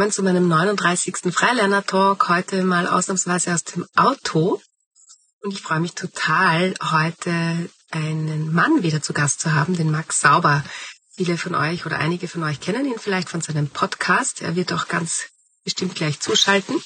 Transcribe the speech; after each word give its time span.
Willkommen 0.00 0.12
zu 0.12 0.22
meinem 0.22 0.48
39. 0.48 1.30
Freilerner-Talk. 1.30 2.30
Heute 2.30 2.64
mal 2.64 2.86
ausnahmsweise 2.86 3.52
aus 3.52 3.64
dem 3.64 3.84
Auto. 3.94 4.58
Und 5.42 5.52
ich 5.52 5.60
freue 5.60 5.80
mich 5.80 5.92
total, 5.92 6.72
heute 6.90 7.68
einen 7.90 8.50
Mann 8.50 8.82
wieder 8.82 9.02
zu 9.02 9.12
Gast 9.12 9.42
zu 9.42 9.52
haben, 9.52 9.76
den 9.76 9.90
Max 9.90 10.20
Sauber. 10.20 10.64
Viele 11.14 11.36
von 11.36 11.54
euch 11.54 11.84
oder 11.84 11.98
einige 11.98 12.28
von 12.28 12.42
euch 12.44 12.60
kennen 12.60 12.86
ihn 12.86 12.98
vielleicht 12.98 13.28
von 13.28 13.42
seinem 13.42 13.68
Podcast. 13.68 14.40
Er 14.40 14.56
wird 14.56 14.72
auch 14.72 14.88
ganz 14.88 15.28
bestimmt 15.64 15.96
gleich 15.96 16.18
zuschalten. 16.18 16.80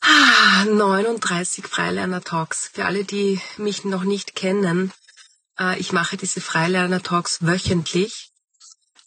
Ah, 0.00 0.64
39 0.64 1.68
Freilerner-Talks. 1.68 2.70
Für 2.72 2.84
alle, 2.84 3.04
die 3.04 3.40
mich 3.58 3.84
noch 3.84 4.02
nicht 4.02 4.34
kennen, 4.34 4.92
äh, 5.56 5.78
ich 5.78 5.92
mache 5.92 6.16
diese 6.16 6.40
Freilerner-Talks 6.40 7.46
wöchentlich 7.46 8.29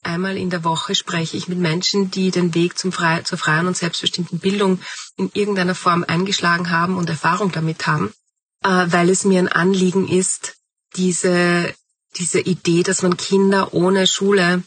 Einmal 0.03 0.37
in 0.37 0.49
der 0.49 0.63
Woche 0.63 0.95
spreche 0.95 1.37
ich 1.37 1.47
mit 1.47 1.57
Menschen, 1.57 2.11
die 2.11 2.29
den 2.29 2.53
Weg 2.53 2.77
zum 2.77 2.91
Frei 2.91 3.21
zur 3.21 3.37
freien 3.37 3.67
und 3.67 3.77
selbstbestimmten 3.77 4.39
Bildung 4.39 4.79
in 5.15 5.31
irgendeiner 5.33 5.75
Form 5.75 6.03
eingeschlagen 6.05 6.69
haben 6.69 6.97
und 6.97 7.09
Erfahrung 7.09 7.51
damit 7.51 7.87
haben, 7.87 8.13
äh, 8.63 8.85
weil 8.87 9.09
es 9.09 9.23
mir 9.23 9.39
ein 9.39 9.47
Anliegen 9.47 10.07
ist, 10.07 10.55
diese, 10.95 11.73
diese 12.17 12.41
Idee, 12.41 12.83
dass 12.83 13.01
man 13.01 13.17
Kinder 13.17 13.73
ohne 13.73 14.05
Schule 14.05 14.63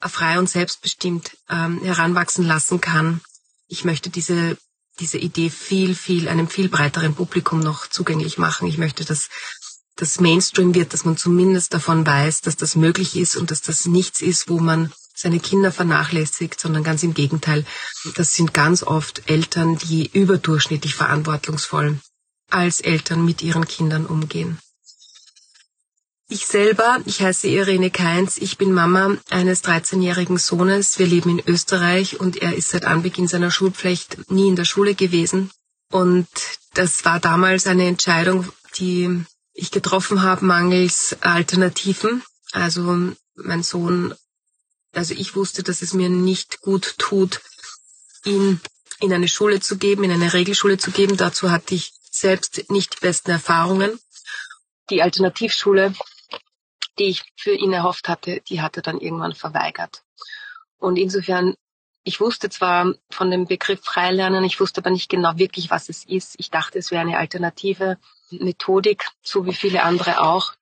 frei 0.00 0.38
und 0.38 0.48
selbstbestimmt 0.48 1.36
ähm, 1.48 1.82
heranwachsen 1.82 2.44
lassen 2.44 2.80
kann. 2.80 3.20
Ich 3.68 3.84
möchte 3.84 4.10
diese, 4.10 4.58
diese 4.98 5.18
Idee 5.18 5.50
viel, 5.50 5.94
viel, 5.94 6.28
einem 6.28 6.48
viel 6.48 6.68
breiteren 6.68 7.14
Publikum 7.14 7.60
noch 7.60 7.86
zugänglich 7.86 8.38
machen. 8.38 8.68
Ich 8.68 8.78
möchte, 8.78 9.04
dass 9.04 9.28
das 9.96 10.20
Mainstream 10.20 10.74
wird, 10.74 10.92
dass 10.92 11.04
man 11.04 11.16
zumindest 11.16 11.72
davon 11.74 12.06
weiß, 12.06 12.42
dass 12.42 12.56
das 12.56 12.76
möglich 12.76 13.16
ist 13.16 13.36
und 13.36 13.50
dass 13.50 13.62
das 13.62 13.86
nichts 13.86 14.20
ist, 14.20 14.48
wo 14.48 14.58
man 14.58 14.92
seine 15.14 15.40
Kinder 15.40 15.72
vernachlässigt, 15.72 16.60
sondern 16.60 16.84
ganz 16.84 17.02
im 17.02 17.14
Gegenteil. 17.14 17.64
Das 18.14 18.34
sind 18.34 18.52
ganz 18.52 18.82
oft 18.82 19.28
Eltern, 19.30 19.78
die 19.78 20.10
überdurchschnittlich 20.12 20.94
verantwortungsvoll 20.94 21.98
als 22.50 22.80
Eltern 22.80 23.24
mit 23.24 23.42
ihren 23.42 23.66
Kindern 23.66 24.06
umgehen. 24.06 24.58
Ich 26.28 26.46
selber, 26.46 26.98
ich 27.06 27.22
heiße 27.22 27.46
Irene 27.46 27.90
Keins, 27.90 28.36
ich 28.36 28.58
bin 28.58 28.72
Mama 28.72 29.16
eines 29.30 29.62
13-jährigen 29.62 30.38
Sohnes. 30.38 30.98
Wir 30.98 31.06
leben 31.06 31.38
in 31.38 31.42
Österreich 31.46 32.18
und 32.18 32.36
er 32.42 32.54
ist 32.54 32.70
seit 32.70 32.84
Anbeginn 32.84 33.28
seiner 33.28 33.52
Schulpflicht 33.52 34.30
nie 34.30 34.48
in 34.48 34.56
der 34.56 34.64
Schule 34.64 34.96
gewesen. 34.96 35.50
Und 35.90 36.26
das 36.74 37.04
war 37.04 37.20
damals 37.20 37.68
eine 37.68 37.86
Entscheidung, 37.86 38.48
die 38.76 39.24
ich 39.56 39.70
getroffen 39.70 40.22
habe 40.22 40.44
mangels 40.44 41.16
Alternativen. 41.22 42.22
Also 42.52 43.14
mein 43.34 43.62
Sohn, 43.62 44.14
also 44.92 45.14
ich 45.14 45.34
wusste, 45.34 45.62
dass 45.62 45.82
es 45.82 45.94
mir 45.94 46.08
nicht 46.08 46.60
gut 46.60 46.94
tut, 46.98 47.40
ihn 48.24 48.60
in 49.00 49.12
eine 49.12 49.28
Schule 49.28 49.60
zu 49.60 49.78
geben, 49.78 50.04
in 50.04 50.12
eine 50.12 50.32
Regelschule 50.32 50.78
zu 50.78 50.90
geben. 50.90 51.16
Dazu 51.16 51.50
hatte 51.50 51.74
ich 51.74 51.94
selbst 52.10 52.70
nicht 52.70 52.96
die 52.96 53.00
besten 53.00 53.30
Erfahrungen. 53.30 53.98
Die 54.90 55.02
Alternativschule, 55.02 55.94
die 56.98 57.04
ich 57.04 57.24
für 57.36 57.52
ihn 57.52 57.72
erhofft 57.72 58.08
hatte, 58.08 58.42
die 58.48 58.60
hat 58.60 58.76
er 58.76 58.82
dann 58.82 59.00
irgendwann 59.00 59.34
verweigert. 59.34 60.02
Und 60.78 60.96
insofern 60.96 61.54
ich 62.06 62.20
wusste 62.20 62.48
zwar 62.50 62.94
von 63.10 63.32
dem 63.32 63.46
Begriff 63.46 63.80
Freilernen, 63.82 64.44
ich 64.44 64.60
wusste 64.60 64.80
aber 64.80 64.90
nicht 64.90 65.08
genau 65.08 65.38
wirklich, 65.38 65.70
was 65.70 65.88
es 65.88 66.04
ist. 66.04 66.36
Ich 66.38 66.52
dachte, 66.52 66.78
es 66.78 66.92
wäre 66.92 67.00
eine 67.00 67.18
alternative 67.18 67.98
Methodik, 68.30 69.04
so 69.22 69.46
wie 69.46 69.54
viele 69.54 69.82
andere 69.82 70.20
auch. 70.20 70.54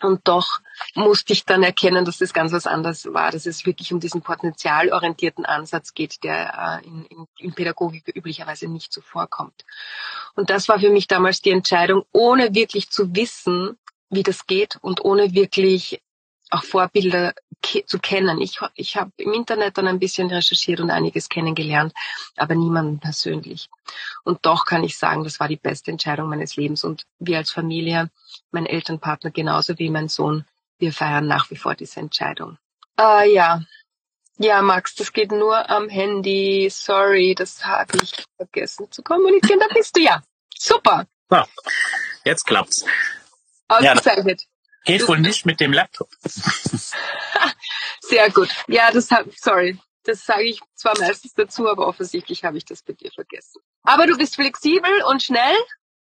Und 0.00 0.28
doch 0.28 0.60
musste 0.94 1.32
ich 1.32 1.44
dann 1.44 1.62
erkennen, 1.62 2.04
dass 2.04 2.18
das 2.18 2.32
ganz 2.32 2.52
was 2.52 2.66
anderes 2.66 3.12
war, 3.12 3.32
dass 3.32 3.46
es 3.46 3.66
wirklich 3.66 3.92
um 3.92 3.98
diesen 3.98 4.22
potenzialorientierten 4.22 5.44
Ansatz 5.44 5.92
geht, 5.92 6.22
der 6.22 6.80
äh, 6.84 6.86
in, 6.86 7.04
in, 7.06 7.26
in 7.38 7.52
Pädagogik 7.52 8.06
üblicherweise 8.14 8.68
nicht 8.68 8.92
so 8.92 9.00
vorkommt. 9.00 9.64
Und 10.34 10.50
das 10.50 10.68
war 10.68 10.78
für 10.78 10.90
mich 10.90 11.08
damals 11.08 11.40
die 11.40 11.50
Entscheidung, 11.50 12.04
ohne 12.12 12.54
wirklich 12.54 12.90
zu 12.90 13.14
wissen, 13.14 13.76
wie 14.08 14.22
das 14.22 14.46
geht 14.46 14.78
und 14.82 15.04
ohne 15.04 15.34
wirklich 15.34 16.00
auch 16.50 16.64
Vorbilder 16.64 17.34
ke 17.62 17.84
zu 17.84 17.98
kennen. 17.98 18.40
Ich, 18.40 18.60
ich 18.74 18.96
habe 18.96 19.10
im 19.16 19.32
Internet 19.32 19.78
dann 19.78 19.88
ein 19.88 19.98
bisschen 19.98 20.28
recherchiert 20.28 20.80
und 20.80 20.90
einiges 20.90 21.28
kennengelernt, 21.28 21.92
aber 22.36 22.54
niemanden 22.54 23.00
persönlich. 23.00 23.68
Und 24.24 24.44
doch 24.46 24.64
kann 24.64 24.84
ich 24.84 24.96
sagen, 24.96 25.24
das 25.24 25.40
war 25.40 25.48
die 25.48 25.56
beste 25.56 25.90
Entscheidung 25.90 26.28
meines 26.28 26.56
Lebens. 26.56 26.84
Und 26.84 27.04
wir 27.18 27.38
als 27.38 27.50
Familie, 27.50 28.10
mein 28.50 28.66
Elternpartner 28.66 29.30
genauso 29.30 29.78
wie 29.78 29.90
mein 29.90 30.08
Sohn, 30.08 30.44
wir 30.78 30.92
feiern 30.92 31.26
nach 31.26 31.50
wie 31.50 31.56
vor 31.56 31.74
diese 31.74 32.00
Entscheidung. 32.00 32.58
Äh, 32.98 33.32
ja, 33.32 33.62
ja, 34.40 34.62
Max, 34.62 34.94
das 34.94 35.12
geht 35.12 35.32
nur 35.32 35.68
am 35.68 35.88
Handy. 35.88 36.68
Sorry, 36.70 37.34
das 37.34 37.64
habe 37.64 37.98
ich 38.00 38.12
vergessen 38.36 38.90
zu 38.92 39.02
kommunizieren. 39.02 39.58
Da 39.58 39.66
bist 39.74 39.96
du 39.96 40.00
ja. 40.00 40.22
Super. 40.56 41.06
So, 41.28 41.42
jetzt 42.24 42.46
klappt's. 42.46 42.84
Ausgezeichnet. 43.66 44.44
Geht 44.84 45.06
wohl 45.06 45.18
nicht 45.20 45.44
mit 45.46 45.60
dem 45.60 45.72
Laptop. 45.72 46.10
Sehr 48.00 48.30
gut. 48.30 48.48
Ja, 48.68 48.90
das 48.90 49.10
hab, 49.10 49.26
sorry. 49.34 49.78
Das 50.04 50.24
sage 50.24 50.44
ich 50.44 50.60
zwar 50.74 50.98
meistens 50.98 51.34
dazu, 51.34 51.68
aber 51.68 51.86
offensichtlich 51.86 52.44
habe 52.44 52.56
ich 52.56 52.64
das 52.64 52.82
bei 52.82 52.94
dir 52.94 53.10
vergessen. 53.12 53.60
Aber 53.82 54.06
du 54.06 54.16
bist 54.16 54.36
flexibel 54.36 54.90
und 55.08 55.22
schnell. 55.22 55.56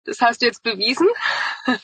Das 0.06 0.22
hast 0.22 0.42
du 0.42 0.46
jetzt 0.46 0.64
bewiesen. 0.64 1.08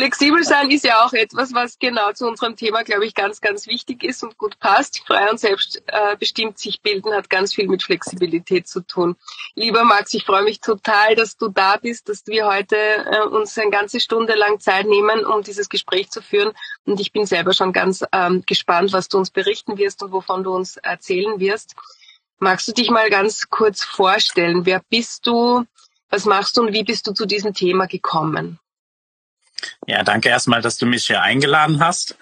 Flexibel 0.00 0.42
sein 0.44 0.70
ist 0.70 0.86
ja 0.86 1.04
auch 1.04 1.12
etwas, 1.12 1.52
was 1.52 1.78
genau 1.78 2.10
zu 2.14 2.26
unserem 2.26 2.56
Thema, 2.56 2.84
glaube 2.84 3.04
ich, 3.04 3.14
ganz, 3.14 3.42
ganz 3.42 3.66
wichtig 3.66 4.02
ist 4.02 4.22
und 4.22 4.38
gut 4.38 4.58
passt. 4.58 5.02
Frei 5.06 5.30
und 5.30 5.38
selbstbestimmt 5.38 6.56
äh, 6.56 6.58
sich 6.58 6.80
bilden 6.80 7.12
hat 7.12 7.28
ganz 7.28 7.52
viel 7.52 7.68
mit 7.68 7.82
Flexibilität 7.82 8.66
zu 8.66 8.80
tun. 8.80 9.16
Lieber 9.56 9.84
Max, 9.84 10.14
ich 10.14 10.24
freue 10.24 10.42
mich 10.42 10.60
total, 10.60 11.16
dass 11.16 11.36
du 11.36 11.48
da 11.48 11.76
bist, 11.76 12.08
dass 12.08 12.26
wir 12.26 12.46
heute 12.46 12.76
äh, 12.76 13.26
uns 13.26 13.58
eine 13.58 13.70
ganze 13.70 14.00
Stunde 14.00 14.36
lang 14.36 14.58
Zeit 14.58 14.86
nehmen, 14.86 15.26
um 15.26 15.42
dieses 15.42 15.68
Gespräch 15.68 16.08
zu 16.08 16.22
führen. 16.22 16.52
Und 16.86 16.98
ich 16.98 17.12
bin 17.12 17.26
selber 17.26 17.52
schon 17.52 17.74
ganz 17.74 18.02
ähm, 18.10 18.42
gespannt, 18.46 18.94
was 18.94 19.08
du 19.08 19.18
uns 19.18 19.30
berichten 19.30 19.76
wirst 19.76 20.02
und 20.02 20.12
wovon 20.12 20.44
du 20.44 20.54
uns 20.54 20.78
erzählen 20.78 21.38
wirst. 21.40 21.74
Magst 22.38 22.66
du 22.66 22.72
dich 22.72 22.88
mal 22.88 23.10
ganz 23.10 23.50
kurz 23.50 23.84
vorstellen? 23.84 24.64
Wer 24.64 24.80
bist 24.88 25.26
du? 25.26 25.66
Was 26.08 26.24
machst 26.24 26.56
du 26.56 26.62
und 26.62 26.72
wie 26.72 26.84
bist 26.84 27.06
du 27.06 27.12
zu 27.12 27.26
diesem 27.26 27.52
Thema 27.52 27.84
gekommen? 27.84 28.58
Ja, 29.86 30.02
danke 30.02 30.28
erstmal, 30.28 30.62
dass 30.62 30.76
du 30.76 30.86
mich 30.86 31.06
hier 31.06 31.22
eingeladen 31.22 31.80
hast. 31.80 32.16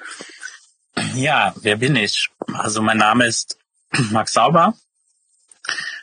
Ja, 1.14 1.54
wer 1.62 1.76
bin 1.76 1.96
ich? 1.96 2.28
Also 2.54 2.82
mein 2.82 2.98
Name 2.98 3.26
ist 3.26 3.58
Max 4.10 4.32
Sauber 4.32 4.74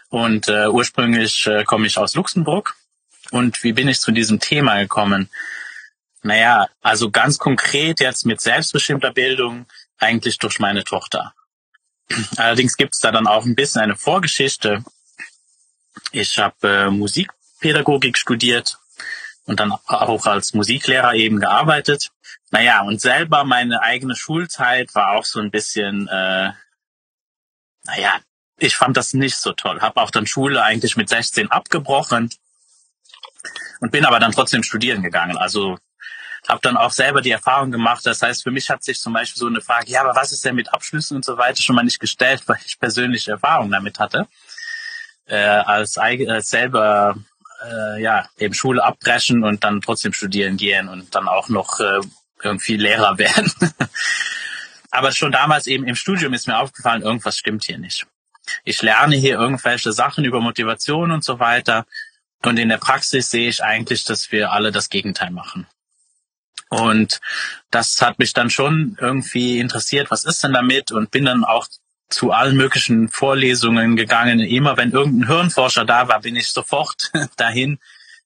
und 0.09 0.47
äh, 0.47 0.67
ursprünglich 0.67 1.45
äh, 1.47 1.63
komme 1.63 1.87
ich 1.87 1.97
aus 1.97 2.15
Luxemburg. 2.15 2.75
Und 3.31 3.63
wie 3.63 3.73
bin 3.73 3.87
ich 3.87 3.99
zu 3.99 4.11
diesem 4.11 4.39
Thema 4.39 4.79
gekommen? 4.79 5.29
Naja, 6.21 6.67
also 6.81 7.11
ganz 7.11 7.37
konkret 7.37 7.99
jetzt 7.99 8.25
mit 8.25 8.41
selbstbestimmter 8.41 9.11
Bildung 9.11 9.65
eigentlich 9.97 10.37
durch 10.37 10.59
meine 10.59 10.83
Tochter. 10.83 11.33
Allerdings 12.37 12.77
gibt 12.77 12.93
es 12.93 12.99
da 12.99 13.11
dann 13.11 13.27
auch 13.27 13.45
ein 13.45 13.55
bisschen 13.55 13.81
eine 13.81 13.95
Vorgeschichte. 13.95 14.83
Ich 16.11 16.37
habe 16.37 16.67
äh, 16.67 16.89
Musikpädagogik 16.89 18.17
studiert 18.17 18.77
und 19.45 19.59
dann 19.59 19.71
auch 19.71 20.25
als 20.25 20.53
Musiklehrer 20.53 21.13
eben 21.13 21.39
gearbeitet. 21.39 22.11
Naja, 22.51 22.81
und 22.81 23.01
selber 23.01 23.43
meine 23.43 23.81
eigene 23.81 24.15
Schulzeit 24.15 24.93
war 24.95 25.11
auch 25.11 25.25
so 25.25 25.39
ein 25.39 25.51
bisschen, 25.51 26.07
äh, 26.07 26.51
naja, 27.83 28.19
ich 28.57 28.75
fand 28.75 28.97
das 28.97 29.13
nicht 29.13 29.37
so 29.37 29.51
toll. 29.53 29.81
Habe 29.81 30.01
auch 30.01 30.11
dann 30.11 30.25
Schule 30.25 30.63
eigentlich 30.63 30.97
mit 30.97 31.09
16 31.09 31.51
abgebrochen 31.51 32.29
und 33.81 33.91
bin 33.91 34.05
aber 34.05 34.19
dann 34.19 34.31
trotzdem 34.31 34.63
studieren 34.63 35.03
gegangen. 35.03 35.37
Also 35.37 35.77
habe 36.47 36.61
dann 36.61 36.77
auch 36.77 36.91
selber 36.91 37.21
die 37.21 37.31
Erfahrung 37.31 37.71
gemacht. 37.71 38.05
Das 38.05 38.21
heißt, 38.21 38.43
für 38.43 38.51
mich 38.51 38.69
hat 38.69 38.83
sich 38.83 38.99
zum 38.99 39.13
Beispiel 39.13 39.39
so 39.39 39.47
eine 39.47 39.61
Frage, 39.61 39.91
ja, 39.91 40.01
aber 40.01 40.15
was 40.15 40.31
ist 40.31 40.45
denn 40.45 40.55
mit 40.55 40.73
Abschlüssen 40.73 41.17
und 41.17 41.25
so 41.25 41.37
weiter 41.37 41.61
schon 41.61 41.75
mal 41.75 41.83
nicht 41.83 41.99
gestellt, 41.99 42.43
weil 42.47 42.57
ich 42.65 42.79
persönliche 42.79 43.31
Erfahrung 43.31 43.71
damit 43.71 43.99
hatte. 43.99 44.27
Äh, 45.25 45.37
als, 45.37 45.97
als 45.97 46.49
selber 46.49 47.15
äh, 47.65 48.01
ja 48.01 48.27
eben 48.37 48.53
Schule 48.53 48.83
abbrechen 48.83 49.43
und 49.43 49.63
dann 49.63 49.81
trotzdem 49.81 50.13
studieren 50.13 50.57
gehen 50.57 50.87
und 50.87 51.15
dann 51.15 51.27
auch 51.27 51.49
noch 51.49 51.79
äh, 51.79 51.99
irgendwie 52.41 52.77
Lehrer 52.77 53.17
werden. 53.17 53.51
Aber 54.91 55.11
schon 55.11 55.31
damals 55.31 55.67
eben 55.67 55.85
im 55.87 55.95
Studium 55.95 56.33
ist 56.33 56.47
mir 56.47 56.57
aufgefallen, 56.57 57.01
irgendwas 57.01 57.37
stimmt 57.37 57.65
hier 57.65 57.77
nicht. 57.77 58.05
Ich 58.63 58.81
lerne 58.81 59.15
hier 59.15 59.39
irgendwelche 59.39 59.91
Sachen 59.91 60.23
über 60.23 60.39
Motivation 60.39 61.11
und 61.11 61.23
so 61.23 61.39
weiter. 61.39 61.85
Und 62.43 62.59
in 62.59 62.69
der 62.69 62.77
Praxis 62.77 63.29
sehe 63.29 63.49
ich 63.49 63.63
eigentlich, 63.63 64.03
dass 64.03 64.31
wir 64.31 64.51
alle 64.51 64.71
das 64.71 64.89
Gegenteil 64.89 65.31
machen. 65.31 65.67
Und 66.69 67.19
das 67.71 68.01
hat 68.01 68.19
mich 68.19 68.33
dann 68.33 68.49
schon 68.49 68.97
irgendwie 68.99 69.59
interessiert, 69.59 70.11
was 70.11 70.25
ist 70.25 70.43
denn 70.43 70.53
damit? 70.53 70.91
Und 70.91 71.11
bin 71.11 71.25
dann 71.25 71.43
auch 71.43 71.67
zu 72.09 72.31
allen 72.31 72.55
möglichen 72.55 73.09
Vorlesungen 73.09 73.95
gegangen. 73.95 74.39
Immer 74.39 74.77
wenn 74.77 74.91
irgendein 74.91 75.27
Hirnforscher 75.27 75.85
da 75.85 76.07
war, 76.07 76.21
bin 76.21 76.35
ich 76.35 76.49
sofort 76.49 77.11
dahin. 77.37 77.79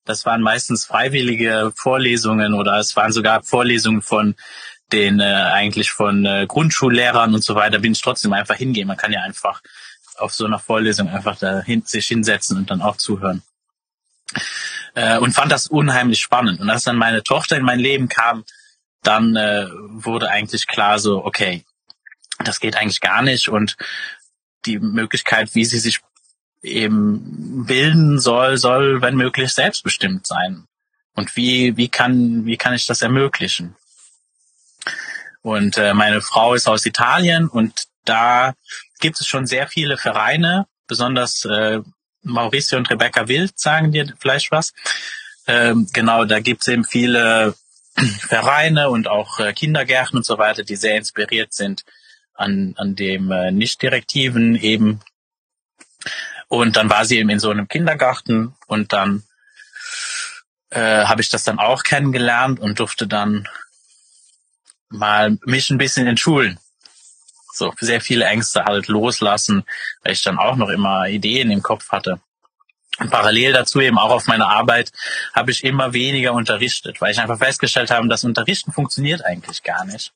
Das 0.05 0.25
waren 0.25 0.41
meistens 0.41 0.85
freiwillige 0.85 1.71
Vorlesungen 1.75 2.53
oder 2.53 2.77
es 2.77 2.95
waren 2.95 3.11
sogar 3.11 3.43
Vorlesungen 3.43 4.01
von 4.01 4.35
den 4.91 5.19
äh, 5.19 5.23
eigentlich 5.23 5.91
von 5.91 6.25
äh, 6.25 6.45
Grundschullehrern 6.47 7.33
und 7.33 7.43
so 7.43 7.55
weiter. 7.55 7.79
Bin 7.79 7.91
ich 7.91 8.01
trotzdem 8.01 8.33
einfach 8.33 8.55
hingehen. 8.55 8.87
Man 8.87 8.97
kann 8.97 9.13
ja 9.13 9.21
einfach 9.21 9.61
auf 10.17 10.33
so 10.33 10.45
einer 10.45 10.59
Vorlesung 10.59 11.09
einfach 11.09 11.37
da 11.37 11.61
hin, 11.61 11.83
sich 11.85 12.07
hinsetzen 12.07 12.57
und 12.57 12.71
dann 12.71 12.81
auch 12.81 12.97
zuhören. 12.97 13.43
Äh, 14.95 15.17
und 15.19 15.33
fand 15.33 15.51
das 15.51 15.67
unheimlich 15.67 16.19
spannend. 16.19 16.59
Und 16.59 16.69
als 16.69 16.83
dann 16.83 16.97
meine 16.97 17.23
Tochter 17.23 17.57
in 17.57 17.63
mein 17.63 17.79
Leben 17.79 18.09
kam, 18.09 18.43
dann 19.03 19.35
äh, 19.35 19.67
wurde 19.89 20.29
eigentlich 20.29 20.67
klar 20.67 20.99
so, 20.99 21.23
okay, 21.23 21.63
das 22.43 22.59
geht 22.59 22.75
eigentlich 22.75 23.01
gar 23.01 23.21
nicht 23.21 23.49
und 23.49 23.77
die 24.65 24.79
Möglichkeit, 24.79 25.55
wie 25.55 25.65
sie 25.65 25.79
sich 25.79 25.99
eben 26.61 27.65
bilden 27.65 28.19
soll, 28.19 28.57
soll, 28.57 29.01
wenn 29.01 29.15
möglich, 29.15 29.53
selbstbestimmt 29.53 30.27
sein. 30.27 30.65
Und 31.15 31.35
wie, 31.35 31.77
wie 31.77 31.89
kann, 31.89 32.45
wie 32.45 32.57
kann 32.57 32.73
ich 32.73 32.85
das 32.85 33.01
ermöglichen? 33.01 33.75
Und 35.41 35.77
äh, 35.77 35.93
meine 35.93 36.21
Frau 36.21 36.53
ist 36.53 36.67
aus 36.67 36.85
Italien 36.85 37.47
und 37.47 37.85
da 38.03 38.53
gibt 38.99 39.19
es 39.19 39.27
schon 39.27 39.45
sehr 39.45 39.67
viele 39.67 39.97
Vereine, 39.97 40.67
besonders 40.87 41.45
äh, 41.45 41.79
Mauricio 42.23 42.77
und 42.77 42.89
Rebecca 42.89 43.27
Wild 43.27 43.57
sagen 43.57 43.91
dir 43.91 44.13
vielleicht 44.19 44.51
was. 44.51 44.73
Ähm, 45.47 45.87
genau, 45.93 46.25
da 46.25 46.39
gibt 46.41 46.61
es 46.61 46.67
eben 46.67 46.83
viele 46.83 47.55
Vereine 47.95 48.89
und 48.89 49.07
auch 49.07 49.39
äh, 49.39 49.53
Kindergärten 49.53 50.17
und 50.17 50.25
so 50.25 50.37
weiter, 50.37 50.63
die 50.63 50.75
sehr 50.75 50.97
inspiriert 50.97 51.53
sind 51.53 51.85
an, 52.39 52.73
an 52.77 52.95
dem 52.95 53.31
äh, 53.31 53.51
nicht-direktiven 53.51 54.55
eben. 54.55 55.01
Und 56.47 56.77
dann 56.77 56.89
war 56.89 57.05
sie 57.05 57.17
eben 57.17 57.29
in 57.29 57.39
so 57.39 57.51
einem 57.51 57.67
Kindergarten 57.67 58.55
und 58.67 58.93
dann 58.93 59.23
äh, 60.71 61.05
habe 61.05 61.21
ich 61.21 61.29
das 61.29 61.43
dann 61.43 61.59
auch 61.59 61.83
kennengelernt 61.83 62.59
und 62.59 62.79
durfte 62.79 63.07
dann 63.07 63.47
mal 64.89 65.37
mich 65.45 65.69
ein 65.69 65.77
bisschen 65.77 66.07
entschulen. 66.07 66.59
So 67.53 67.73
sehr 67.79 68.01
viele 68.01 68.25
Ängste 68.25 68.65
halt 68.65 68.87
loslassen, 68.87 69.63
weil 70.03 70.13
ich 70.13 70.23
dann 70.23 70.39
auch 70.39 70.55
noch 70.55 70.69
immer 70.69 71.07
Ideen 71.07 71.51
im 71.51 71.61
Kopf 71.61 71.89
hatte. 71.89 72.21
Und 72.99 73.11
parallel 73.11 73.53
dazu 73.53 73.79
eben 73.79 73.97
auch 73.97 74.11
auf 74.11 74.27
meiner 74.27 74.49
Arbeit 74.49 74.91
habe 75.33 75.51
ich 75.51 75.63
immer 75.63 75.93
weniger 75.93 76.33
unterrichtet, 76.33 76.99
weil 77.01 77.11
ich 77.11 77.19
einfach 77.19 77.37
festgestellt 77.37 77.91
habe, 77.91 78.07
das 78.07 78.23
Unterrichten 78.23 78.71
funktioniert 78.71 79.23
eigentlich 79.23 79.63
gar 79.63 79.85
nicht. 79.85 80.13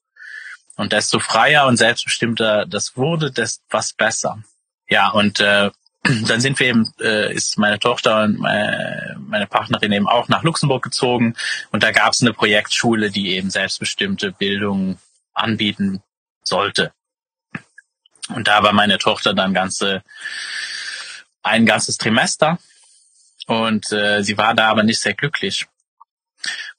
Und 0.75 0.91
desto 0.91 1.19
freier 1.19 1.67
und 1.67 1.77
selbstbestimmter 1.77 2.65
das 2.65 2.97
wurde, 2.97 3.31
desto 3.31 3.63
was 3.69 3.93
besser. 3.93 4.43
Ja, 4.87 5.09
und 5.09 5.39
äh, 5.39 5.69
dann 6.27 6.41
sind 6.41 6.59
wir 6.59 6.67
eben, 6.67 6.93
äh, 6.99 7.33
ist 7.33 7.57
meine 7.57 7.79
Tochter 7.79 8.23
und 8.23 8.39
meine, 8.39 9.15
meine 9.19 9.47
Partnerin 9.47 9.91
eben 9.91 10.07
auch 10.07 10.27
nach 10.27 10.43
Luxemburg 10.43 10.83
gezogen 10.83 11.35
und 11.71 11.83
da 11.83 11.91
gab 11.91 12.13
es 12.13 12.21
eine 12.21 12.33
Projektschule, 12.33 13.11
die 13.11 13.35
eben 13.35 13.49
selbstbestimmte 13.49 14.31
Bildung 14.31 14.97
anbieten 15.33 16.01
sollte. 16.43 16.91
Und 18.29 18.47
da 18.47 18.63
war 18.63 18.73
meine 18.73 18.97
Tochter 18.97 19.33
dann 19.33 19.53
ganze 19.53 20.03
ein 21.43 21.65
ganzes 21.65 21.97
Trimester 21.97 22.57
und 23.47 23.91
äh, 23.91 24.23
sie 24.23 24.37
war 24.37 24.53
da 24.53 24.69
aber 24.69 24.83
nicht 24.83 24.99
sehr 24.99 25.13
glücklich. 25.13 25.67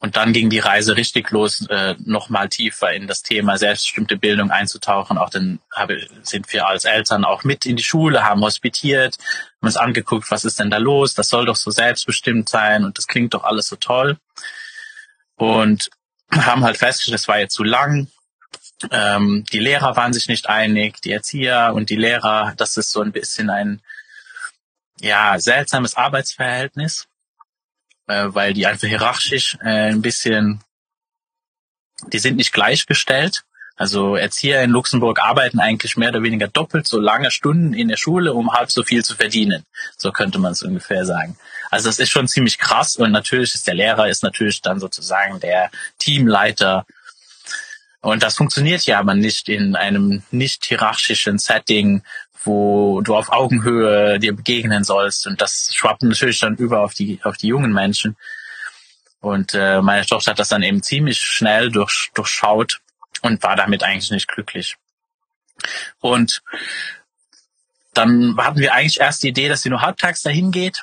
Und 0.04 0.16
dann 0.16 0.34
ging 0.34 0.50
die 0.50 0.58
Reise 0.58 0.98
richtig 0.98 1.30
los, 1.30 1.66
äh, 1.70 1.94
nochmal 2.04 2.50
tiefer 2.50 2.92
in 2.92 3.06
das 3.06 3.22
Thema 3.22 3.56
selbstbestimmte 3.56 4.18
Bildung 4.18 4.50
einzutauchen. 4.50 5.16
Auch 5.16 5.30
dann 5.30 5.60
habe, 5.74 5.98
sind 6.22 6.52
wir 6.52 6.66
als 6.66 6.84
Eltern 6.84 7.24
auch 7.24 7.42
mit 7.42 7.64
in 7.64 7.76
die 7.76 7.82
Schule, 7.82 8.22
haben 8.22 8.42
hospitiert, 8.42 9.16
haben 9.16 9.66
uns 9.66 9.78
angeguckt, 9.78 10.30
was 10.30 10.44
ist 10.44 10.60
denn 10.60 10.68
da 10.68 10.76
los? 10.76 11.14
Das 11.14 11.30
soll 11.30 11.46
doch 11.46 11.56
so 11.56 11.70
selbstbestimmt 11.70 12.50
sein 12.50 12.84
und 12.84 12.98
das 12.98 13.06
klingt 13.06 13.32
doch 13.32 13.44
alles 13.44 13.66
so 13.68 13.76
toll. 13.76 14.18
Und 15.36 15.88
haben 16.30 16.64
halt 16.64 16.76
festgestellt, 16.76 17.20
es 17.20 17.28
war 17.28 17.38
jetzt 17.38 17.54
zu 17.54 17.64
lang. 17.64 18.08
Ähm, 18.90 19.46
die 19.54 19.58
Lehrer 19.58 19.96
waren 19.96 20.12
sich 20.12 20.28
nicht 20.28 20.50
einig, 20.50 21.00
die 21.00 21.12
Erzieher 21.12 21.72
und 21.74 21.88
die 21.88 21.96
Lehrer, 21.96 22.52
das 22.58 22.76
ist 22.76 22.92
so 22.92 23.00
ein 23.00 23.12
bisschen 23.12 23.48
ein 23.48 23.80
ja 25.00 25.40
seltsames 25.40 25.96
Arbeitsverhältnis 25.96 27.08
äh, 28.06 28.26
weil 28.28 28.54
die 28.54 28.66
einfach 28.66 28.88
hierarchisch 28.88 29.56
äh, 29.62 29.90
ein 29.90 30.02
bisschen, 30.02 30.60
die 32.12 32.18
sind 32.18 32.36
nicht 32.36 32.52
gleichgestellt. 32.52 33.44
Also 33.76 34.14
Erzieher 34.14 34.62
in 34.62 34.70
Luxemburg 34.70 35.20
arbeiten 35.20 35.58
eigentlich 35.58 35.96
mehr 35.96 36.10
oder 36.10 36.22
weniger 36.22 36.46
doppelt 36.46 36.86
so 36.86 37.00
lange 37.00 37.32
Stunden 37.32 37.74
in 37.74 37.88
der 37.88 37.96
Schule, 37.96 38.32
um 38.32 38.52
halb 38.52 38.70
so 38.70 38.84
viel 38.84 39.04
zu 39.04 39.16
verdienen. 39.16 39.64
So 39.96 40.12
könnte 40.12 40.38
man 40.38 40.52
es 40.52 40.62
ungefähr 40.62 41.04
sagen. 41.04 41.36
Also 41.70 41.88
das 41.88 41.98
ist 41.98 42.10
schon 42.10 42.28
ziemlich 42.28 42.58
krass 42.58 42.94
und 42.94 43.10
natürlich 43.10 43.54
ist 43.54 43.66
der 43.66 43.74
Lehrer 43.74 44.08
ist 44.08 44.22
natürlich 44.22 44.62
dann 44.62 44.78
sozusagen 44.78 45.40
der 45.40 45.70
Teamleiter. 45.98 46.86
Und 48.00 48.22
das 48.22 48.36
funktioniert 48.36 48.86
ja 48.86 49.00
aber 49.00 49.14
nicht 49.14 49.48
in 49.48 49.74
einem 49.74 50.22
nicht 50.30 50.66
hierarchischen 50.66 51.38
Setting, 51.38 52.02
wo 52.44 53.00
du 53.00 53.16
auf 53.16 53.32
Augenhöhe 53.32 54.18
dir 54.18 54.34
begegnen 54.34 54.84
sollst. 54.84 55.26
Und 55.26 55.40
das 55.40 55.70
schwappt 55.74 56.02
natürlich 56.02 56.40
dann 56.40 56.56
über 56.56 56.80
auf 56.80 56.94
die, 56.94 57.20
auf 57.22 57.36
die 57.36 57.48
jungen 57.48 57.72
Menschen. 57.72 58.16
Und 59.20 59.54
äh, 59.54 59.80
meine 59.80 60.04
Tochter 60.04 60.32
hat 60.32 60.38
das 60.38 60.50
dann 60.50 60.62
eben 60.62 60.82
ziemlich 60.82 61.20
schnell 61.20 61.70
durch, 61.70 62.10
durchschaut 62.14 62.80
und 63.22 63.42
war 63.42 63.56
damit 63.56 63.82
eigentlich 63.82 64.10
nicht 64.10 64.28
glücklich. 64.28 64.76
Und 66.00 66.42
dann 67.94 68.36
hatten 68.36 68.58
wir 68.58 68.74
eigentlich 68.74 69.00
erst 69.00 69.22
die 69.22 69.28
Idee, 69.28 69.48
dass 69.48 69.62
sie 69.62 69.70
nur 69.70 69.80
halbtags 69.80 70.22
dahin 70.22 70.50
geht. 70.50 70.82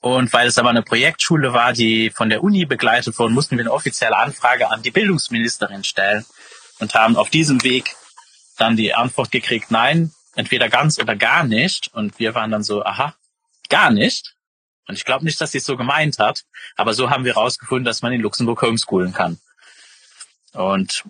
Und 0.00 0.32
weil 0.32 0.46
es 0.46 0.58
aber 0.58 0.70
eine 0.70 0.82
Projektschule 0.82 1.52
war, 1.52 1.72
die 1.72 2.10
von 2.10 2.30
der 2.30 2.42
Uni 2.42 2.64
begleitet 2.64 3.18
wurde, 3.18 3.34
mussten 3.34 3.56
wir 3.56 3.64
eine 3.64 3.72
offizielle 3.72 4.16
Anfrage 4.16 4.70
an 4.70 4.82
die 4.82 4.90
Bildungsministerin 4.90 5.84
stellen 5.84 6.24
und 6.78 6.94
haben 6.94 7.16
auf 7.16 7.28
diesem 7.28 7.62
Weg 7.64 7.94
dann 8.56 8.76
die 8.76 8.94
Antwort 8.94 9.30
gekriegt, 9.30 9.70
nein, 9.70 10.12
entweder 10.36 10.68
ganz 10.68 10.98
oder 10.98 11.16
gar 11.16 11.44
nicht. 11.44 11.92
Und 11.92 12.18
wir 12.18 12.34
waren 12.34 12.50
dann 12.52 12.62
so, 12.62 12.84
aha, 12.84 13.14
gar 13.68 13.90
nicht. 13.90 14.34
Und 14.86 14.94
ich 14.96 15.04
glaube 15.04 15.24
nicht, 15.24 15.40
dass 15.40 15.52
sie 15.52 15.58
es 15.58 15.64
so 15.64 15.76
gemeint 15.76 16.18
hat, 16.20 16.44
aber 16.76 16.94
so 16.94 17.10
haben 17.10 17.24
wir 17.24 17.34
herausgefunden, 17.34 17.84
dass 17.84 18.02
man 18.02 18.12
in 18.12 18.20
Luxemburg 18.20 18.62
homeschoolen 18.62 19.12
kann. 19.12 19.40
Und 20.52 21.04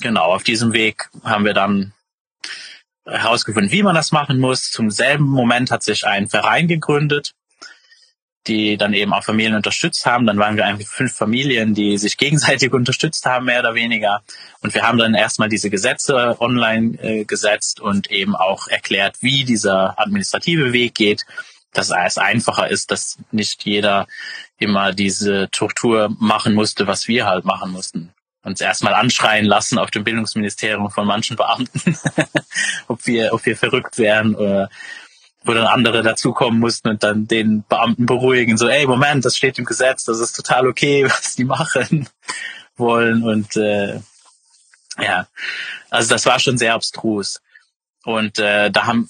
genau, 0.00 0.34
auf 0.34 0.42
diesem 0.42 0.72
Weg 0.72 1.08
haben 1.22 1.44
wir 1.44 1.54
dann 1.54 1.92
herausgefunden, 3.04 3.70
wie 3.70 3.82
man 3.82 3.94
das 3.94 4.12
machen 4.12 4.40
muss. 4.40 4.70
Zum 4.70 4.90
selben 4.90 5.24
Moment 5.24 5.70
hat 5.70 5.82
sich 5.82 6.06
ein 6.06 6.28
Verein 6.28 6.66
gegründet, 6.68 7.34
die 8.46 8.76
dann 8.76 8.92
eben 8.92 9.12
auch 9.12 9.24
Familien 9.24 9.54
unterstützt 9.54 10.04
haben. 10.06 10.26
Dann 10.26 10.38
waren 10.38 10.56
wir 10.56 10.64
eigentlich 10.64 10.88
fünf 10.88 11.14
Familien, 11.14 11.74
die 11.74 11.96
sich 11.98 12.16
gegenseitig 12.16 12.72
unterstützt 12.74 13.24
haben, 13.26 13.46
mehr 13.46 13.60
oder 13.60 13.74
weniger. 13.74 14.22
Und 14.60 14.74
wir 14.74 14.82
haben 14.82 14.98
dann 14.98 15.14
erstmal 15.14 15.48
diese 15.48 15.70
Gesetze 15.70 16.36
online 16.40 16.98
äh, 17.02 17.24
gesetzt 17.24 17.80
und 17.80 18.10
eben 18.10 18.34
auch 18.34 18.68
erklärt, 18.68 19.16
wie 19.20 19.44
dieser 19.44 19.98
administrative 19.98 20.72
Weg 20.72 20.94
geht, 20.94 21.24
dass 21.72 21.90
es 21.90 22.18
einfacher 22.18 22.68
ist, 22.68 22.90
dass 22.90 23.18
nicht 23.30 23.64
jeder 23.64 24.06
immer 24.58 24.92
diese 24.92 25.48
Tortur 25.50 26.14
machen 26.18 26.54
musste, 26.54 26.86
was 26.86 27.08
wir 27.08 27.26
halt 27.26 27.44
machen 27.44 27.72
mussten. 27.72 28.12
Uns 28.44 28.60
erstmal 28.60 28.94
anschreien 28.94 29.44
lassen 29.44 29.78
auf 29.78 29.90
dem 29.90 30.04
Bildungsministerium 30.04 30.90
von 30.90 31.06
manchen 31.06 31.36
Beamten, 31.36 31.96
ob 32.88 33.06
wir, 33.06 33.32
ob 33.32 33.46
wir 33.46 33.56
verrückt 33.56 33.98
wären 33.98 34.34
oder 34.34 34.68
wo 35.44 35.52
dann 35.54 35.66
andere 35.66 36.02
dazukommen 36.02 36.60
mussten 36.60 36.88
und 36.88 37.02
dann 37.02 37.26
den 37.26 37.64
Beamten 37.68 38.06
beruhigen, 38.06 38.56
so, 38.56 38.68
ey, 38.68 38.86
Moment, 38.86 39.24
das 39.24 39.36
steht 39.36 39.58
im 39.58 39.64
Gesetz, 39.64 40.04
das 40.04 40.20
ist 40.20 40.34
total 40.34 40.66
okay, 40.66 41.04
was 41.08 41.34
die 41.36 41.44
machen 41.44 42.08
wollen. 42.76 43.22
Und 43.22 43.56
äh, 43.56 44.00
ja, 44.98 45.26
also 45.90 46.10
das 46.10 46.26
war 46.26 46.38
schon 46.38 46.58
sehr 46.58 46.74
abstrus. 46.74 47.40
Und 48.04 48.38
äh, 48.38 48.70
da 48.70 48.86
haben 48.86 49.08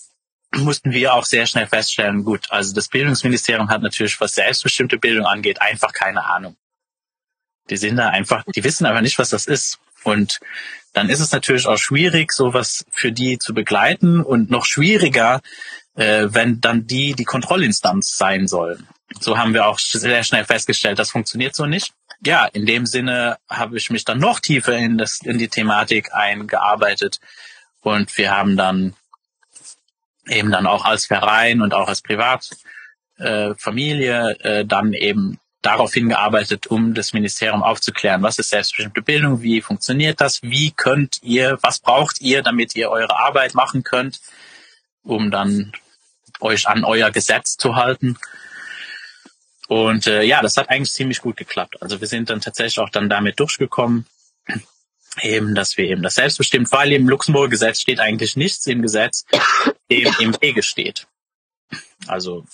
mussten 0.55 0.93
wir 0.93 1.15
auch 1.15 1.25
sehr 1.25 1.47
schnell 1.47 1.67
feststellen, 1.67 2.25
gut, 2.25 2.51
also 2.51 2.75
das 2.75 2.89
Bildungsministerium 2.89 3.71
hat 3.71 3.83
natürlich, 3.83 4.21
was 4.21 4.35
selbstbestimmte 4.35 4.99
Bildung 4.99 5.25
angeht, 5.25 5.63
einfach 5.63 5.93
keine 5.93 6.27
Ahnung. 6.27 6.57
Die 7.71 7.77
sind 7.77 7.97
da 7.97 8.09
einfach, 8.09 8.45
die 8.55 8.65
wissen 8.65 8.87
aber 8.87 9.01
nicht, 9.01 9.19
was 9.19 9.31
das 9.31 9.47
ist. 9.47 9.79
Und 10.05 10.41
dann 10.93 11.09
ist 11.09 11.21
es 11.21 11.33
natürlich 11.33 11.67
auch 11.67 11.79
schwierig, 11.79 12.33
sowas 12.33 12.85
für 12.91 13.13
die 13.13 13.39
zu 13.39 13.55
begleiten 13.55 14.21
und 14.21 14.51
noch 14.51 14.67
schwieriger, 14.67 15.41
äh, 15.95 16.29
wenn 16.31 16.61
dann 16.61 16.87
die 16.87 17.15
die 17.15 17.25
Kontrollinstanz 17.25 18.17
sein 18.17 18.49
sollen. 18.49 18.87
so 19.21 19.39
haben 19.39 19.55
wir 19.55 19.67
auch 19.67 19.79
sehr 19.79 20.25
schnell 20.25 20.45
festgestellt, 20.45 20.99
das 20.99 21.11
funktioniert 21.11 21.55
so 21.55 21.67
nicht. 21.67 21.93
Ja, 22.25 22.47
in 22.47 22.67
dem 22.67 22.87
Sinne 22.87 23.39
habe 23.51 23.77
ich 23.77 23.91
mich 23.91 24.05
dann 24.05 24.19
noch 24.19 24.41
tiefer 24.41 24.77
in, 24.77 24.97
das, 24.97 25.21
in 25.23 25.39
die 25.39 25.49
Thematik 25.49 26.15
eingearbeitet 26.15 27.19
und 27.81 28.17
wir 28.17 28.31
haben 28.31 28.57
dann 28.57 28.95
eben 30.29 30.51
dann 30.51 30.67
auch 30.67 30.85
als 30.85 31.07
Verein 31.07 31.63
und 31.63 31.75
auch 31.75 31.89
als 31.89 32.03
Privatfamilie 32.03 34.37
äh, 34.41 34.61
äh, 34.61 34.65
dann 34.65 34.93
eben 34.93 35.41
darauf 35.63 35.95
hingearbeitet, 35.95 36.67
um 36.67 36.95
das 36.95 37.13
Ministerium 37.13 37.63
aufzuklären, 37.63 38.23
was 38.23 38.39
ist 38.39 38.51
selbstbestimmte 38.51 39.03
Bildung, 39.03 39.43
wie 39.43 39.61
funktioniert 39.61 40.21
das, 40.21 40.43
wie 40.43 40.73
könnt 40.73 41.19
ihr, 41.23 41.59
was 41.63 41.79
braucht 41.79 42.21
ihr, 42.21 42.43
damit 42.43 42.75
ihr 42.75 42.91
eure 42.91 43.17
Arbeit 43.17 43.55
machen 43.55 43.85
könnt, 43.85 44.21
um 45.03 45.31
dann 45.31 45.73
euch 46.43 46.69
an 46.69 46.85
euer 46.85 47.11
Gesetz 47.11 47.57
zu 47.57 47.77
halten. 47.77 48.19
Und 49.69 50.07
äh, 50.07 50.23
ja, 50.23 50.43
das 50.43 50.57
hat 50.57 50.69
eigentlich 50.69 50.93
ziemlich 50.93 51.21
gut 51.21 51.37
geklappt. 51.37 51.81
Also 51.81 52.01
wir 52.01 52.09
sind 52.09 52.29
dann 52.29 52.41
tatsächlich 52.41 52.79
auch 52.79 52.91
dann 52.91 53.09
damit 53.09 53.41
durchgekommen, 53.41 54.07
eben, 55.23 55.55
dass 55.55 55.77
wir 55.77 55.87
eben 55.87 56.03
das 56.03 56.17
selbstbestimmt, 56.17 56.71
weil 56.73 56.93
im 56.93 57.09
Luxemburger 57.09 57.49
Gesetz 57.49 57.81
steht 57.81 58.01
eigentlich 58.01 58.37
nichts 58.37 58.67
im 58.67 58.83
Gesetz, 58.83 59.25
dem 59.91 60.15
im 60.19 60.37
Wege 60.41 60.63
steht. 60.63 61.07
Also 62.07 62.45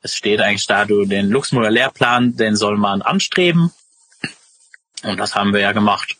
es 0.00 0.16
steht 0.16 0.40
eigentlich 0.40 0.66
da, 0.66 0.84
du 0.84 1.04
den 1.04 1.28
Luxemburger 1.28 1.70
Lehrplan, 1.70 2.36
den 2.36 2.56
soll 2.56 2.76
man 2.76 3.02
anstreben. 3.02 3.72
Und 5.02 5.18
das 5.18 5.34
haben 5.34 5.52
wir 5.52 5.60
ja 5.60 5.72
gemacht. 5.72 6.16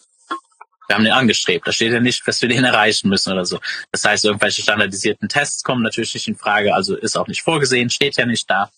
Wir 0.92 0.96
haben 0.96 1.04
den 1.04 1.14
angestrebt. 1.14 1.66
Da 1.66 1.72
steht 1.72 1.90
ja 1.90 2.00
nicht, 2.00 2.28
dass 2.28 2.42
wir 2.42 2.50
den 2.50 2.64
erreichen 2.64 3.08
müssen 3.08 3.32
oder 3.32 3.46
so. 3.46 3.60
Das 3.92 4.04
heißt, 4.04 4.26
irgendwelche 4.26 4.60
standardisierten 4.60 5.26
Tests 5.26 5.62
kommen 5.62 5.82
natürlich 5.82 6.12
nicht 6.12 6.28
in 6.28 6.36
Frage, 6.36 6.74
also 6.74 6.94
ist 6.94 7.16
auch 7.16 7.28
nicht 7.28 7.40
vorgesehen, 7.40 7.88
steht 7.88 8.18
ja 8.18 8.26
nicht 8.26 8.50
da. 8.50 8.70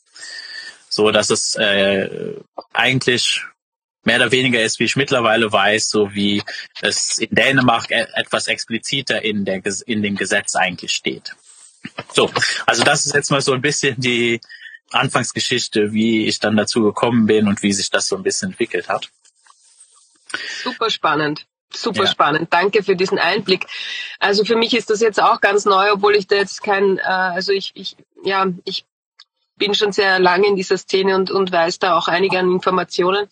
So 0.89 1.11
dass 1.11 1.31
es 1.31 1.57
äh, 1.57 2.37
eigentlich 2.73 3.43
mehr 4.05 4.19
oder 4.19 4.31
weniger 4.31 4.63
ist, 4.63 4.79
wie 4.79 4.85
ich 4.85 4.95
mittlerweile 4.95 5.51
weiß, 5.51 5.89
so 5.89 6.15
wie 6.15 6.41
es 6.83 7.19
in 7.19 7.35
Dänemark 7.35 7.91
e-, 7.91 8.07
etwas 8.15 8.47
expliziter 8.47 9.21
in, 9.25 9.45
der, 9.45 9.61
in 9.87 10.05
dem 10.05 10.15
Gesetz 10.15 10.55
eigentlich 10.55 10.93
steht. 10.93 11.35
So, 12.13 12.31
also 12.65 12.85
das 12.85 13.07
ist 13.07 13.15
jetzt 13.17 13.33
mal 13.33 13.41
so 13.41 13.55
ein 13.55 13.61
bisschen 13.61 13.97
die 13.99 14.41
Anfangsgeschichte, 14.93 15.93
wie 15.93 16.29
ich 16.29 16.39
dann 16.39 16.57
dazu 16.57 16.85
gekommen 16.85 17.27
bin 17.27 17.49
und 17.49 17.65
wie 17.65 17.73
sich 17.73 17.91
das 17.91 18.07
so 18.07 18.15
ein 18.15 18.23
bisschen 18.23 18.51
entwickelt 18.51 18.89
hat. 18.89 19.11
Super 20.63 20.91
spannend. 20.91 21.45
Super 21.75 22.05
ja. 22.05 22.11
spannend. 22.11 22.53
Danke 22.53 22.83
für 22.83 22.97
diesen 22.97 23.19
Einblick. 23.19 23.67
Also 24.19 24.45
für 24.45 24.57
mich 24.57 24.75
ist 24.75 24.91
das 24.91 25.01
jetzt 25.01 25.23
auch 25.23 25.41
ganz 25.41 25.65
neu, 25.65 25.93
obwohl 25.93 26.15
ich 26.17 26.27
da 26.27 26.37
jetzt 26.37 26.63
kein, 26.63 26.99
äh, 26.99 27.03
also 27.03 27.53
ich, 27.53 27.73
ich, 27.75 27.97
ja, 28.23 28.47
ich 28.65 28.85
bin 29.57 29.75
schon 29.75 29.93
sehr 29.93 30.19
lange 30.19 30.47
in 30.47 30.57
dieser 30.57 30.79
Szene 30.79 31.15
und, 31.17 31.31
und 31.31 31.53
weiß 31.53 31.79
da 31.79 31.97
auch 31.97 32.09
einige 32.09 32.39
an 32.39 32.51
Informationen. 32.51 33.29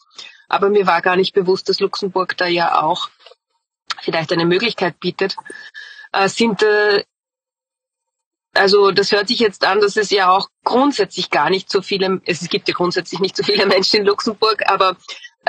Aber 0.49 0.69
mir 0.69 0.87
war 0.87 1.03
gar 1.03 1.17
nicht 1.17 1.33
bewusst, 1.33 1.69
dass 1.69 1.81
Luxemburg 1.81 2.37
da 2.37 2.47
ja 2.47 2.83
auch 2.83 3.09
vielleicht 4.01 4.33
eine 4.33 4.45
Möglichkeit 4.45 5.01
bietet. 5.01 5.37
Äh, 6.13 6.29
sind 6.29 6.63
äh, 6.63 7.05
also 8.55 8.91
das 8.91 9.13
hört 9.13 9.29
sich 9.29 9.39
jetzt 9.39 9.65
an, 9.65 9.81
dass 9.81 9.97
es 9.97 10.11
ja 10.11 10.31
auch 10.31 10.49
grundsätzlich 10.63 11.31
gar 11.31 11.49
nicht 11.49 11.71
so 11.71 11.81
viele, 11.81 12.21
es 12.27 12.47
gibt 12.49 12.69
ja 12.69 12.75
grundsätzlich 12.75 13.21
nicht 13.21 13.37
so 13.37 13.43
viele 13.43 13.67
Menschen 13.67 14.01
in 14.01 14.07
Luxemburg, 14.07 14.63
aber 14.67 14.97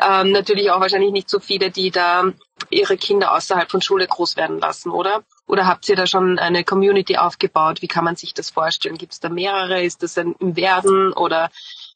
ähm, 0.01 0.31
natürlich 0.31 0.71
auch 0.71 0.79
wahrscheinlich 0.79 1.11
nicht 1.11 1.29
so 1.29 1.39
viele, 1.39 1.71
die 1.71 1.91
da 1.91 2.31
ihre 2.69 2.97
Kinder 2.97 3.33
außerhalb 3.33 3.69
von 3.69 3.81
Schule 3.81 4.07
groß 4.07 4.37
werden 4.37 4.59
lassen, 4.59 4.89
oder? 4.89 5.23
Oder 5.45 5.67
habt 5.67 5.87
ihr 5.89 5.95
da 5.95 6.07
schon 6.07 6.39
eine 6.39 6.63
Community 6.63 7.17
aufgebaut? 7.17 7.81
Wie 7.81 7.87
kann 7.87 8.05
man 8.05 8.15
sich 8.15 8.33
das 8.33 8.49
vorstellen? 8.49 8.97
Gibt 8.97 9.13
es 9.13 9.19
da 9.19 9.29
mehrere? 9.29 9.83
Ist 9.83 10.01
das 10.01 10.17
ein 10.17 10.35
im 10.39 10.55
Werden 10.55 11.13
oder 11.13 11.51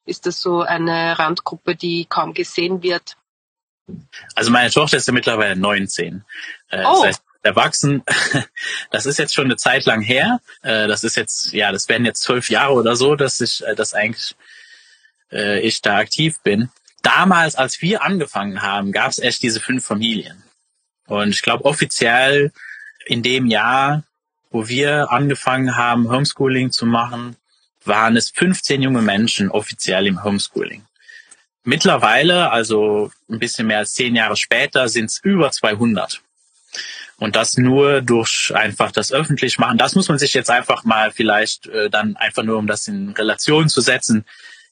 ist 0.06 0.26
das 0.26 0.42
so 0.42 0.62
eine 0.62 1.18
Randgruppe, 1.18 1.76
die 1.76 2.06
kaum 2.06 2.34
gesehen 2.34 2.84
wird? 2.84 3.18
Also 4.36 4.52
meine 4.52 4.70
Tochter 4.70 4.98
ist 4.98 5.08
ja 5.08 5.14
mittlerweile 5.14 5.56
19. 5.56 6.24
Äh, 6.70 6.80
oh. 6.80 6.92
Das 6.92 7.04
heißt, 7.04 7.24
erwachsen. 7.48 8.04
Das 8.92 9.06
ist 9.06 9.20
jetzt 9.20 9.34
schon 9.34 9.46
eine 9.46 9.58
Zeit 9.58 9.86
lang 9.86 10.02
her. 10.02 10.40
Äh, 10.62 10.88
das 10.88 11.04
ist 11.04 11.16
jetzt, 11.16 11.52
ja, 11.54 11.72
das 11.72 11.90
werden 11.90 12.06
jetzt 12.06 12.22
zwölf 12.22 12.50
Jahre 12.50 12.74
oder 12.74 12.96
so, 12.96 13.16
dass 13.16 13.40
ich, 13.42 13.66
äh, 13.66 13.76
dass 13.76 13.94
eigentlich 13.94 14.36
äh, 15.32 15.60
ich 15.60 15.82
da 15.82 15.98
aktiv 15.98 16.40
bin. 16.44 16.70
Damals, 17.08 17.56
als 17.56 17.82
wir 17.82 18.04
angefangen 18.04 18.62
haben, 18.62 18.92
gab 18.92 19.12
es 19.12 19.20
echt 19.20 19.42
diese 19.42 19.62
fünf 19.62 19.86
Familien. 19.86 20.44
Und 21.06 21.30
ich 21.30 21.42
glaube, 21.42 21.64
offiziell 21.64 22.52
in 23.06 23.24
dem 23.24 23.46
Jahr, 23.46 24.04
wo 24.52 24.68
wir 24.68 25.10
angefangen 25.10 25.78
haben, 25.78 26.12
Homeschooling 26.12 26.70
zu 26.72 26.86
machen, 26.86 27.38
waren 27.86 28.18
es 28.18 28.32
15 28.32 28.82
junge 28.82 29.02
Menschen 29.02 29.50
offiziell 29.50 30.06
im 30.06 30.22
Homeschooling. 30.22 30.84
Mittlerweile, 31.64 32.52
also 32.52 33.10
ein 33.30 33.40
bisschen 33.40 33.68
mehr 33.68 33.78
als 33.78 33.94
zehn 33.94 34.14
Jahre 34.14 34.36
später, 34.36 34.90
sind 34.90 35.06
es 35.06 35.20
über 35.24 35.50
200. 35.50 36.20
Und 37.20 37.38
das 37.38 37.56
nur 37.56 38.02
durch 38.02 38.52
einfach 38.54 38.92
das 38.92 39.14
öffentlich 39.14 39.60
machen. 39.60 39.78
Das 39.78 39.96
muss 39.96 40.10
man 40.10 40.20
sich 40.20 40.34
jetzt 40.34 40.50
einfach 40.50 40.84
mal 40.84 41.12
vielleicht 41.12 41.68
äh, 41.68 41.90
dann 41.90 42.18
einfach 42.18 42.44
nur, 42.44 42.58
um 42.58 42.68
das 42.68 42.86
in 42.90 43.12
Relation 43.12 43.70
zu 43.70 43.80
setzen. 43.80 44.26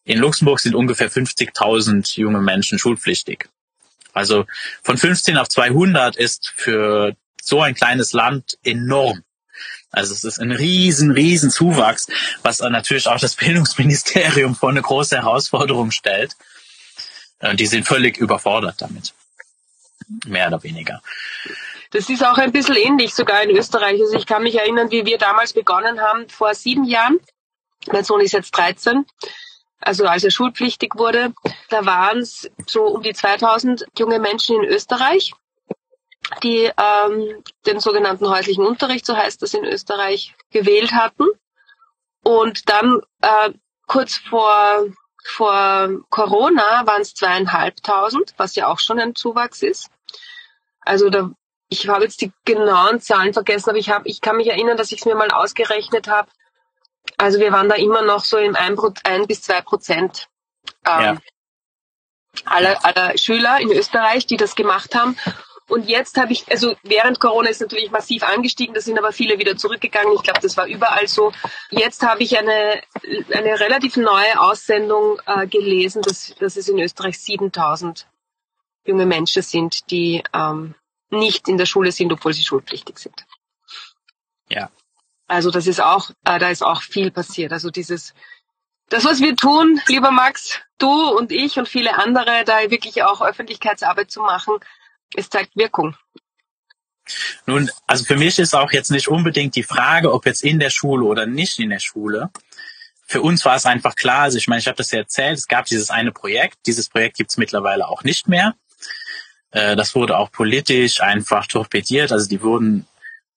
In 0.06 0.20
Luxemburg 0.20 0.60
sind 0.60 0.76
ungefähr 0.76 1.12
50.000 1.12 2.18
junge 2.20 2.40
Menschen 2.40 2.78
schulpflichtig. 2.80 3.50
Also 4.14 4.46
von 4.82 4.98
15 4.98 5.38
auf 5.38 5.50
200 5.50 6.16
ist 6.16 6.54
für 6.56 7.16
so 7.42 7.62
ein 7.62 7.74
kleines 7.76 8.14
Land 8.14 8.58
enorm. 8.64 9.24
Also 9.92 10.14
es 10.14 10.24
ist 10.24 10.40
ein 10.40 10.52
riesen, 10.52 11.12
riesen 11.12 11.50
Zuwachs, 11.50 12.08
was 12.44 12.60
natürlich 12.60 13.08
auch 13.08 13.20
das 13.20 13.36
Bildungsministerium 13.36 14.56
vor 14.56 14.70
eine 14.70 14.82
große 14.82 15.18
Herausforderung 15.18 15.92
stellt. 15.92 16.36
Und 17.40 17.60
die 17.60 17.68
sind 17.68 17.86
völlig 17.86 18.18
überfordert 18.18 18.82
damit. 18.82 19.14
Mehr 20.26 20.48
oder 20.48 20.62
weniger. 20.64 21.02
Das 21.92 22.10
ist 22.10 22.24
auch 22.26 22.38
ein 22.38 22.52
bisschen 22.52 22.76
ähnlich, 22.76 23.14
sogar 23.14 23.42
in 23.42 23.50
Österreich. 23.52 24.00
Also 24.02 24.16
ich 24.16 24.26
kann 24.26 24.44
mich 24.44 24.56
erinnern, 24.56 24.92
wie 24.92 25.06
wir 25.06 25.18
damals 25.18 25.54
begonnen 25.54 26.00
haben, 26.00 26.30
vor 26.30 26.54
sieben 26.54 26.84
Jahren. 26.84 27.20
Mein 27.92 28.04
Sohn 28.04 28.22
ist 28.22 28.34
jetzt 28.34 28.52
13. 28.52 29.06
Also 29.86 30.08
als 30.08 30.24
er 30.24 30.32
schulpflichtig 30.32 30.96
wurde, 30.96 31.32
da 31.70 31.86
waren 31.86 32.18
es 32.18 32.50
so 32.65 32.86
um 32.86 33.04
die 33.04 33.13
2000 33.13 33.86
junge 33.98 34.20
Menschen 34.20 34.63
in 34.63 34.68
Österreich, 34.68 35.34
die 36.42 36.72
ähm, 36.75 37.44
den 37.68 37.80
sogenannten 37.80 38.27
häuslichen 38.27 38.65
Unterricht, 38.65 39.06
so 39.06 39.15
heißt 39.15 39.44
das 39.44 39.54
in 39.54 39.63
Österreich, 39.63 40.34
gewählt 40.50 40.94
hatten. 40.94 41.25
Und 42.24 42.68
dann 42.68 43.00
äh, 43.22 43.51
kurz 43.86 44.15
vor, 44.15 44.88
vor 45.24 45.89
Corona 46.10 46.88
waren 46.88 47.04
es 47.04 47.13
zweieinhalbtausend, 47.13 48.34
was 48.38 48.56
ja 48.56 48.68
auch 48.68 48.80
schon 48.80 49.00
ein 49.00 49.13
Zuwachs 49.13 49.62
ist. 49.62 49.92
Also 50.82 51.12
da 51.12 51.30
ich 51.70 51.88
habe 51.88 52.04
jetzt 52.04 52.22
die 52.22 52.32
genauen 52.46 53.01
Zahlen 53.01 53.34
vergessen, 53.34 53.70
aber 53.70 53.80
ich, 53.80 53.89
hab, 53.89 54.06
ich 54.06 54.22
kann 54.22 54.38
mich 54.38 54.48
erinnern, 54.48 54.77
dass 54.77 54.92
ich 54.92 55.00
es 55.00 55.06
mir 55.06 55.15
mal 55.15 55.32
ausgerechnet 55.32 56.08
habe. 56.08 56.30
Also 57.17 57.39
wir 57.39 57.51
waren 57.51 57.69
da 57.69 57.75
immer 57.75 58.01
noch 58.01 58.24
so 58.24 58.38
im 58.38 58.55
1, 58.55 58.79
1 59.03 59.27
bis 59.27 59.41
2 59.43 59.62
Prozent 59.62 60.27
ähm, 60.86 61.01
ja. 61.01 61.17
aller, 62.45 62.86
aller 62.86 63.17
Schüler 63.17 63.60
in 63.60 63.72
Österreich, 63.72 64.25
die 64.27 64.38
das 64.38 64.55
gemacht 64.55 64.95
haben. 64.95 65.17
Und 65.67 65.89
jetzt 65.89 66.17
habe 66.17 66.31
ich, 66.31 66.50
also 66.51 66.75
während 66.84 67.19
Corona 67.19 67.50
ist 67.50 67.62
natürlich 67.62 67.89
massiv 67.89 68.22
angestiegen, 68.24 68.75
da 68.75 68.81
sind 68.81 69.00
aber 69.00 69.12
viele 69.12 69.39
wieder 69.39 69.57
zurückgegangen. 69.57 70.13
Ich 70.13 70.22
glaube, 70.22 70.39
das 70.41 70.57
war 70.57 70.67
überall 70.67 71.07
so. 71.07 71.31
Jetzt 71.72 72.03
habe 72.03 72.22
ich 72.22 72.38
eine, 72.38 72.81
eine 73.31 73.60
relativ 73.60 73.98
neue 73.98 74.39
Aussendung 74.39 75.19
äh, 75.25 75.48
gelesen, 75.48 76.03
dass, 76.03 76.36
dass 76.39 76.55
es 76.55 76.69
in 76.69 76.79
Österreich 76.79 77.19
7000 77.19 78.07
junge 78.86 79.07
Menschen 79.07 79.41
sind, 79.41 79.89
die 79.89 80.24
ähm, 80.34 80.75
nicht 81.10 81.48
in 81.48 81.57
der 81.57 81.65
Schule 81.65 81.91
sind, 81.91 82.13
obwohl 82.13 82.34
sie 82.34 82.43
schulpflichtig 82.43 83.00
sind. 83.00 83.25
Ja. 84.50 84.69
Also 85.27 85.51
das 85.51 85.67
ist 85.67 85.82
auch, 85.82 86.12
äh, 86.25 86.39
da 86.39 86.50
ist 86.50 86.63
auch 86.63 86.82
viel 86.82 87.12
passiert. 87.12 87.51
Also 87.51 87.72
dieses, 87.72 88.13
das, 88.89 89.05
was 89.05 89.20
wir 89.20 89.36
tun, 89.36 89.82
lieber 89.88 90.12
Max, 90.12 90.60
du 90.77 91.10
und 91.10 91.32
ich 91.32 91.58
und 91.58 91.67
viele 91.67 91.98
andere, 91.98 92.44
da 92.46 92.70
wirklich 92.70 93.03
auch 93.03 93.22
Öffentlichkeitsarbeit 93.22 94.12
zu 94.12 94.22
machen, 94.22 94.55
es 95.15 95.29
zeigt 95.29 95.55
Wirkung. 95.55 95.96
Nun, 97.46 97.70
also 97.88 98.03
für 98.05 98.17
mich 98.17 98.39
ist 98.39 98.55
auch 98.55 98.72
jetzt 98.72 98.91
nicht 98.91 99.08
unbedingt 99.08 99.55
die 99.55 99.63
Frage, 99.63 100.12
ob 100.12 100.25
jetzt 100.25 100.44
in 100.44 100.60
der 100.60 100.70
Schule 100.72 101.05
oder 101.05 101.25
nicht 101.25 101.60
in 101.60 101.70
der 101.70 101.79
Schule. 101.79 102.29
Für 103.08 103.22
uns 103.22 103.46
war 103.46 103.55
es 103.55 103.67
einfach 103.67 103.96
klar, 103.96 104.22
also 104.22 104.38
ich 104.38 104.48
meine, 104.48 104.60
ich 104.60 104.67
habe 104.67 104.77
das 104.77 104.91
ja 104.91 105.00
erzählt, 105.00 105.38
es 105.38 105.48
gab 105.48 105.65
dieses 105.65 105.91
eine 105.91 106.12
Projekt, 106.12 106.58
dieses 106.65 106.89
Projekt 106.89 107.17
gibt 107.17 107.29
es 107.29 107.38
mittlerweile 107.38 107.88
auch 107.88 108.03
nicht 108.03 108.27
mehr. 108.27 108.55
Äh, 109.51 109.75
das 109.75 109.94
wurde 109.94 110.17
auch 110.17 110.32
politisch 110.32 111.01
einfach 111.01 111.46
torpediert. 111.46 112.12
Also 112.12 112.27
die 112.27 112.41
wurden 112.41 112.88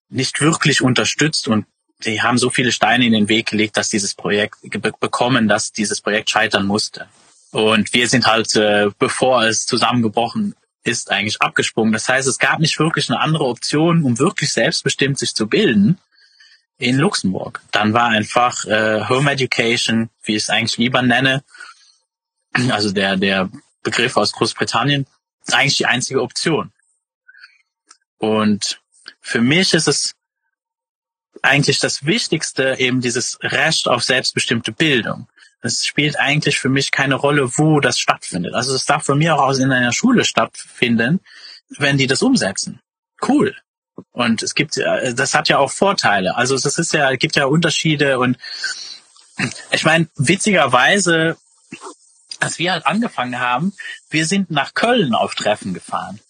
nicht 0.09 0.41
wirklich 0.41 0.81
unterstützt 0.81 1.49
und 1.49 1.67
die 2.05 2.23
haben 2.23 2.39
so 2.39 2.51
viele 2.51 2.73
Steine 2.73 3.07
in 3.07 3.13
den 3.13 3.29
Weg 3.29 3.47
gelegt, 3.47 3.77
dass 3.77 3.89
dieses 3.89 4.15
Projekt 4.15 4.57
bekommen, 5.01 5.49
dass 5.49 5.73
dieses 5.73 6.01
Projekt 6.01 6.31
scheitern 6.31 6.67
musste. 6.67 7.09
Und 7.51 7.93
wir 7.93 8.09
sind 8.09 8.27
halt, 8.27 8.55
äh, 8.57 8.91
bevor 8.99 9.45
es 9.45 9.67
zusammengebrochen 9.67 10.55
ist, 10.85 11.11
eigentlich 11.11 11.41
abgesprungen. 11.41 11.93
Das 11.93 12.09
heißt, 12.09 12.29
es 12.29 12.39
gab 12.39 12.61
nicht 12.61 12.79
wirklich 12.79 13.11
eine 13.11 13.21
andere 13.21 13.45
Option, 13.45 14.05
um 14.05 14.19
wirklich 14.19 14.53
selbstbestimmt 14.53 15.19
sich 15.19 15.35
zu 15.35 15.49
bilden 15.49 15.99
in 16.79 16.97
Luxemburg. 16.97 17.61
Dann 17.73 17.93
war 17.93 18.09
einfach 18.09 18.65
äh, 18.65 19.09
Home 19.09 19.33
Education, 19.33 20.11
wie 20.23 20.37
ich 20.37 20.45
es 20.45 20.51
eigentlich 20.51 20.79
lieber 20.79 21.03
nenne, 21.03 21.43
also 22.71 22.93
der, 22.93 23.17
der 23.17 23.51
Begriff 23.83 24.17
aus 24.17 24.33
Großbritannien, 24.33 25.07
eigentlich 25.51 25.79
die 25.79 25.87
einzige 25.87 26.23
Option. 26.23 26.73
Und 28.19 28.81
für 29.21 29.41
mich 29.41 29.75
ist 29.75 29.89
es 29.89 30.15
eigentlich 31.43 31.79
das 31.79 32.07
Wichtigste 32.07 32.77
eben 32.79 33.01
dieses 33.01 33.39
Recht 33.43 33.89
auf 33.89 34.03
selbstbestimmte 34.03 34.73
Bildung. 34.73 35.29
Es 35.61 35.85
spielt 35.85 36.19
eigentlich 36.19 36.59
für 36.59 36.69
mich 36.69 36.93
keine 36.93 37.17
Rolle, 37.17 37.59
wo 37.59 37.81
das 37.81 37.99
stattfindet. 37.99 38.55
Also 38.55 38.75
es 38.75 38.87
darf 38.87 39.05
von 39.05 39.19
mir 39.19 39.35
auch 39.35 39.43
aus 39.43 39.59
in 39.59 39.73
einer 39.73 39.93
Schule 39.93 40.25
stattfinden, 40.25 41.21
wenn 41.79 41.99
die 41.99 42.07
das 42.07 42.23
umsetzen. 42.23 42.81
Cool. 43.27 43.57
Und 44.13 44.43
es 44.43 44.55
gibt, 44.55 44.77
das 44.77 45.35
hat 45.35 45.49
ja 45.49 45.59
auch 45.59 45.73
Vorteile. 45.73 46.37
Also 46.37 46.55
es 46.55 46.65
ist 46.65 46.93
ja, 46.93 47.15
gibt 47.17 47.35
ja 47.35 47.47
Unterschiede 47.47 48.19
und 48.21 48.39
ich 49.71 49.85
meine, 49.85 50.09
witzigerweise, 50.17 51.37
als 52.41 52.59
wir 52.59 52.73
halt 52.73 52.87
angefangen 52.87 53.39
haben, 53.41 53.73
wir 54.11 54.27
sind 54.27 54.51
nach 54.51 54.75
Köln 54.75 55.15
auf 55.15 55.35
Treffen 55.35 55.75
gefahren. 55.75 56.21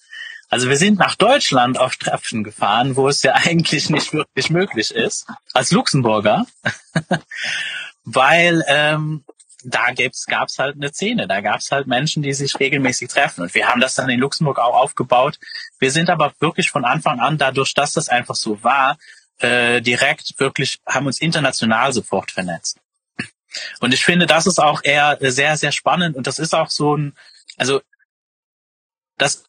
Also 0.48 0.68
wir 0.68 0.76
sind 0.76 0.98
nach 0.98 1.14
Deutschland 1.14 1.78
auf 1.78 1.96
Treffen 1.96 2.42
gefahren, 2.42 2.96
wo 2.96 3.08
es 3.08 3.22
ja 3.22 3.34
eigentlich 3.44 3.90
nicht 3.90 4.12
wirklich 4.12 4.50
möglich 4.50 4.90
ist, 4.90 5.26
als 5.52 5.70
Luxemburger, 5.70 6.46
weil 8.04 8.64
ähm, 8.68 9.24
da 9.64 9.92
gab's, 9.92 10.26
gab's 10.26 10.58
halt 10.58 10.76
eine 10.76 10.92
Szene, 10.92 11.26
da 11.26 11.40
gab's 11.40 11.70
halt 11.70 11.86
Menschen, 11.86 12.22
die 12.22 12.32
sich 12.32 12.58
regelmäßig 12.58 13.08
treffen. 13.08 13.42
Und 13.42 13.54
wir 13.54 13.68
haben 13.68 13.80
das 13.80 13.94
dann 13.94 14.08
in 14.08 14.20
Luxemburg 14.20 14.58
auch 14.58 14.74
aufgebaut. 14.74 15.38
Wir 15.78 15.90
sind 15.90 16.10
aber 16.10 16.32
wirklich 16.40 16.70
von 16.70 16.84
Anfang 16.84 17.20
an, 17.20 17.38
dadurch, 17.38 17.74
dass 17.74 17.92
das 17.92 18.08
einfach 18.08 18.36
so 18.36 18.62
war, 18.62 18.98
äh, 19.40 19.80
direkt 19.82 20.38
wirklich, 20.38 20.78
haben 20.86 21.06
uns 21.06 21.20
international 21.20 21.92
sofort 21.92 22.30
vernetzt. 22.30 22.78
Und 23.80 23.94
ich 23.94 24.04
finde, 24.04 24.26
das 24.26 24.46
ist 24.46 24.58
auch 24.58 24.82
eher 24.84 25.18
sehr, 25.20 25.56
sehr 25.56 25.72
spannend 25.72 26.16
und 26.16 26.26
das 26.26 26.38
ist 26.38 26.54
auch 26.54 26.70
so 26.70 26.96
ein, 26.96 27.16
also 27.56 27.80
das 29.16 29.47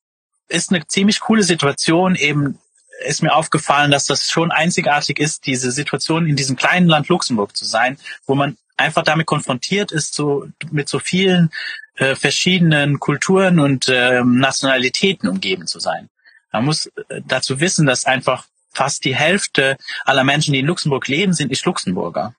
ist 0.50 0.72
eine 0.72 0.86
ziemlich 0.88 1.20
coole 1.20 1.44
Situation. 1.44 2.16
Eben 2.16 2.60
ist 3.06 3.24
mir 3.24 3.34
aufgefallen, 3.34 3.92
dass 3.92 4.06
das 4.06 4.30
schon 4.30 4.52
einzigartig 4.52 5.20
ist, 5.20 5.46
diese 5.46 5.72
Situation 5.72 6.28
in 6.28 6.36
diesem 6.36 6.56
kleinen 6.56 6.88
Land 6.88 7.08
Luxemburg 7.08 7.56
zu 7.56 7.66
sein, 7.66 7.98
wo 8.26 8.36
man 8.36 8.58
einfach 8.76 9.04
damit 9.04 9.26
konfrontiert 9.26 9.92
ist, 9.92 10.14
so 10.14 10.48
mit 10.72 10.90
so 10.90 11.00
vielen 11.00 11.52
äh, 11.96 12.16
verschiedenen 12.16 13.00
Kulturen 13.00 13.60
und 13.60 13.88
äh, 13.88 14.22
Nationalitäten 14.24 15.30
umgeben 15.30 15.68
zu 15.68 15.80
sein. 15.80 16.10
Man 16.52 16.66
muss 16.66 16.88
äh, 16.88 17.22
dazu 17.26 17.60
wissen, 17.60 17.86
dass 17.86 18.06
einfach 18.06 18.46
fast 18.72 19.06
die 19.06 19.16
Hälfte 19.16 19.78
aller 20.06 20.24
Menschen, 20.24 20.54
die 20.54 20.60
in 20.60 20.66
Luxemburg 20.66 21.08
leben, 21.08 21.34
sind 21.34 21.50
nicht 21.50 21.66
Luxemburger 21.66 22.36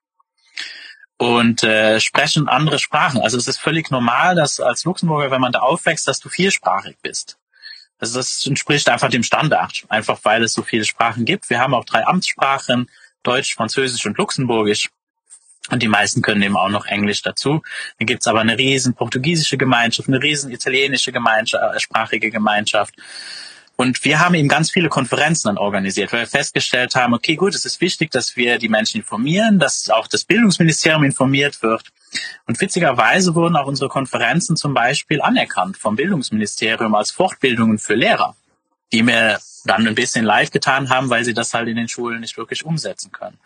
und 1.19 1.63
äh, 1.63 2.01
sprechen 2.01 2.49
andere 2.49 2.79
Sprachen. 2.79 3.21
Also 3.21 3.37
es 3.37 3.47
ist 3.47 3.61
völlig 3.61 3.91
normal, 3.91 4.35
dass 4.35 4.59
als 4.59 4.85
Luxemburger, 4.85 5.31
wenn 5.31 5.41
man 5.41 5.53
da 5.53 5.59
aufwächst, 5.59 6.09
dass 6.09 6.21
du 6.21 6.31
viersprachig 6.31 6.97
bist. 7.03 7.37
Also 8.01 8.19
das 8.19 8.47
entspricht 8.47 8.89
einfach 8.89 9.11
dem 9.11 9.23
Standard, 9.23 9.85
einfach 9.89 10.19
weil 10.23 10.43
es 10.43 10.55
so 10.55 10.63
viele 10.63 10.85
Sprachen 10.85 11.25
gibt. 11.25 11.51
Wir 11.51 11.61
haben 11.61 11.75
auch 11.75 11.85
drei 11.85 12.07
Amtssprachen, 12.07 12.91
Deutsch, 13.23 13.55
Französisch 13.55 14.07
und 14.07 14.17
Luxemburgisch. 14.17 14.89
Und 15.71 15.83
die 15.83 15.89
meisten 15.89 16.23
können 16.23 16.43
eben 16.43 16.57
auch 16.57 16.71
noch 16.71 16.87
Englisch 16.87 17.23
dazu. 17.23 17.63
Dann 17.99 18.07
gibt's 18.07 18.27
aber 18.27 18.41
eine 18.41 18.59
riesen 18.59 18.95
portugiesische 18.95 19.59
Gemeinschaft, 19.59 20.09
eine 20.09 20.21
riesen 20.21 20.51
italienische 20.51 21.13
Gemeinschaft, 21.13 21.77
äh, 21.77 21.79
sprachige 21.79 22.31
Gemeinschaft. 22.31 22.95
Und 23.81 24.05
wir 24.05 24.21
haben 24.21 24.35
eben 24.35 24.47
ganz 24.51 24.71
viele 24.71 24.91
Konferenzen 24.91 25.49
dann 25.49 25.57
organisiert, 25.57 26.13
weil 26.13 26.21
wir 26.21 26.27
festgestellt 26.27 26.97
haben, 26.97 27.15
okay, 27.15 27.35
gut, 27.35 27.55
es 27.55 27.65
ist 27.65 27.81
wichtig, 27.81 28.11
dass 28.11 28.37
wir 28.37 28.59
die 28.59 28.69
Menschen 28.69 28.99
informieren, 28.99 29.59
dass 29.59 29.89
auch 29.89 30.07
das 30.07 30.25
Bildungsministerium 30.25 31.03
informiert 31.03 31.63
wird. 31.63 31.91
Und 32.47 32.61
witzigerweise 32.61 33.35
wurden 33.35 33.57
auch 33.57 33.67
unsere 33.67 33.89
Konferenzen 33.89 34.55
zum 34.57 34.75
Beispiel 34.75 35.23
anerkannt 35.23 35.79
vom 35.79 35.97
Bildungsministerium 35.97 36.95
als 36.95 37.11
Fortbildungen 37.11 37.79
für 37.79 37.95
Lehrer, 37.95 38.37
die 38.93 39.03
mir 39.03 39.41
dann 39.65 39.89
ein 39.89 39.95
bisschen 39.95 40.27
leid 40.27 40.53
getan 40.53 40.91
haben, 40.91 41.09
weil 41.09 41.25
sie 41.25 41.33
das 41.33 41.55
halt 41.55 41.69
in 41.69 41.77
den 41.77 41.89
Schulen 41.89 42.21
nicht 42.21 42.37
wirklich 42.37 42.67
umsetzen 42.67 43.13
können. 43.13 43.39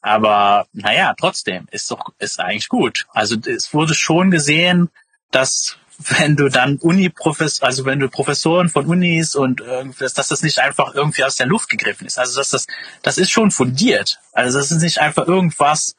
Aber 0.00 0.66
naja, 0.72 1.14
trotzdem 1.16 1.68
ist 1.70 1.88
doch 1.92 2.12
ist 2.18 2.40
eigentlich 2.40 2.68
gut. 2.68 3.06
Also 3.12 3.36
es 3.46 3.72
wurde 3.72 3.94
schon 3.94 4.32
gesehen, 4.32 4.90
dass 5.30 5.76
wenn 5.98 6.36
du 6.36 6.48
dann 6.48 6.76
Uni-Professor, 6.76 7.66
also 7.66 7.84
wenn 7.84 7.98
du 7.98 8.08
Professoren 8.08 8.68
von 8.68 8.86
Unis 8.86 9.34
und 9.34 9.60
irgendwas, 9.60 10.14
dass 10.14 10.28
das 10.28 10.42
nicht 10.42 10.60
einfach 10.60 10.94
irgendwie 10.94 11.24
aus 11.24 11.36
der 11.36 11.46
Luft 11.46 11.68
gegriffen 11.68 12.06
ist. 12.06 12.18
Also 12.18 12.38
dass 12.38 12.50
das, 12.50 12.66
das 13.02 13.18
ist 13.18 13.30
schon 13.30 13.50
fundiert. 13.50 14.20
Also 14.32 14.58
das 14.58 14.70
ist 14.70 14.80
nicht 14.80 14.98
einfach 14.98 15.26
irgendwas, 15.26 15.96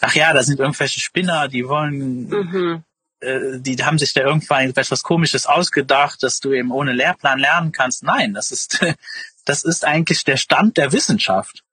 ach 0.00 0.14
ja, 0.14 0.32
da 0.32 0.44
sind 0.44 0.60
irgendwelche 0.60 1.00
Spinner, 1.00 1.48
die 1.48 1.66
wollen, 1.66 2.28
mhm. 2.28 2.84
äh, 3.18 3.58
die 3.58 3.76
haben 3.84 3.98
sich 3.98 4.12
da 4.12 4.20
irgendwann 4.20 4.70
etwas 4.70 5.02
Komisches 5.02 5.46
ausgedacht, 5.46 6.22
dass 6.22 6.38
du 6.38 6.52
eben 6.52 6.70
ohne 6.70 6.92
Lehrplan 6.92 7.40
lernen 7.40 7.72
kannst. 7.72 8.04
Nein, 8.04 8.34
das 8.34 8.52
ist, 8.52 8.78
das 9.44 9.64
ist 9.64 9.84
eigentlich 9.84 10.22
der 10.22 10.36
Stand 10.36 10.76
der 10.76 10.92
Wissenschaft. 10.92 11.64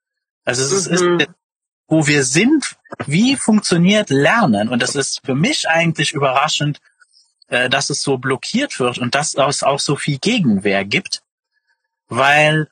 Also 0.44 0.76
es 0.76 0.90
mhm. 0.90 1.20
ist, 1.20 1.30
wo 1.88 2.08
wir 2.08 2.24
sind, 2.24 2.78
wie 3.06 3.36
funktioniert 3.36 4.10
Lernen? 4.10 4.70
Und 4.70 4.82
das 4.82 4.96
ist 4.96 5.22
für 5.24 5.36
mich 5.36 5.68
eigentlich 5.70 6.14
überraschend, 6.14 6.80
äh, 7.50 7.70
dass 7.70 7.90
es 7.90 8.02
so 8.02 8.18
blockiert 8.18 8.80
wird 8.80 8.98
und 8.98 9.16
dass 9.16 9.36
es 9.36 9.64
auch 9.64 9.80
so 9.80 9.96
viel 9.96 10.18
Gegenwehr 10.18 10.86
gibt, 10.86 11.22
weil 12.08 12.70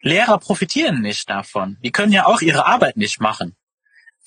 Lehrer 0.00 0.38
profitieren 0.38 1.00
nicht 1.00 1.28
davon. 1.28 1.76
Die 1.82 1.90
können 1.90 2.12
ja 2.12 2.26
auch 2.26 2.40
ihre 2.40 2.66
Arbeit 2.66 2.96
nicht 2.96 3.20
machen 3.20 3.56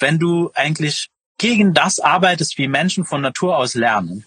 wenn 0.01 0.19
du 0.19 0.51
eigentlich 0.53 1.09
gegen 1.37 1.73
das 1.73 1.99
arbeitest, 1.99 2.57
wie 2.57 2.67
Menschen 2.67 3.05
von 3.05 3.21
Natur 3.21 3.57
aus 3.57 3.75
lernen, 3.75 4.25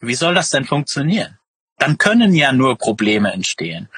wie 0.00 0.14
soll 0.14 0.34
das 0.34 0.50
denn 0.50 0.64
funktionieren? 0.64 1.38
Dann 1.78 1.98
können 1.98 2.34
ja 2.34 2.52
nur 2.52 2.76
Probleme 2.76 3.32
entstehen. 3.32 3.88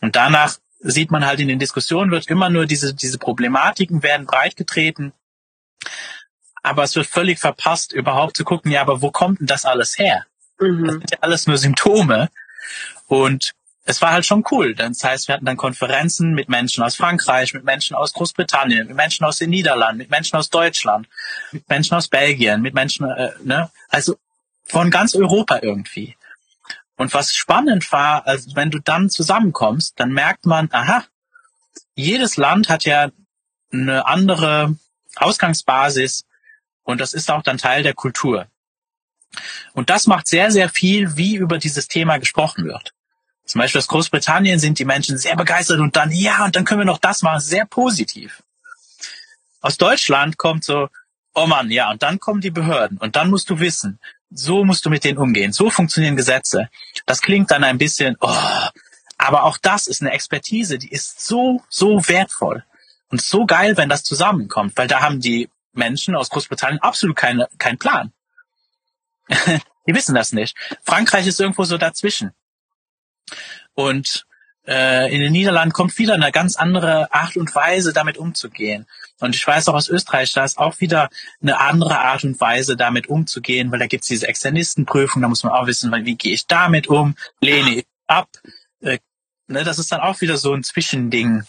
Und 0.00 0.16
danach 0.16 0.58
sieht 0.80 1.10
man 1.10 1.24
halt 1.24 1.40
in 1.40 1.48
den 1.48 1.58
Diskussionen, 1.58 2.10
wird 2.10 2.28
immer 2.28 2.50
nur 2.50 2.66
diese, 2.66 2.94
diese 2.94 3.18
Problematiken 3.18 4.02
werden 4.02 4.26
breitgetreten. 4.26 5.12
Aber 6.64 6.82
es 6.82 6.96
wird 6.96 7.06
völlig 7.06 7.38
verpasst, 7.38 7.92
überhaupt 7.92 8.38
zu 8.38 8.42
gucken, 8.42 8.72
ja, 8.72 8.80
aber 8.80 9.02
wo 9.02 9.10
kommt 9.10 9.38
denn 9.38 9.46
das 9.46 9.66
alles 9.66 9.98
her? 9.98 10.24
Mhm. 10.58 10.84
Das 10.84 10.94
sind 10.94 11.10
ja 11.10 11.18
alles 11.20 11.46
nur 11.46 11.58
Symptome. 11.58 12.30
Und 13.06 13.52
es 13.84 14.00
war 14.00 14.12
halt 14.12 14.24
schon 14.24 14.44
cool. 14.50 14.74
Das 14.74 15.04
heißt, 15.04 15.28
wir 15.28 15.34
hatten 15.34 15.44
dann 15.44 15.58
Konferenzen 15.58 16.32
mit 16.32 16.48
Menschen 16.48 16.82
aus 16.82 16.96
Frankreich, 16.96 17.52
mit 17.52 17.64
Menschen 17.64 17.94
aus 17.94 18.14
Großbritannien, 18.14 18.86
mit 18.86 18.96
Menschen 18.96 19.26
aus 19.26 19.36
den 19.36 19.50
Niederlanden, 19.50 19.98
mit 19.98 20.10
Menschen 20.10 20.36
aus 20.36 20.48
Deutschland, 20.48 21.06
mit 21.52 21.68
Menschen 21.68 21.98
aus 21.98 22.08
Belgien, 22.08 22.62
mit 22.62 22.72
Menschen, 22.72 23.10
äh, 23.10 23.32
ne, 23.42 23.70
also 23.90 24.16
von 24.64 24.90
ganz 24.90 25.14
Europa 25.14 25.58
irgendwie. 25.60 26.16
Und 26.96 27.12
was 27.12 27.34
spannend 27.34 27.92
war, 27.92 28.26
also 28.26 28.56
wenn 28.56 28.70
du 28.70 28.78
dann 28.78 29.10
zusammenkommst, 29.10 30.00
dann 30.00 30.12
merkt 30.12 30.46
man, 30.46 30.70
aha, 30.72 31.04
jedes 31.94 32.38
Land 32.38 32.70
hat 32.70 32.86
ja 32.86 33.10
eine 33.70 34.06
andere 34.06 34.76
Ausgangsbasis 35.16 36.24
und 36.84 37.00
das 37.00 37.12
ist 37.12 37.30
auch 37.30 37.42
dann 37.42 37.58
Teil 37.58 37.82
der 37.82 37.94
Kultur. 37.94 38.46
Und 39.72 39.90
das 39.90 40.06
macht 40.06 40.28
sehr, 40.28 40.50
sehr 40.50 40.68
viel, 40.68 41.16
wie 41.16 41.34
über 41.34 41.58
dieses 41.58 41.88
Thema 41.88 42.18
gesprochen 42.18 42.64
wird. 42.64 42.92
Zum 43.44 43.60
Beispiel 43.60 43.80
aus 43.80 43.88
Großbritannien 43.88 44.58
sind 44.58 44.78
die 44.78 44.84
Menschen 44.84 45.18
sehr 45.18 45.36
begeistert 45.36 45.80
und 45.80 45.96
dann, 45.96 46.10
ja, 46.12 46.44
und 46.44 46.56
dann 46.56 46.64
können 46.64 46.80
wir 46.80 46.86
noch 46.86 46.98
das 46.98 47.22
machen, 47.22 47.40
sehr 47.40 47.66
positiv. 47.66 48.42
Aus 49.60 49.76
Deutschland 49.76 50.38
kommt 50.38 50.64
so, 50.64 50.88
oh 51.34 51.46
Mann, 51.46 51.70
ja, 51.70 51.90
und 51.90 52.02
dann 52.02 52.20
kommen 52.20 52.40
die 52.40 52.50
Behörden 52.50 52.98
und 52.98 53.16
dann 53.16 53.28
musst 53.28 53.50
du 53.50 53.58
wissen, 53.58 53.98
so 54.30 54.64
musst 54.64 54.86
du 54.86 54.90
mit 54.90 55.04
denen 55.04 55.18
umgehen, 55.18 55.52
so 55.52 55.68
funktionieren 55.70 56.16
Gesetze. 56.16 56.68
Das 57.06 57.20
klingt 57.20 57.50
dann 57.50 57.64
ein 57.64 57.78
bisschen, 57.78 58.16
oh, 58.20 58.68
aber 59.18 59.44
auch 59.44 59.58
das 59.58 59.86
ist 59.86 60.00
eine 60.00 60.12
Expertise, 60.12 60.78
die 60.78 60.90
ist 60.90 61.24
so, 61.24 61.62
so 61.68 62.08
wertvoll 62.08 62.64
und 63.10 63.20
so 63.20 63.46
geil, 63.46 63.76
wenn 63.76 63.88
das 63.88 64.04
zusammenkommt, 64.04 64.76
weil 64.76 64.88
da 64.88 65.00
haben 65.00 65.20
die 65.20 65.48
Menschen 65.76 66.14
aus 66.14 66.30
Großbritannien 66.30 66.80
absolut 66.80 67.16
keine, 67.16 67.48
keinen 67.58 67.78
Plan. 67.78 68.12
die 69.86 69.94
wissen 69.94 70.14
das 70.14 70.32
nicht. 70.32 70.56
Frankreich 70.82 71.26
ist 71.26 71.40
irgendwo 71.40 71.64
so 71.64 71.78
dazwischen. 71.78 72.32
Und 73.74 74.26
äh, 74.66 75.14
in 75.14 75.20
den 75.20 75.32
Niederlanden 75.32 75.72
kommt 75.72 75.98
wieder 75.98 76.14
eine 76.14 76.32
ganz 76.32 76.56
andere 76.56 77.12
Art 77.12 77.36
und 77.36 77.54
Weise, 77.54 77.92
damit 77.92 78.16
umzugehen. 78.16 78.86
Und 79.20 79.34
ich 79.34 79.46
weiß 79.46 79.68
auch 79.68 79.74
aus 79.74 79.88
Österreich, 79.88 80.32
da 80.32 80.44
ist 80.44 80.58
auch 80.58 80.80
wieder 80.80 81.10
eine 81.42 81.60
andere 81.60 81.98
Art 81.98 82.24
und 82.24 82.40
Weise, 82.40 82.76
damit 82.76 83.08
umzugehen, 83.08 83.70
weil 83.70 83.78
da 83.78 83.86
gibt's 83.86 84.08
diese 84.08 84.26
Externistenprüfung, 84.26 85.22
da 85.22 85.28
muss 85.28 85.44
man 85.44 85.52
auch 85.52 85.66
wissen, 85.66 85.92
wie 86.04 86.16
gehe 86.16 86.32
ich 86.32 86.46
damit 86.46 86.86
um, 86.86 87.16
lehne 87.40 87.76
ich 87.76 87.86
ab. 88.06 88.28
Äh, 88.80 88.98
ne, 89.48 89.64
das 89.64 89.78
ist 89.78 89.92
dann 89.92 90.00
auch 90.00 90.20
wieder 90.20 90.38
so 90.38 90.54
ein 90.54 90.62
Zwischending 90.62 91.44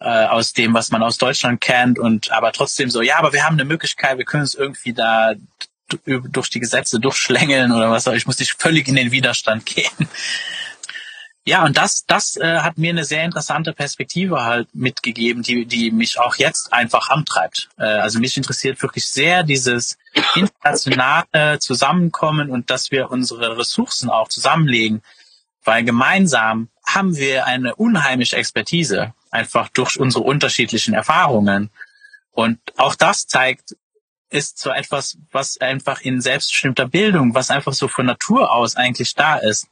äh, 0.00 0.26
aus 0.26 0.52
dem, 0.52 0.74
was 0.74 0.90
man 0.90 1.02
aus 1.02 1.18
Deutschland 1.18 1.60
kennt 1.60 1.98
und 1.98 2.30
aber 2.32 2.52
trotzdem 2.52 2.90
so, 2.90 3.02
ja, 3.02 3.18
aber 3.18 3.32
wir 3.32 3.44
haben 3.44 3.54
eine 3.54 3.64
Möglichkeit, 3.64 4.18
wir 4.18 4.24
können 4.24 4.44
es 4.44 4.54
irgendwie 4.54 4.92
da 4.92 5.34
durch 6.04 6.50
die 6.50 6.60
Gesetze 6.60 6.98
durchschlängeln 6.98 7.72
oder 7.72 7.90
was 7.90 8.08
auch 8.08 8.12
ich 8.12 8.26
muss 8.26 8.38
nicht 8.38 8.60
völlig 8.60 8.88
in 8.88 8.96
den 8.96 9.12
Widerstand 9.12 9.66
gehen. 9.66 10.08
ja, 11.44 11.64
und 11.64 11.76
das, 11.76 12.04
das 12.06 12.36
äh, 12.36 12.58
hat 12.58 12.76
mir 12.76 12.90
eine 12.90 13.04
sehr 13.04 13.24
interessante 13.24 13.72
Perspektive 13.72 14.42
halt 14.42 14.74
mitgegeben, 14.74 15.42
die, 15.42 15.64
die 15.64 15.92
mich 15.92 16.18
auch 16.18 16.36
jetzt 16.36 16.72
einfach 16.72 17.08
antreibt. 17.08 17.68
Äh, 17.78 17.84
also 17.84 18.18
mich 18.18 18.36
interessiert 18.36 18.82
wirklich 18.82 19.06
sehr 19.06 19.44
dieses 19.44 19.96
internationale 20.34 21.58
Zusammenkommen 21.60 22.50
und 22.50 22.68
dass 22.68 22.90
wir 22.90 23.10
unsere 23.10 23.56
Ressourcen 23.56 24.10
auch 24.10 24.28
zusammenlegen, 24.28 25.02
weil 25.64 25.84
gemeinsam 25.84 26.68
haben 26.84 27.16
wir 27.16 27.46
eine 27.46 27.74
unheimliche 27.76 28.36
Expertise, 28.36 29.14
einfach 29.36 29.68
durch 29.68 29.98
unsere 29.98 30.24
unterschiedlichen 30.24 30.94
Erfahrungen. 30.94 31.70
Und 32.32 32.58
auch 32.76 32.94
das 32.94 33.26
zeigt, 33.26 33.76
ist 34.28 34.58
so 34.58 34.70
etwas, 34.70 35.18
was 35.30 35.58
einfach 35.60 36.00
in 36.00 36.20
selbstbestimmter 36.20 36.88
Bildung, 36.88 37.34
was 37.34 37.50
einfach 37.50 37.72
so 37.72 37.86
von 37.86 38.06
Natur 38.06 38.50
aus 38.52 38.76
eigentlich 38.76 39.14
da 39.14 39.36
ist 39.36 39.68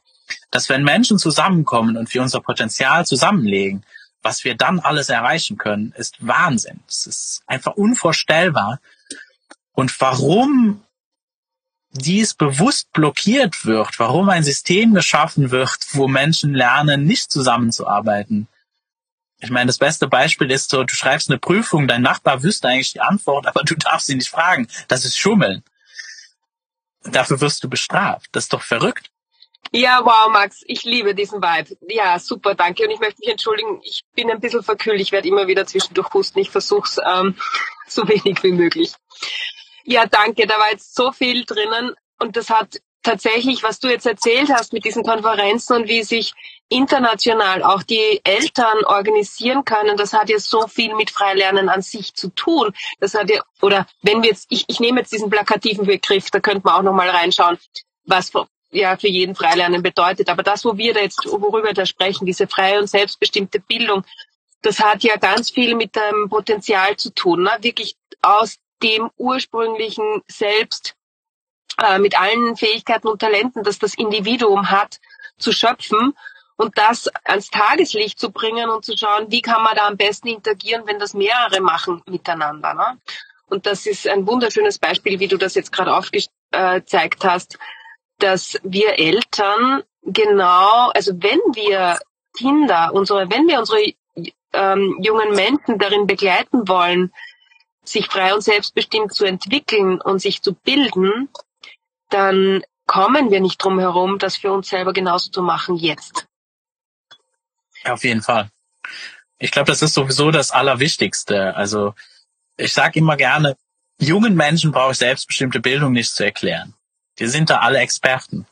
dass 0.51 0.69
wenn 0.69 0.83
Menschen 0.83 1.17
zusammenkommen 1.17 1.97
und 1.97 2.13
wir 2.13 2.21
unser 2.21 2.41
Potenzial 2.41 3.05
zusammenlegen, 3.05 3.83
was 4.21 4.43
wir 4.43 4.55
dann 4.55 4.79
alles 4.79 5.09
erreichen 5.09 5.57
können, 5.57 5.93
ist 5.97 6.15
Wahnsinn. 6.25 6.79
Es 6.87 7.05
ist 7.05 7.43
einfach 7.45 7.73
unvorstellbar. 7.73 8.79
Und 9.73 9.99
warum 10.01 10.81
dies 11.91 12.33
bewusst 12.33 12.91
blockiert 12.91 13.65
wird, 13.65 13.99
warum 13.99 14.29
ein 14.29 14.43
System 14.43 14.93
geschaffen 14.93 15.51
wird, 15.51 15.77
wo 15.91 16.07
Menschen 16.07 16.53
lernen, 16.53 17.05
nicht 17.05 17.31
zusammenzuarbeiten. 17.31 18.47
Ich 19.45 19.51
meine, 19.51 19.67
das 19.67 19.77
beste 19.77 20.07
Beispiel 20.07 20.49
ist 20.49 20.71
so, 20.71 20.83
du 20.83 20.95
schreibst 20.95 21.29
eine 21.29 21.37
Prüfung, 21.37 21.87
dein 21.87 22.01
Nachbar 22.01 22.41
wüsste 22.41 22.67
eigentlich 22.67 22.93
die 22.93 23.01
Antwort, 23.01 23.45
aber 23.45 23.63
du 23.63 23.75
darfst 23.75 24.09
ihn 24.09 24.17
nicht 24.17 24.29
fragen. 24.29 24.67
Das 24.87 25.05
ist 25.05 25.19
Schummeln. 25.19 25.63
Dafür 27.03 27.39
wirst 27.41 27.63
du 27.63 27.69
bestraft. 27.69 28.27
Das 28.31 28.45
ist 28.45 28.53
doch 28.53 28.63
verrückt. 28.63 29.11
Ja, 29.71 30.01
wow, 30.03 30.31
Max, 30.31 30.63
ich 30.65 30.83
liebe 30.83 31.13
diesen 31.13 31.43
Vibe. 31.43 31.77
Ja, 31.87 32.17
super, 32.17 32.55
danke. 32.55 32.85
Und 32.85 32.89
ich 32.89 32.99
möchte 32.99 33.19
mich 33.19 33.29
entschuldigen, 33.29 33.81
ich 33.83 34.01
bin 34.15 34.31
ein 34.31 34.39
bisschen 34.39 34.63
verkühlt. 34.63 34.99
Ich 34.99 35.11
werde 35.11 35.27
immer 35.27 35.45
wieder 35.45 35.67
zwischendurch 35.67 36.11
husten. 36.15 36.39
Ich 36.39 36.49
versuche 36.49 36.89
es 36.89 36.99
ähm, 37.05 37.37
so 37.87 38.07
wenig 38.07 38.41
wie 38.41 38.51
möglich. 38.51 38.93
Ja, 39.83 40.07
danke. 40.07 40.47
Da 40.47 40.55
war 40.55 40.71
jetzt 40.71 40.95
so 40.95 41.11
viel 41.11 41.45
drinnen 41.45 41.93
und 42.17 42.35
das 42.35 42.49
hat 42.49 42.81
tatsächlich, 43.05 43.63
was 43.63 43.79
du 43.79 43.87
jetzt 43.87 44.05
erzählt 44.05 44.49
hast 44.51 44.73
mit 44.73 44.83
diesen 44.83 45.03
Konferenzen 45.03 45.75
und 45.75 45.87
wie 45.87 46.03
sich 46.03 46.33
international 46.69 47.63
auch 47.63 47.83
die 47.83 48.19
Eltern 48.23 48.83
organisieren 48.85 49.63
können, 49.63 49.95
das 49.95 50.11
hat 50.13 50.29
ja 50.29 50.39
so 50.39 50.67
viel 50.67 50.95
mit 50.95 51.11
Freilernen 51.11 51.69
an 51.69 51.81
sich 51.83 52.15
zu 52.15 52.29
tun. 52.29 52.73
Das 52.99 53.13
hat 53.13 53.29
ja, 53.29 53.43
oder 53.61 53.85
wenn 54.01 54.23
wir 54.23 54.29
jetzt, 54.29 54.47
ich, 54.49 54.65
ich 54.67 54.79
nehme 54.79 55.01
jetzt 55.01 55.13
diesen 55.13 55.29
plakativen 55.29 55.85
Begriff, 55.85 56.31
da 56.31 56.39
könnte 56.39 56.61
man 56.65 56.75
auch 56.75 56.81
nochmal 56.81 57.09
reinschauen, 57.09 57.57
was 58.05 58.31
ja 58.71 58.97
für 58.97 59.07
jeden 59.07 59.35
Freilernen 59.35 59.83
bedeutet. 59.83 60.27
Aber 60.27 60.41
das, 60.41 60.65
wo 60.65 60.75
wir 60.75 60.93
da 60.95 61.01
jetzt, 61.01 61.23
worüber 61.25 61.73
da 61.73 61.85
sprechen, 61.85 62.25
diese 62.25 62.47
freie 62.47 62.79
und 62.79 62.89
selbstbestimmte 62.89 63.59
Bildung, 63.59 64.03
das 64.63 64.79
hat 64.79 65.03
ja 65.03 65.15
ganz 65.17 65.51
viel 65.51 65.75
mit 65.75 65.95
dem 65.95 66.27
Potenzial 66.27 66.97
zu 66.97 67.11
tun, 67.11 67.43
ne? 67.43 67.51
wirklich 67.61 67.95
aus 68.23 68.57
dem 68.81 69.11
ursprünglichen 69.17 70.23
Selbst 70.27 70.95
äh, 71.81 71.99
mit 71.99 72.19
allen 72.19 72.55
Fähigkeiten 72.55 73.07
und 73.07 73.19
Talenten, 73.19 73.63
das 73.63 73.79
das 73.79 73.95
Individuum 73.95 74.69
hat, 74.69 74.99
zu 75.37 75.51
schöpfen 75.51 76.13
und 76.57 76.77
das 76.77 77.07
ans 77.25 77.49
Tageslicht 77.49 78.19
zu 78.19 78.31
bringen 78.31 78.69
und 78.69 78.85
zu 78.85 78.95
schauen, 78.97 79.29
wie 79.29 79.41
kann 79.41 79.63
man 79.63 79.75
da 79.75 79.87
am 79.87 79.97
besten 79.97 80.29
interagieren, 80.29 80.83
wenn 80.85 80.99
das 80.99 81.13
mehrere 81.13 81.59
machen 81.61 82.01
miteinander. 82.05 82.73
Ne? 82.73 82.97
Und 83.47 83.65
das 83.65 83.85
ist 83.85 84.07
ein 84.07 84.25
wunderschönes 84.25 84.79
Beispiel, 84.79 85.19
wie 85.19 85.27
du 85.27 85.37
das 85.37 85.55
jetzt 85.55 85.71
gerade 85.71 85.93
aufgezeigt 85.93 87.23
hast, 87.23 87.57
dass 88.19 88.57
wir 88.63 88.97
Eltern 88.97 89.83
genau, 90.03 90.89
also 90.93 91.11
wenn 91.15 91.39
wir 91.53 91.99
Kinder, 92.37 92.91
unsere, 92.93 93.29
wenn 93.29 93.47
wir 93.47 93.59
unsere 93.59 93.93
ähm, 94.53 94.97
jungen 95.01 95.31
Menschen 95.31 95.77
darin 95.77 96.07
begleiten 96.07 96.67
wollen, 96.67 97.11
sich 97.83 98.07
frei 98.07 98.33
und 98.33 98.41
selbstbestimmt 98.41 99.13
zu 99.13 99.25
entwickeln 99.25 100.01
und 100.01 100.19
sich 100.19 100.41
zu 100.41 100.53
bilden, 100.53 101.29
dann 102.09 102.63
kommen 102.85 103.31
wir 103.31 103.39
nicht 103.39 103.63
drum 103.63 103.79
herum, 103.79 104.19
das 104.19 104.37
für 104.37 104.51
uns 104.51 104.69
selber 104.69 104.93
genauso 104.93 105.31
zu 105.31 105.41
machen 105.41 105.75
jetzt. 105.75 106.27
Auf 107.83 108.03
jeden 108.03 108.21
Fall. 108.21 108.49
Ich 109.37 109.51
glaube, 109.51 109.71
das 109.71 109.81
ist 109.81 109.93
sowieso 109.93 110.31
das 110.31 110.51
Allerwichtigste. 110.51 111.55
Also 111.55 111.93
ich 112.57 112.73
sage 112.73 112.99
immer 112.99 113.17
gerne, 113.17 113.57
jungen 113.99 114.35
Menschen 114.35 114.71
brauche 114.71 114.91
ich 114.91 114.97
selbstbestimmte 114.97 115.59
Bildung 115.59 115.91
nicht 115.91 116.13
zu 116.13 116.23
erklären. 116.23 116.73
Die 117.19 117.27
sind 117.27 117.49
da 117.49 117.59
alle 117.59 117.79
Experten. 117.79 118.47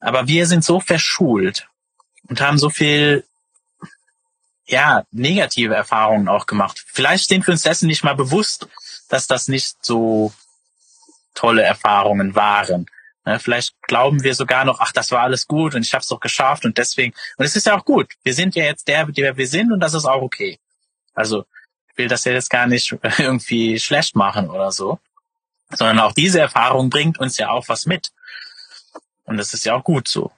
Aber 0.00 0.26
wir 0.28 0.46
sind 0.46 0.64
so 0.64 0.80
verschult 0.80 1.68
und 2.28 2.40
haben 2.40 2.58
so 2.58 2.70
viel, 2.70 3.24
ja, 4.66 5.04
negative 5.10 5.74
Erfahrungen 5.74 6.28
auch 6.28 6.46
gemacht. 6.46 6.84
Vielleicht 6.86 7.28
sind 7.28 7.46
wir 7.46 7.52
uns 7.52 7.62
dessen 7.62 7.86
nicht 7.86 8.04
mal 8.04 8.14
bewusst, 8.14 8.68
dass 9.08 9.26
das 9.26 9.48
nicht 9.48 9.76
so 9.84 10.32
tolle 11.34 11.62
Erfahrungen 11.62 12.34
waren. 12.34 12.86
Ne, 13.26 13.38
vielleicht 13.38 13.74
glauben 13.82 14.22
wir 14.22 14.34
sogar 14.34 14.64
noch, 14.64 14.80
ach, 14.80 14.92
das 14.92 15.10
war 15.10 15.22
alles 15.22 15.46
gut 15.46 15.74
und 15.74 15.82
ich 15.82 15.94
habe 15.94 16.02
es 16.02 16.08
doch 16.08 16.20
geschafft 16.20 16.64
und 16.64 16.78
deswegen. 16.78 17.14
Und 17.36 17.44
es 17.44 17.56
ist 17.56 17.66
ja 17.66 17.78
auch 17.78 17.84
gut. 17.84 18.12
Wir 18.22 18.34
sind 18.34 18.54
ja 18.54 18.64
jetzt 18.64 18.88
der, 18.88 19.06
der 19.06 19.36
wir 19.36 19.46
sind 19.46 19.72
und 19.72 19.80
das 19.80 19.94
ist 19.94 20.04
auch 20.04 20.22
okay. 20.22 20.58
Also 21.14 21.44
ich 21.90 21.98
will 21.98 22.08
das 22.08 22.24
ja 22.24 22.32
jetzt 22.32 22.50
gar 22.50 22.66
nicht 22.66 22.94
irgendwie 23.18 23.78
schlecht 23.78 24.16
machen 24.16 24.50
oder 24.50 24.72
so 24.72 24.98
sondern 25.76 26.00
auch 26.00 26.12
diese 26.12 26.40
Erfahrung 26.40 26.90
bringt 26.90 27.18
uns 27.18 27.36
ja 27.36 27.50
auch 27.50 27.68
was 27.68 27.86
mit. 27.86 28.12
Und 29.24 29.36
das 29.36 29.54
ist 29.54 29.64
ja 29.64 29.74
auch 29.74 29.84
gut 29.84 30.08
so. 30.08 30.30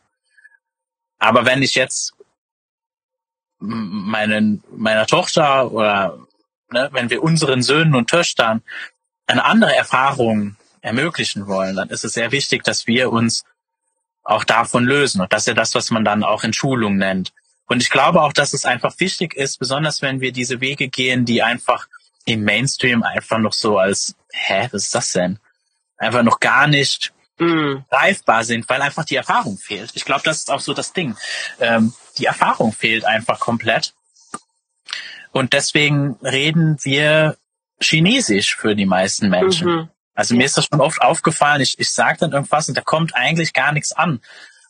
Aber 1.19 1.45
wenn 1.45 1.63
ich 1.63 1.75
jetzt 1.75 2.15
meinen, 3.59 4.63
meiner 4.71 5.07
Tochter 5.07 5.73
oder 5.73 6.19
ne, 6.71 6.89
wenn 6.93 7.11
wir 7.11 7.23
unseren 7.23 7.63
Söhnen 7.63 7.95
und 7.95 8.11
Töchtern 8.11 8.63
eine 9.27 9.45
andere 9.45 9.75
Erfahrung 9.75 10.57
ermöglichen 10.87 11.47
wollen, 11.49 11.77
dann 11.77 11.91
ist 11.91 12.05
es 12.05 12.15
sehr 12.15 12.31
wichtig, 12.33 12.63
dass 12.63 12.87
wir 12.87 13.11
uns 13.11 13.45
auch 14.23 14.45
davon 14.45 14.85
lösen. 14.85 15.21
Und 15.21 15.33
das 15.33 15.43
ist 15.43 15.49
ja 15.49 15.55
das, 15.55 15.75
was 15.75 15.91
man 15.91 16.05
dann 16.05 16.23
auch 16.23 16.45
in 16.45 16.53
Schulung 16.53 16.97
nennt. 16.97 17.33
Und 17.67 17.83
ich 17.83 17.91
glaube 17.91 18.23
auch, 18.23 18.33
dass 18.33 18.53
es 18.53 18.65
einfach 18.65 18.95
wichtig 18.99 19.35
ist, 19.35 19.59
besonders 19.59 20.01
wenn 20.01 20.21
wir 20.21 20.33
diese 20.33 20.61
Wege 20.61 20.89
gehen, 20.89 21.25
die 21.25 21.43
einfach 21.43 21.89
im 22.25 22.45
Mainstream 22.45 23.03
einfach 23.03 23.39
noch 23.39 23.53
so 23.53 23.79
als, 23.79 24.15
hä, 24.33 24.69
was 24.71 24.85
ist 24.85 24.95
das 24.95 25.13
denn? 25.13 25.39
Einfach 25.97 26.23
noch 26.23 26.39
gar 26.39 26.69
nicht 26.69 27.13
mm. 27.39 27.79
greifbar 27.91 28.45
sind, 28.45 28.69
weil 28.69 28.83
einfach 28.83 29.05
die 29.05 29.17
Erfahrung 29.17 29.59
fehlt. 29.59 29.91
Ich 29.95 30.05
glaube, 30.05 30.23
das 30.25 30.39
ist 30.39 30.51
auch 30.51 30.61
so 30.61 30.73
das 30.73 30.93
Ding. 30.93 31.17
Ähm, 31.59 31.93
die 32.19 32.27
Erfahrung 32.27 32.73
fehlt 32.73 33.05
einfach 33.05 33.41
komplett. 33.41 33.95
Und 35.33 35.53
deswegen 35.53 36.17
reden 36.23 36.79
wir 36.83 37.37
Chinesisch 37.81 38.57
für 38.57 38.75
die 38.75 38.87
meisten 38.87 39.29
Menschen. 39.29 39.69
Mhm. 39.69 39.89
Also 40.17 40.35
mir 40.35 40.45
ist 40.45 40.57
das 40.57 40.65
schon 40.65 40.81
oft 40.81 41.01
aufgefallen, 41.03 41.61
ich, 41.61 41.79
ich 41.79 41.91
sage 41.91 42.19
dann 42.21 42.33
irgendwas 42.33 42.69
und 42.69 42.77
da 42.77 42.83
kommt 42.83 43.15
eigentlich 43.15 43.53
gar 43.53 43.73
nichts 43.73 43.93
an. 43.93 44.21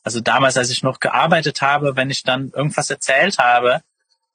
Also 0.03 0.21
damals, 0.21 0.57
als 0.57 0.71
ich 0.71 0.83
noch 0.83 1.01
gearbeitet 1.01 1.63
habe, 1.63 1.97
wenn 1.97 2.11
ich 2.11 2.23
dann 2.23 2.51
irgendwas 2.51 2.91
erzählt 2.91 3.39
habe, 3.39 3.81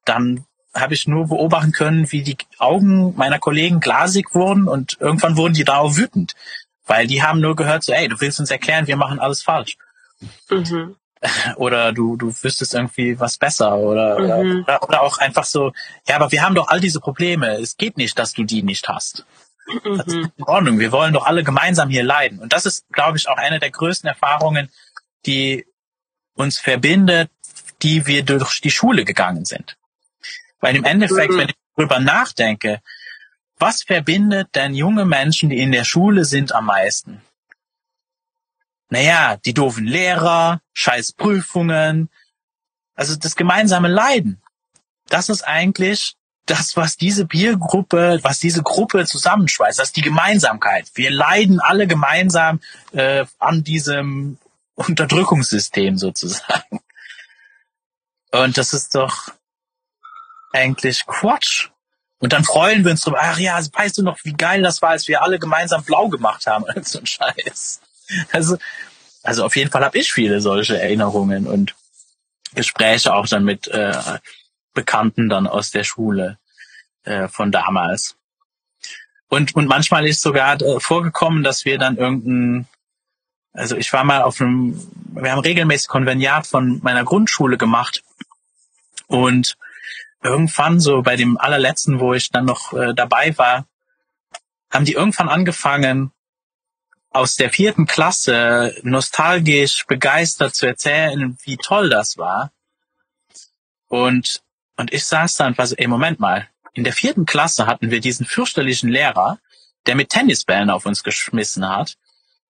dann 0.06 0.46
habe 0.74 0.94
ich 0.94 1.08
nur 1.08 1.28
beobachten 1.28 1.74
können, 1.74 2.12
wie 2.12 2.24
die 2.24 2.38
Augen 2.58 3.14
meiner 3.16 3.40
Kollegen 3.40 3.82
glasig 3.82 4.34
wurden 4.34 4.68
und 4.68 4.98
irgendwann 5.00 5.36
wurden 5.38 5.54
die 5.54 5.66
da 5.66 5.78
auch 5.78 5.98
wütend, 5.98 6.34
weil 6.88 7.08
die 7.08 7.22
haben 7.22 7.42
nur 7.42 7.56
gehört 7.56 7.84
so, 7.84 7.92
ey, 7.92 8.08
du 8.08 8.20
willst 8.20 8.40
uns 8.40 8.52
erklären, 8.52 8.88
wir 8.88 8.96
machen 8.96 9.20
alles 9.20 9.44
falsch. 9.44 9.78
Mhm. 10.50 10.96
Oder 11.58 11.94
du, 11.94 12.16
du 12.16 12.34
wüsstest 12.42 12.74
irgendwie 12.74 13.20
was 13.20 13.38
besser 13.38 13.78
oder, 13.78 14.18
mhm. 14.18 14.64
oder, 14.64 14.82
oder 14.82 15.02
auch 15.04 15.20
einfach 15.20 15.46
so, 15.46 15.72
ja, 16.08 16.16
aber 16.16 16.32
wir 16.32 16.42
haben 16.42 16.56
doch 16.56 16.68
all 16.68 16.80
diese 16.80 17.00
Probleme. 17.00 17.60
Es 17.60 17.78
geht 17.78 17.96
nicht, 17.96 18.18
dass 18.18 18.34
du 18.34 18.44
die 18.44 18.64
nicht 18.64 18.90
hast. 18.90 19.24
Mhm. 19.84 19.98
Das 19.98 20.08
ist 20.08 20.16
in 20.16 20.44
Ordnung. 20.44 20.80
Wir 20.80 20.92
wollen 20.92 21.14
doch 21.14 21.26
alle 21.26 21.44
gemeinsam 21.44 21.90
hier 21.90 22.04
leiden. 22.04 22.40
Und 22.40 22.54
das 22.54 22.66
ist, 22.66 22.86
glaube 22.92 23.18
ich, 23.18 23.28
auch 23.28 23.38
eine 23.38 23.60
der 23.60 23.72
größten 23.72 24.08
Erfahrungen, 24.08 24.70
die 25.26 25.66
uns 26.36 26.60
verbindet, 26.60 27.30
die 27.82 28.06
wir 28.08 28.24
durch 28.24 28.62
die 28.62 28.72
Schule 28.72 29.06
gegangen 29.06 29.46
sind. 29.46 29.78
Weil 30.60 30.76
im 30.76 30.84
Endeffekt, 30.84 31.34
wenn 31.36 31.50
ich 31.50 31.56
darüber 31.76 32.00
nachdenke, 32.00 32.82
was 33.58 33.84
verbindet 33.84 34.56
denn 34.56 34.74
junge 34.74 35.06
Menschen, 35.06 35.50
die 35.50 35.60
in 35.60 35.72
der 35.72 35.84
Schule 35.84 36.26
sind, 36.26 36.54
am 36.54 36.66
meisten? 36.66 37.22
Naja, 38.90 39.38
die 39.38 39.54
doofen 39.54 39.86
Lehrer, 39.86 40.62
scheiß 40.74 41.14
Prüfungen, 41.14 42.10
also 42.96 43.16
das 43.16 43.36
gemeinsame 43.36 43.88
Leiden. 43.88 44.42
Das 45.08 45.30
ist 45.30 45.44
eigentlich 45.44 46.16
das, 46.46 46.76
was 46.76 46.98
diese 46.98 47.26
Biergruppe, 47.26 48.20
was 48.24 48.40
diese 48.40 48.64
Gruppe 48.64 49.06
zusammenschweißt, 49.06 49.80
das 49.80 49.90
ist 49.90 49.98
die 49.98 50.02
Gemeinsamkeit. 50.02 50.92
Wir 50.96 51.12
leiden 51.12 51.60
alle 51.60 51.88
gemeinsam 51.88 52.60
äh, 52.92 53.26
an 53.40 53.64
diesem 53.64 54.38
Unterdrückungssystem 54.76 55.98
sozusagen. 55.98 56.80
Und 58.32 58.58
das 58.58 58.74
ist 58.74 58.96
doch 58.96 59.30
eigentlich 60.54 61.06
Quatsch. 61.06 61.70
Und 62.20 62.34
dann 62.34 62.44
freuen 62.44 62.84
wir 62.84 62.92
uns 62.92 63.02
drüber, 63.02 63.20
ach 63.20 63.40
ja, 63.40 63.60
weißt 63.60 63.98
du 63.98 64.04
noch, 64.04 64.20
wie 64.24 64.34
geil 64.34 64.62
das 64.62 64.82
war, 64.82 64.90
als 64.90 65.08
wir 65.08 65.22
alle 65.22 65.40
gemeinsam 65.40 65.84
blau 65.84 66.08
gemacht 66.08 66.46
haben. 66.48 66.66
so 66.84 67.00
ein 67.00 67.06
Scheiß. 67.06 67.82
Also, 68.32 68.58
also 69.24 69.46
auf 69.46 69.56
jeden 69.56 69.72
Fall 69.72 69.84
habe 69.84 69.98
ich 69.98 70.12
viele 70.12 70.42
solche 70.42 70.80
Erinnerungen. 70.80 71.48
Und 71.48 71.76
Gespräche 72.54 73.14
auch 73.14 73.28
dann 73.28 73.44
mit 73.44 73.68
äh, 73.70 73.94
Bekannten 74.74 75.30
dann 75.30 75.48
aus 75.48 75.72
der 75.72 75.84
Schule 75.84 76.38
äh, 77.04 77.28
von 77.28 77.52
damals. 77.52 78.16
Und, 79.28 79.56
und 79.56 79.68
manchmal 79.68 80.08
ist 80.08 80.22
sogar 80.22 80.62
äh, 80.62 80.80
vorgekommen, 80.80 81.44
dass 81.44 81.66
wir 81.66 81.78
dann 81.78 81.98
irgendein, 81.98 82.68
also 83.54 83.78
ich 83.78 83.92
war 83.94 84.04
mal 84.04 84.22
auf 84.22 84.42
einem, 84.42 84.80
wir 85.14 85.32
haben 85.32 85.40
regelmäßig 85.40 85.88
Konveniat 85.88 86.48
von 86.48 86.80
meiner 86.84 87.04
Grundschule 87.04 87.58
gemacht 87.58 88.04
und 89.08 89.58
irgendwann 90.24 90.80
so 90.80 91.02
bei 91.02 91.16
dem 91.16 91.38
allerletzten, 91.38 92.00
wo 92.00 92.14
ich 92.14 92.30
dann 92.30 92.46
noch 92.46 92.74
äh, 92.74 92.94
dabei 92.94 93.38
war, 93.38 93.66
haben 94.70 94.86
die 94.86 94.94
irgendwann 94.94 95.30
angefangen, 95.30 96.12
aus 97.12 97.36
der 97.36 97.50
vierten 97.50 97.86
Klasse 97.86 98.76
nostalgisch 98.84 99.86
begeistert 99.86 100.56
zu 100.56 100.66
erzählen, 100.66 101.38
wie 101.44 101.58
toll 101.58 101.90
das 101.90 102.18
war. 102.18 102.52
Und, 103.88 104.42
und 104.78 104.94
ich 104.94 105.06
saß 105.06 105.36
da 105.36 105.48
und 105.48 105.58
war 105.58 105.68
so, 105.68 105.76
ey, 105.76 105.88
Moment 105.88 106.20
mal. 106.20 106.48
In 106.74 106.84
der 106.84 106.94
vierten 106.94 107.26
Klasse 107.26 107.68
hatten 107.68 107.92
wir 107.92 108.00
diesen 108.00 108.26
fürchterlichen 108.26 108.90
Lehrer, 108.90 109.40
der 109.86 109.96
mit 109.96 110.10
Tennisbällen 110.10 110.70
auf 110.70 110.86
uns 110.86 111.04
geschmissen 111.04 111.68
hat, 111.68 111.98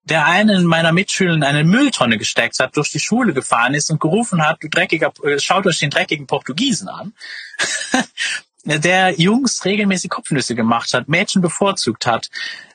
der 0.04 0.26
einen 0.26 0.66
meiner 0.66 0.92
Mitschüler 0.92 1.34
in 1.34 1.44
eine 1.44 1.64
Mülltonne 1.64 2.18
gesteckt 2.18 2.60
hat, 2.60 2.76
durch 2.76 2.92
die 2.92 3.00
Schule 3.00 3.34
gefahren 3.34 3.74
ist 3.74 3.90
und 3.90 4.00
gerufen 4.00 4.46
hat, 4.46 4.62
du 4.62 4.68
dreckiger, 4.68 5.12
äh, 5.24 5.40
schaut 5.40 5.66
euch 5.66 5.80
den 5.80 5.90
dreckigen 5.90 6.28
Portugiesen 6.28 6.88
an. 6.88 7.14
der 8.64 9.20
Jungs 9.20 9.66
regelmäßig 9.66 10.10
Kopfnüsse 10.10 10.56
gemacht 10.56 10.94
hat, 10.94 11.08
Mädchen 11.08 11.42
bevorzugt 11.42 12.06
hat, 12.06 12.30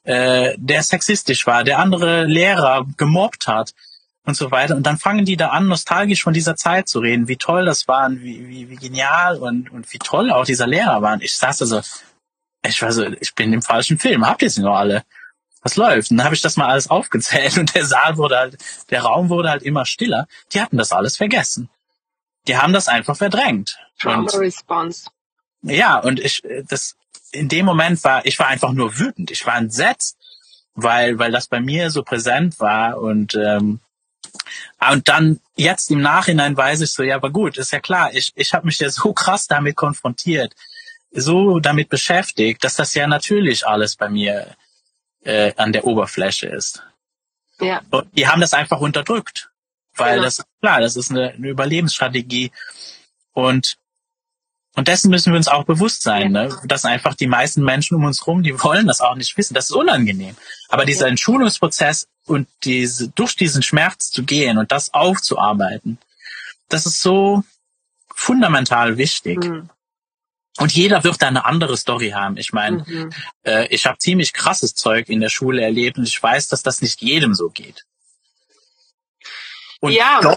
äh, 0.04 0.54
der 0.56 0.82
sexistisch 0.82 1.46
war, 1.46 1.64
der 1.64 1.78
andere 1.78 2.24
Lehrer 2.24 2.86
gemobbt 2.96 3.46
hat 3.46 3.72
und 4.26 4.36
so 4.36 4.50
weiter. 4.50 4.76
Und 4.76 4.82
dann 4.82 4.98
fangen 4.98 5.24
die 5.24 5.36
da 5.36 5.48
an, 5.50 5.68
nostalgisch 5.68 6.22
von 6.22 6.34
dieser 6.34 6.56
Zeit 6.56 6.88
zu 6.88 6.98
reden, 6.98 7.28
wie 7.28 7.36
toll 7.36 7.64
das 7.64 7.88
war 7.88 8.06
und 8.06 8.22
wie, 8.22 8.48
wie, 8.48 8.68
wie 8.68 8.76
genial 8.76 9.38
und, 9.38 9.70
und 9.70 9.90
wie 9.92 9.98
toll 9.98 10.30
auch 10.32 10.44
dieser 10.44 10.66
Lehrer 10.66 11.00
war. 11.00 11.14
Und 11.14 11.22
ich 11.22 11.36
saß 11.36 11.58
da 11.58 11.66
so, 11.66 11.80
ich 12.66 12.82
war 12.82 12.92
so, 12.92 13.04
ich 13.04 13.34
bin 13.34 13.52
im 13.52 13.62
falschen 13.62 13.98
Film, 13.98 14.26
habt 14.26 14.42
ihr 14.42 14.50
sie 14.50 14.62
noch 14.62 14.76
alle? 14.76 15.04
Was 15.62 15.76
läuft? 15.76 16.10
Und 16.10 16.18
dann 16.18 16.26
habe 16.26 16.34
ich 16.34 16.42
das 16.42 16.56
mal 16.56 16.66
alles 16.66 16.90
aufgezählt 16.90 17.56
und 17.58 17.74
der 17.74 17.86
Saal 17.86 18.16
wurde 18.16 18.36
halt, 18.36 18.58
der 18.90 19.02
Raum 19.02 19.28
wurde 19.28 19.48
halt 19.48 19.62
immer 19.62 19.86
stiller. 19.86 20.26
Die 20.52 20.60
hatten 20.60 20.76
das 20.76 20.92
alles 20.92 21.16
vergessen. 21.16 21.70
Die 22.48 22.58
haben 22.58 22.72
das 22.72 22.88
einfach 22.88 23.16
verdrängt. 23.16 23.78
Trauma 23.98 24.28
Response. 24.32 25.08
Ja, 25.62 25.98
und 25.98 26.20
ich, 26.20 26.42
das, 26.68 26.96
in 27.30 27.48
dem 27.48 27.64
Moment 27.64 28.02
war, 28.04 28.26
ich 28.26 28.38
war 28.38 28.48
einfach 28.48 28.72
nur 28.72 28.98
wütend. 28.98 29.30
Ich 29.30 29.46
war 29.46 29.56
entsetzt, 29.56 30.16
weil, 30.74 31.18
weil 31.18 31.32
das 31.32 31.46
bei 31.46 31.60
mir 31.60 31.90
so 31.90 32.02
präsent 32.02 32.58
war 32.58 32.98
und, 32.98 33.34
ähm, 33.34 33.80
und 34.90 35.08
dann 35.08 35.40
jetzt 35.56 35.90
im 35.90 36.00
Nachhinein 36.00 36.56
weiß 36.56 36.80
ich 36.80 36.92
so, 36.92 37.02
ja, 37.02 37.16
aber 37.16 37.30
gut, 37.30 37.56
ist 37.58 37.72
ja 37.72 37.80
klar, 37.80 38.12
ich, 38.14 38.32
ich 38.34 38.54
habe 38.54 38.66
mich 38.66 38.78
ja 38.78 38.90
so 38.90 39.12
krass 39.14 39.46
damit 39.46 39.76
konfrontiert, 39.76 40.54
so 41.10 41.60
damit 41.60 41.88
beschäftigt, 41.88 42.62
dass 42.64 42.76
das 42.76 42.94
ja 42.94 43.06
natürlich 43.06 43.66
alles 43.66 43.96
bei 43.96 44.08
mir 44.08 44.56
äh, 45.24 45.52
an 45.56 45.72
der 45.72 45.84
Oberfläche 45.84 46.46
ist. 46.48 46.82
Ja. 47.60 47.80
Und 47.90 48.08
die 48.16 48.28
haben 48.28 48.40
das 48.40 48.52
einfach 48.52 48.80
unterdrückt, 48.80 49.50
weil 49.94 50.14
genau. 50.16 50.24
das 50.24 50.44
klar, 50.60 50.80
das 50.80 50.96
ist 50.96 51.10
eine, 51.10 51.30
eine 51.30 51.48
Überlebensstrategie 51.48 52.52
und 53.32 53.78
und 54.76 54.88
dessen 54.88 55.10
müssen 55.10 55.32
wir 55.32 55.38
uns 55.38 55.48
auch 55.48 55.64
bewusst 55.64 56.02
sein, 56.02 56.34
ja. 56.34 56.44
ne? 56.44 56.60
dass 56.66 56.84
einfach 56.84 57.14
die 57.14 57.26
meisten 57.26 57.64
Menschen 57.64 57.96
um 57.96 58.04
uns 58.04 58.26
rum, 58.26 58.42
die 58.42 58.62
wollen 58.62 58.86
das 58.86 59.00
auch 59.00 59.14
nicht 59.16 59.36
wissen. 59.38 59.54
Das 59.54 59.70
ist 59.70 59.76
unangenehm. 59.76 60.36
Aber 60.68 60.84
dieser 60.84 61.06
ja. 61.06 61.10
Entschulungsprozess 61.10 62.06
und 62.26 62.46
diese, 62.62 63.08
durch 63.08 63.36
diesen 63.36 63.62
Schmerz 63.62 64.10
zu 64.10 64.22
gehen 64.22 64.58
und 64.58 64.70
das 64.70 64.92
aufzuarbeiten, 64.92 65.98
das 66.68 66.84
ist 66.84 67.00
so 67.00 67.42
fundamental 68.14 68.98
wichtig. 68.98 69.42
Mhm. 69.42 69.70
Und 70.58 70.72
jeder 70.72 71.04
wird 71.04 71.22
da 71.22 71.28
eine 71.28 71.46
andere 71.46 71.76
Story 71.78 72.10
haben. 72.10 72.36
Ich 72.36 72.52
meine, 72.52 72.84
mhm. 72.86 73.12
äh, 73.44 73.66
ich 73.68 73.86
habe 73.86 73.96
ziemlich 73.96 74.34
krasses 74.34 74.74
Zeug 74.74 75.08
in 75.08 75.20
der 75.20 75.30
Schule 75.30 75.62
erlebt 75.62 75.96
und 75.96 76.06
ich 76.06 76.22
weiß, 76.22 76.48
dass 76.48 76.62
das 76.62 76.82
nicht 76.82 77.00
jedem 77.00 77.34
so 77.34 77.48
geht. 77.48 77.86
Und 79.80 79.92
ja 79.92 80.36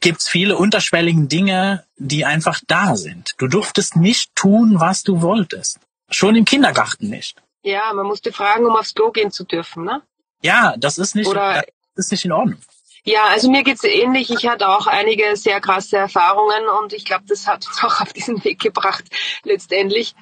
gibt's 0.00 0.28
viele 0.28 0.56
unterschwelligen 0.56 1.28
Dinge, 1.28 1.84
die 1.96 2.24
einfach 2.24 2.60
da 2.66 2.96
sind. 2.96 3.34
Du 3.38 3.48
durftest 3.48 3.96
nicht 3.96 4.34
tun, 4.34 4.80
was 4.80 5.02
du 5.02 5.22
wolltest. 5.22 5.78
Schon 6.10 6.36
im 6.36 6.44
Kindergarten 6.44 7.08
nicht. 7.08 7.36
Ja, 7.62 7.92
man 7.92 8.06
musste 8.06 8.32
fragen, 8.32 8.64
um 8.64 8.76
aufs 8.76 8.94
Klo 8.94 9.10
gehen 9.10 9.30
zu 9.30 9.44
dürfen, 9.44 9.84
ne? 9.84 10.02
Ja, 10.42 10.74
das 10.78 10.98
ist 10.98 11.14
nicht, 11.14 11.28
Oder, 11.28 11.64
das 11.96 12.06
ist 12.06 12.12
nicht 12.12 12.24
in 12.24 12.32
Ordnung. 12.32 12.60
Ja, 13.04 13.24
also 13.24 13.50
mir 13.50 13.62
geht's 13.62 13.84
ähnlich. 13.84 14.30
Ich 14.30 14.46
hatte 14.46 14.68
auch 14.68 14.86
einige 14.86 15.36
sehr 15.36 15.60
krasse 15.60 15.96
Erfahrungen 15.96 16.68
und 16.80 16.92
ich 16.92 17.04
glaube, 17.04 17.24
das 17.26 17.46
hat 17.46 17.66
uns 17.66 17.82
auch 17.82 18.00
auf 18.00 18.12
diesen 18.12 18.42
Weg 18.44 18.60
gebracht 18.60 19.04
letztendlich. 19.44 20.14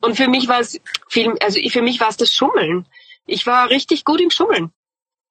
Und 0.00 0.16
für 0.16 0.28
mich 0.28 0.48
war 0.48 0.60
es 0.60 0.80
viel, 1.08 1.36
also 1.40 1.60
für 1.68 1.82
mich 1.82 2.00
war 2.00 2.08
es 2.08 2.16
das 2.16 2.32
Schummeln. 2.32 2.86
Ich 3.26 3.46
war 3.46 3.70
richtig 3.70 4.04
gut 4.04 4.20
im 4.20 4.30
Schummeln. 4.30 4.72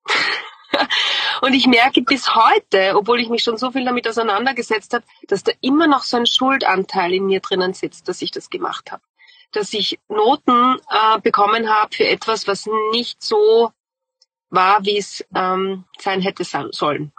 Und 1.41 1.53
ich 1.53 1.67
merke 1.67 2.01
bis 2.01 2.35
heute, 2.35 2.95
obwohl 2.95 3.19
ich 3.19 3.29
mich 3.29 3.43
schon 3.43 3.57
so 3.57 3.71
viel 3.71 3.85
damit 3.85 4.07
auseinandergesetzt 4.07 4.93
habe, 4.93 5.05
dass 5.27 5.43
da 5.43 5.51
immer 5.61 5.87
noch 5.87 6.03
so 6.03 6.17
ein 6.17 6.25
Schuldanteil 6.25 7.13
in 7.13 7.25
mir 7.25 7.39
drinnen 7.39 7.73
sitzt, 7.73 8.07
dass 8.07 8.21
ich 8.21 8.31
das 8.31 8.49
gemacht 8.49 8.91
habe. 8.91 9.03
Dass 9.51 9.73
ich 9.73 9.99
Noten 10.09 10.79
äh, 10.89 11.19
bekommen 11.21 11.69
habe 11.69 11.95
für 11.95 12.07
etwas, 12.07 12.47
was 12.47 12.67
nicht 12.91 13.21
so 13.23 13.71
war, 14.49 14.83
wie 14.83 14.97
es 14.97 15.23
ähm, 15.35 15.85
sein 15.99 16.21
hätte 16.21 16.43
sollen. 16.43 17.11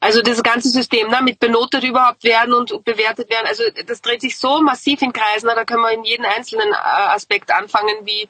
Also 0.00 0.22
das 0.22 0.42
ganze 0.44 0.70
System, 0.70 1.08
ne, 1.08 1.20
mit 1.22 1.40
benotet 1.40 1.82
überhaupt 1.82 2.22
werden 2.22 2.54
und 2.54 2.84
bewertet 2.84 3.28
werden, 3.30 3.46
also 3.48 3.64
das 3.86 4.00
dreht 4.00 4.20
sich 4.20 4.38
so 4.38 4.60
massiv 4.62 5.02
in 5.02 5.12
Kreisen, 5.12 5.48
da 5.48 5.64
können 5.64 5.82
wir 5.82 5.90
in 5.90 6.04
jeden 6.04 6.24
einzelnen 6.24 6.70
äh, 6.70 6.76
Aspekt 6.76 7.50
anfangen, 7.50 8.06
wie 8.06 8.28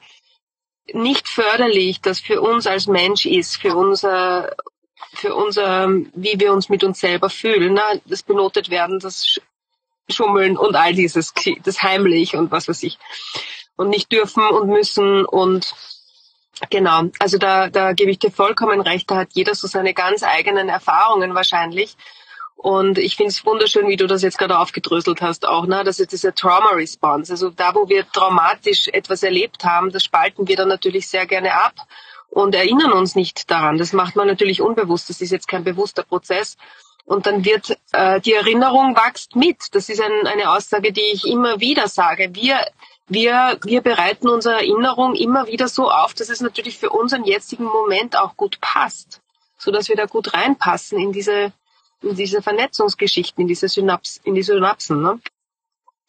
nicht 0.93 1.27
förderlich 1.27 2.01
das 2.01 2.19
für 2.19 2.41
uns 2.41 2.67
als 2.67 2.87
Mensch 2.87 3.25
ist, 3.25 3.57
für 3.57 3.75
unser, 3.75 4.55
für 5.13 5.35
unser, 5.35 5.89
wie 6.13 6.39
wir 6.39 6.53
uns 6.53 6.69
mit 6.69 6.83
uns 6.83 6.99
selber 6.99 7.29
fühlen. 7.29 7.73
Ne? 7.73 8.01
Das 8.05 8.23
benotet 8.23 8.69
werden, 8.69 8.99
das 8.99 9.39
Schummeln 10.09 10.57
und 10.57 10.75
all 10.75 10.93
dieses, 10.93 11.33
das 11.63 11.83
heimlich 11.83 12.35
und 12.35 12.51
was 12.51 12.67
weiß 12.67 12.83
ich. 12.83 12.97
Und 13.75 13.89
nicht 13.89 14.11
dürfen 14.11 14.43
und 14.43 14.67
müssen 14.67 15.25
und 15.25 15.73
genau. 16.69 17.03
Also 17.19 17.37
da, 17.37 17.69
da 17.69 17.93
gebe 17.93 18.11
ich 18.11 18.19
dir 18.19 18.31
vollkommen 18.31 18.81
recht. 18.81 19.09
Da 19.09 19.17
hat 19.17 19.29
jeder 19.33 19.55
so 19.55 19.67
seine 19.67 19.93
ganz 19.93 20.23
eigenen 20.23 20.69
Erfahrungen 20.69 21.33
wahrscheinlich. 21.35 21.95
Und 22.61 22.97
ich 22.97 23.15
finde 23.15 23.29
es 23.31 23.45
wunderschön, 23.45 23.87
wie 23.87 23.95
du 23.95 24.05
das 24.05 24.21
jetzt 24.21 24.37
gerade 24.37 24.59
aufgedröselt 24.59 25.21
hast, 25.21 25.47
auch, 25.47 25.65
ne? 25.65 25.85
Das 25.85 25.97
ist 26.01 26.11
diese 26.11 26.33
Trauma 26.33 26.71
Response. 26.71 27.31
Also 27.31 27.51
da, 27.51 27.73
wo 27.73 27.87
wir 27.87 28.05
traumatisch 28.11 28.89
etwas 28.89 29.23
erlebt 29.23 29.63
haben, 29.63 29.93
das 29.93 30.03
spalten 30.03 30.45
wir 30.45 30.57
dann 30.57 30.67
natürlich 30.67 31.07
sehr 31.07 31.25
gerne 31.25 31.53
ab 31.53 31.75
und 32.29 32.53
erinnern 32.53 32.91
uns 32.91 33.15
nicht 33.15 33.49
daran. 33.49 33.77
Das 33.77 33.93
macht 33.93 34.17
man 34.17 34.27
natürlich 34.27 34.61
unbewusst. 34.61 35.09
Das 35.09 35.21
ist 35.21 35.31
jetzt 35.31 35.47
kein 35.47 35.63
bewusster 35.63 36.03
Prozess. 36.03 36.57
Und 37.05 37.27
dann 37.27 37.45
wird 37.45 37.77
äh, 37.93 38.19
die 38.19 38.33
Erinnerung 38.33 38.93
wächst 38.93 39.37
mit. 39.37 39.73
Das 39.73 39.87
ist 39.87 40.01
ein, 40.01 40.27
eine 40.27 40.51
Aussage, 40.51 40.91
die 40.91 41.13
ich 41.13 41.25
immer 41.25 41.61
wieder 41.61 41.87
sage. 41.87 42.31
Wir, 42.33 42.67
wir, 43.07 43.57
wir 43.63 43.79
bereiten 43.79 44.27
unsere 44.27 44.55
Erinnerung 44.55 45.15
immer 45.15 45.47
wieder 45.47 45.69
so 45.69 45.89
auf, 45.89 46.13
dass 46.13 46.27
es 46.27 46.41
natürlich 46.41 46.77
für 46.77 46.89
unseren 46.89 47.23
jetzigen 47.23 47.63
Moment 47.63 48.17
auch 48.17 48.35
gut 48.35 48.59
passt, 48.59 49.21
so 49.57 49.71
dass 49.71 49.87
wir 49.87 49.95
da 49.95 50.07
gut 50.07 50.33
reinpassen 50.33 50.99
in 50.99 51.13
diese 51.13 51.53
in 52.01 52.15
diese 52.15 52.41
Vernetzungsgeschichten, 52.41 53.41
in 53.41 53.47
diese 53.47 53.67
Synaps, 53.67 54.19
in 54.23 54.35
die 54.35 54.43
Synapsen. 54.43 55.01
Ne? 55.01 55.19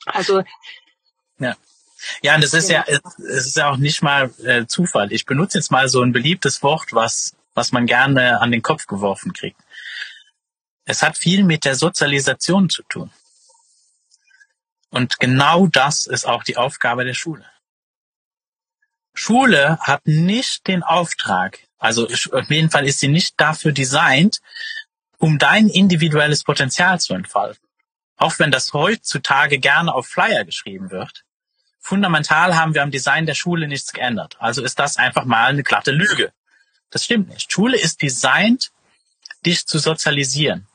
Also 0.07 0.42
ja. 1.38 1.57
Ja, 2.22 2.35
und 2.35 2.42
es 2.42 2.55
ist 2.55 2.70
ja, 2.70 2.85
es 2.87 3.46
ist 3.46 3.57
ja 3.57 3.70
auch 3.70 3.76
nicht 3.76 4.03
mal 4.03 4.33
äh, 4.44 4.66
Zufall. 4.66 5.12
Ich 5.12 5.26
benutze 5.26 5.59
jetzt 5.59 5.70
mal 5.70 5.88
so 5.88 6.03
ein 6.03 6.12
beliebtes 6.12 6.62
Wort, 6.62 6.92
was, 6.92 7.37
was 7.55 7.72
man 7.72 7.87
gerne 7.87 8.40
an 8.40 8.50
den 8.50 8.62
Kopf 8.62 8.87
geworfen 8.87 9.33
kriegt. 9.33 9.61
Es 10.87 11.03
hat 11.03 11.18
viel 11.18 11.44
mit 11.44 11.64
der 11.64 11.74
Sozialisation 11.74 12.70
zu 12.70 12.83
tun. 12.85 13.11
Und 14.88 15.20
genau 15.20 15.66
das 15.66 16.07
ist 16.07 16.26
auch 16.26 16.42
die 16.42 16.57
Aufgabe 16.57 17.05
der 17.05 17.14
Schule. 17.14 17.44
Schule 19.14 19.79
hat 19.81 20.07
nicht 20.07 20.66
den 20.66 20.83
Auftrag, 20.83 21.59
also 21.79 22.07
auf 22.07 22.50
jeden 22.50 22.70
Fall 22.70 22.87
ist 22.87 23.00
sie 23.00 23.09
nicht 23.09 23.35
dafür 23.38 23.72
designt, 23.72 24.40
um 25.20 25.38
dein 25.38 25.68
individuelles 25.68 26.42
Potenzial 26.42 26.98
zu 26.98 27.14
entfalten. 27.14 27.62
Auch 28.16 28.38
wenn 28.38 28.50
das 28.50 28.72
heutzutage 28.72 29.59
gerne 29.59 29.94
auf 29.94 30.09
Flyer 30.09 30.44
geschrieben 30.44 30.90
wird. 30.90 31.24
Fundamental 31.78 32.56
haben 32.56 32.74
wir 32.74 32.83
am 32.83 32.90
Design 32.90 33.26
der 33.26 33.35
Schule 33.35 33.68
nichts 33.68 33.92
geändert. 33.92 34.37
Also 34.40 34.62
ist 34.62 34.78
das 34.78 34.96
einfach 34.96 35.24
mal 35.24 35.46
eine 35.46 35.62
glatte 35.62 35.92
Lüge. 35.92 36.33
Das 36.90 37.04
stimmt 37.04 37.28
nicht. 37.28 37.52
Schule 37.52 37.78
ist 37.78 38.02
designt, 38.02 38.72
dich 39.46 39.66
zu 39.66 39.78
sozialisieren. 39.78 40.66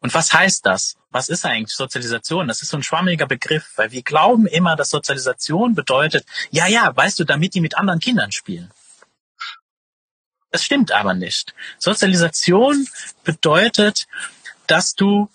Und 0.00 0.12
was 0.14 0.32
heißt 0.32 0.66
das? 0.66 0.96
Was 1.10 1.28
ist 1.28 1.44
eigentlich 1.44 1.74
Sozialisation? 1.74 2.48
Das 2.48 2.62
ist 2.62 2.70
so 2.70 2.78
ein 2.78 2.82
schwammiger 2.82 3.26
Begriff, 3.26 3.72
weil 3.76 3.92
wir 3.92 4.02
glauben 4.02 4.46
immer, 4.46 4.74
dass 4.74 4.90
Sozialisation 4.90 5.74
bedeutet, 5.74 6.26
ja, 6.50 6.66
ja, 6.66 6.94
weißt 6.94 7.20
du, 7.20 7.24
damit 7.24 7.54
die 7.54 7.60
mit 7.60 7.76
anderen 7.76 8.00
Kindern 8.00 8.32
spielen. 8.32 8.70
Das 10.52 10.64
stimmt 10.64 10.92
aber 10.92 11.14
nicht. 11.14 11.54
Sozialisation 11.78 12.86
bedeutet, 13.24 14.06
dass 14.66 14.94
du 14.94 15.28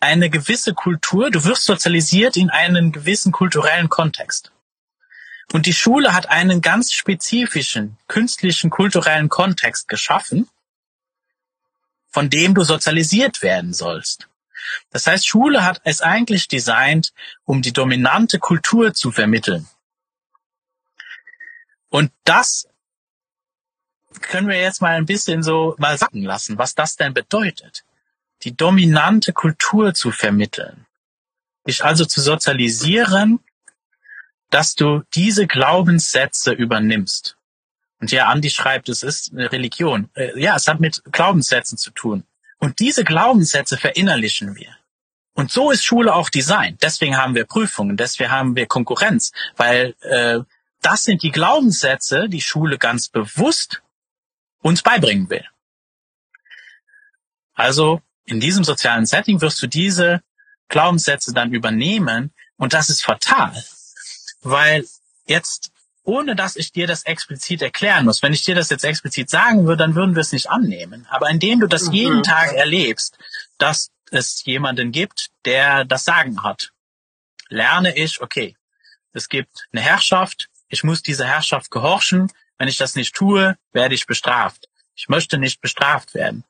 eine 0.00 0.30
gewisse 0.30 0.74
Kultur, 0.74 1.30
du 1.30 1.44
wirst 1.44 1.66
sozialisiert 1.66 2.36
in 2.36 2.50
einen 2.50 2.90
gewissen 2.92 3.30
kulturellen 3.30 3.88
Kontext. 3.88 4.50
Und 5.52 5.66
die 5.66 5.74
Schule 5.74 6.14
hat 6.14 6.30
einen 6.30 6.62
ganz 6.62 6.92
spezifischen 6.92 7.98
künstlichen 8.08 8.70
kulturellen 8.70 9.28
Kontext 9.28 9.86
geschaffen, 9.86 10.48
von 12.08 12.30
dem 12.30 12.54
du 12.54 12.64
sozialisiert 12.64 13.42
werden 13.42 13.74
sollst. 13.74 14.28
Das 14.90 15.06
heißt, 15.06 15.26
Schule 15.26 15.62
hat 15.64 15.82
es 15.84 16.00
eigentlich 16.00 16.48
designt, 16.48 17.12
um 17.44 17.60
die 17.60 17.72
dominante 17.72 18.38
Kultur 18.38 18.94
zu 18.94 19.12
vermitteln. 19.12 19.68
Und 21.90 22.10
das 22.24 22.66
können 24.20 24.48
wir 24.48 24.60
jetzt 24.60 24.82
mal 24.82 24.94
ein 24.94 25.06
bisschen 25.06 25.42
so 25.42 25.74
mal 25.78 25.96
sacken 25.98 26.22
lassen, 26.22 26.58
was 26.58 26.74
das 26.74 26.96
denn 26.96 27.14
bedeutet. 27.14 27.84
Die 28.42 28.56
dominante 28.56 29.32
Kultur 29.32 29.94
zu 29.94 30.10
vermitteln. 30.10 30.86
Dich 31.66 31.84
also 31.84 32.04
zu 32.04 32.20
sozialisieren, 32.20 33.40
dass 34.50 34.74
du 34.74 35.02
diese 35.14 35.46
Glaubenssätze 35.46 36.52
übernimmst. 36.52 37.36
Und 38.00 38.10
ja, 38.10 38.28
Andi 38.28 38.50
schreibt, 38.50 38.88
es 38.88 39.02
ist 39.02 39.32
eine 39.32 39.50
Religion. 39.52 40.10
Äh, 40.14 40.38
ja, 40.40 40.56
es 40.56 40.66
hat 40.66 40.80
mit 40.80 41.02
Glaubenssätzen 41.12 41.78
zu 41.78 41.92
tun. 41.92 42.24
Und 42.58 42.80
diese 42.80 43.04
Glaubenssätze 43.04 43.76
verinnerlichen 43.76 44.56
wir. 44.56 44.76
Und 45.34 45.50
so 45.50 45.70
ist 45.70 45.84
Schule 45.84 46.14
auch 46.14 46.28
designt. 46.28 46.82
Deswegen 46.82 47.16
haben 47.16 47.34
wir 47.34 47.44
Prüfungen, 47.44 47.96
deswegen 47.96 48.30
haben 48.30 48.54
wir 48.54 48.66
Konkurrenz, 48.66 49.32
weil 49.56 49.94
äh, 50.00 50.40
das 50.82 51.04
sind 51.04 51.22
die 51.22 51.30
Glaubenssätze, 51.30 52.28
die 52.28 52.40
Schule 52.40 52.76
ganz 52.76 53.08
bewusst 53.08 53.82
uns 54.62 54.82
beibringen 54.82 55.28
will. 55.28 55.44
Also 57.54 58.00
in 58.24 58.40
diesem 58.40 58.64
sozialen 58.64 59.06
Setting 59.06 59.40
wirst 59.40 59.60
du 59.62 59.66
diese 59.66 60.22
Glaubenssätze 60.68 61.34
dann 61.34 61.52
übernehmen 61.52 62.32
und 62.56 62.72
das 62.72 62.88
ist 62.88 63.04
fatal, 63.04 63.62
weil 64.42 64.86
jetzt, 65.26 65.70
ohne 66.04 66.34
dass 66.34 66.56
ich 66.56 66.72
dir 66.72 66.86
das 66.86 67.04
explizit 67.04 67.60
erklären 67.60 68.06
muss, 68.06 68.22
wenn 68.22 68.32
ich 68.32 68.44
dir 68.44 68.54
das 68.54 68.70
jetzt 68.70 68.84
explizit 68.84 69.28
sagen 69.28 69.66
würde, 69.66 69.78
dann 69.78 69.94
würden 69.94 70.14
wir 70.14 70.20
es 70.22 70.32
nicht 70.32 70.48
annehmen. 70.48 71.06
Aber 71.10 71.28
indem 71.28 71.60
du 71.60 71.66
das 71.66 71.88
mhm. 71.88 71.92
jeden 71.92 72.22
Tag 72.22 72.52
erlebst, 72.52 73.18
dass 73.58 73.90
es 74.10 74.44
jemanden 74.44 74.92
gibt, 74.92 75.30
der 75.44 75.84
das 75.84 76.04
Sagen 76.04 76.42
hat, 76.42 76.72
lerne 77.48 77.96
ich, 77.96 78.20
okay, 78.20 78.56
es 79.12 79.28
gibt 79.28 79.68
eine 79.72 79.82
Herrschaft, 79.82 80.48
ich 80.68 80.84
muss 80.84 81.02
dieser 81.02 81.26
Herrschaft 81.26 81.70
gehorchen, 81.70 82.30
wenn 82.58 82.68
ich 82.68 82.76
das 82.76 82.94
nicht 82.94 83.14
tue, 83.14 83.56
werde 83.72 83.94
ich 83.94 84.06
bestraft. 84.06 84.68
Ich 84.94 85.08
möchte 85.08 85.38
nicht 85.38 85.60
bestraft 85.60 86.14
werden. 86.14 86.44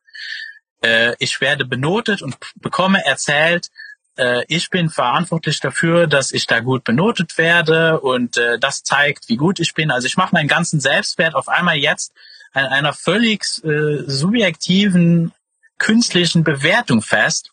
Äh, 0.82 1.14
ich 1.18 1.40
werde 1.40 1.64
benotet 1.64 2.22
und 2.22 2.36
bekomme 2.56 3.04
erzählt, 3.04 3.70
äh, 4.16 4.44
ich 4.48 4.70
bin 4.70 4.90
verantwortlich 4.90 5.60
dafür, 5.60 6.06
dass 6.06 6.32
ich 6.32 6.46
da 6.46 6.60
gut 6.60 6.84
benotet 6.84 7.38
werde 7.38 8.00
und 8.00 8.36
äh, 8.36 8.58
das 8.58 8.82
zeigt, 8.82 9.28
wie 9.28 9.36
gut 9.36 9.60
ich 9.60 9.74
bin. 9.74 9.90
Also 9.90 10.06
ich 10.06 10.16
mache 10.16 10.34
meinen 10.34 10.48
ganzen 10.48 10.80
Selbstwert 10.80 11.34
auf 11.34 11.48
einmal 11.48 11.76
jetzt 11.76 12.12
an 12.52 12.66
einer 12.66 12.92
völlig 12.92 13.42
äh, 13.64 14.02
subjektiven 14.06 15.32
künstlichen 15.78 16.44
Bewertung 16.44 17.02
fest, 17.02 17.51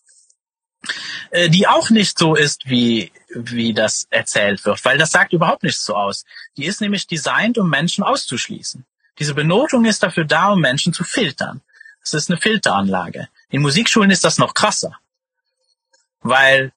die 1.50 1.68
auch 1.68 1.90
nicht 1.90 2.18
so 2.18 2.36
ist, 2.36 2.70
wie 2.70 3.12
wie 3.30 3.74
das 3.74 4.08
erzählt 4.10 4.66
wird, 4.66 4.84
weil 4.86 4.98
das 4.98 5.12
sagt 5.12 5.34
überhaupt 5.34 5.64
nichts 5.64 5.86
so 5.86 5.96
aus. 5.96 6.26
Die 6.58 6.66
ist 6.66 6.82
nämlich 6.82 7.08
designt, 7.08 7.58
um 7.58 7.70
Menschen 7.70 8.04
auszuschließen. 8.04 8.86
Diese 9.20 9.36
Benotung 9.36 9.86
ist 9.86 10.02
dafür 10.02 10.26
da, 10.26 10.50
um 10.50 10.62
Menschen 10.62 10.94
zu 10.94 11.04
filtern. 11.04 11.62
Es 12.02 12.14
ist 12.14 12.30
eine 12.30 12.40
Filteranlage. 12.40 13.28
In 13.50 13.62
Musikschulen 13.62 14.10
ist 14.10 14.24
das 14.24 14.38
noch 14.38 14.54
krasser, 14.54 14.98
weil 16.22 16.72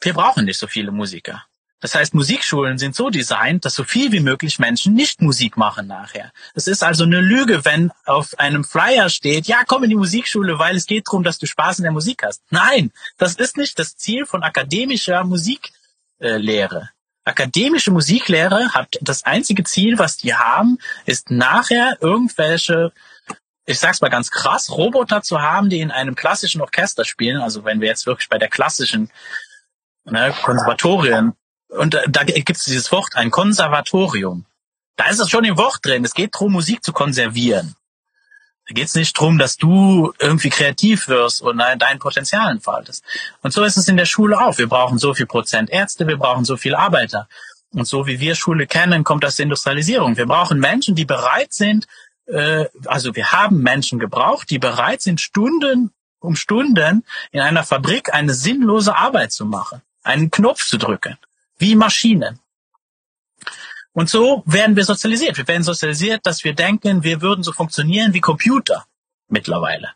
wir 0.00 0.12
brauchen 0.12 0.44
nicht 0.44 0.58
so 0.58 0.66
viele 0.66 0.92
Musiker. 0.92 1.45
Das 1.80 1.94
heißt, 1.94 2.14
Musikschulen 2.14 2.78
sind 2.78 2.96
so 2.96 3.10
designt, 3.10 3.64
dass 3.64 3.74
so 3.74 3.84
viel 3.84 4.10
wie 4.10 4.20
möglich 4.20 4.58
Menschen 4.58 4.94
nicht 4.94 5.20
Musik 5.20 5.58
machen 5.58 5.86
nachher. 5.86 6.32
Es 6.54 6.66
ist 6.66 6.82
also 6.82 7.04
eine 7.04 7.20
Lüge, 7.20 7.64
wenn 7.66 7.92
auf 8.06 8.38
einem 8.38 8.64
Flyer 8.64 9.10
steht, 9.10 9.46
ja, 9.46 9.62
komm 9.66 9.84
in 9.84 9.90
die 9.90 9.96
Musikschule, 9.96 10.58
weil 10.58 10.74
es 10.74 10.86
geht 10.86 11.06
darum, 11.06 11.22
dass 11.22 11.38
du 11.38 11.46
Spaß 11.46 11.78
in 11.78 11.82
der 11.82 11.92
Musik 11.92 12.22
hast. 12.24 12.42
Nein, 12.50 12.92
das 13.18 13.34
ist 13.34 13.58
nicht 13.58 13.78
das 13.78 13.96
Ziel 13.96 14.24
von 14.24 14.42
akademischer 14.42 15.22
Musiklehre. 15.24 16.90
Akademische 17.24 17.90
Musiklehre 17.90 18.72
hat 18.72 18.96
das 19.02 19.24
einzige 19.24 19.64
Ziel, 19.64 19.98
was 19.98 20.16
die 20.16 20.34
haben, 20.34 20.78
ist 21.04 21.30
nachher 21.30 21.98
irgendwelche 22.00 22.92
ich 23.68 23.80
sag's 23.80 24.00
mal 24.00 24.10
ganz 24.10 24.30
krass, 24.30 24.70
Roboter 24.70 25.22
zu 25.22 25.42
haben, 25.42 25.68
die 25.68 25.80
in 25.80 25.90
einem 25.90 26.14
klassischen 26.14 26.60
Orchester 26.60 27.04
spielen, 27.04 27.42
also 27.42 27.64
wenn 27.64 27.80
wir 27.80 27.88
jetzt 27.88 28.06
wirklich 28.06 28.28
bei 28.28 28.38
der 28.38 28.48
klassischen 28.48 29.10
ne, 30.04 30.32
Konservatorien 30.44 31.34
und 31.68 31.94
äh, 31.94 32.08
da 32.08 32.24
gibt 32.24 32.56
es 32.56 32.64
dieses 32.64 32.90
Wort, 32.92 33.16
ein 33.16 33.30
Konservatorium. 33.30 34.44
Da 34.96 35.08
ist 35.08 35.20
es 35.20 35.30
schon 35.30 35.44
im 35.44 35.58
Wort 35.58 35.80
drin. 35.82 36.04
Es 36.04 36.14
geht 36.14 36.34
darum, 36.34 36.52
Musik 36.52 36.82
zu 36.82 36.92
konservieren. 36.92 37.74
Da 38.68 38.74
geht 38.74 38.88
es 38.88 38.94
nicht 38.94 39.16
darum, 39.16 39.38
dass 39.38 39.56
du 39.56 40.12
irgendwie 40.18 40.50
kreativ 40.50 41.06
wirst 41.08 41.42
und 41.42 41.58
dein 41.58 41.98
Potenzial 41.98 42.50
entfaltest. 42.50 43.04
Und 43.42 43.52
so 43.52 43.62
ist 43.62 43.76
es 43.76 43.88
in 43.88 43.96
der 43.96 44.06
Schule 44.06 44.40
auch. 44.40 44.58
Wir 44.58 44.68
brauchen 44.68 44.98
so 44.98 45.14
viel 45.14 45.26
Prozent 45.26 45.70
Ärzte, 45.70 46.08
wir 46.08 46.16
brauchen 46.16 46.44
so 46.44 46.56
viel 46.56 46.74
Arbeiter. 46.74 47.28
Und 47.72 47.86
so 47.86 48.06
wie 48.06 48.18
wir 48.18 48.34
Schule 48.34 48.66
kennen, 48.66 49.04
kommt 49.04 49.22
das 49.22 49.38
Industrialisierung. 49.38 50.16
Wir 50.16 50.26
brauchen 50.26 50.58
Menschen, 50.58 50.94
die 50.94 51.04
bereit 51.04 51.52
sind, 51.52 51.86
äh, 52.26 52.64
also 52.86 53.14
wir 53.14 53.30
haben 53.32 53.58
Menschen 53.62 53.98
gebraucht, 53.98 54.50
die 54.50 54.58
bereit 54.58 55.02
sind, 55.02 55.20
Stunden 55.20 55.92
um 56.18 56.34
Stunden 56.34 57.04
in 57.30 57.40
einer 57.40 57.62
Fabrik 57.62 58.12
eine 58.12 58.34
sinnlose 58.34 58.96
Arbeit 58.96 59.30
zu 59.30 59.44
machen, 59.44 59.82
einen 60.02 60.30
Knopf 60.30 60.66
zu 60.66 60.76
drücken 60.78 61.18
wie 61.58 61.74
Maschinen. 61.74 62.38
Und 63.92 64.10
so 64.10 64.42
werden 64.44 64.76
wir 64.76 64.84
sozialisiert. 64.84 65.38
Wir 65.38 65.48
werden 65.48 65.62
sozialisiert, 65.62 66.26
dass 66.26 66.44
wir 66.44 66.54
denken, 66.54 67.02
wir 67.02 67.22
würden 67.22 67.42
so 67.42 67.52
funktionieren 67.52 68.12
wie 68.12 68.20
Computer 68.20 68.86
mittlerweile. 69.28 69.92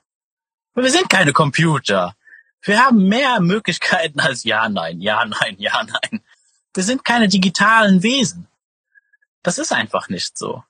Aber 0.73 0.85
wir 0.85 0.91
sind 0.91 1.11
keine 1.11 1.33
Computer. 1.33 2.15
Wir 2.63 2.85
haben 2.85 3.09
mehr 3.09 3.41
Möglichkeiten 3.41 4.21
als 4.21 4.45
ja, 4.45 4.69
nein, 4.69 5.01
ja, 5.01 5.25
nein, 5.25 5.57
ja, 5.59 5.83
nein. 5.85 6.23
Wir 6.75 6.85
sind 6.85 7.05
keine 7.05 7.29
digitalen 7.29 8.03
Wesen. 8.03 8.47
Das 9.43 9.59
ist 9.59 9.73
einfach 9.73 10.09
nicht 10.09 10.39
so. 10.39 10.63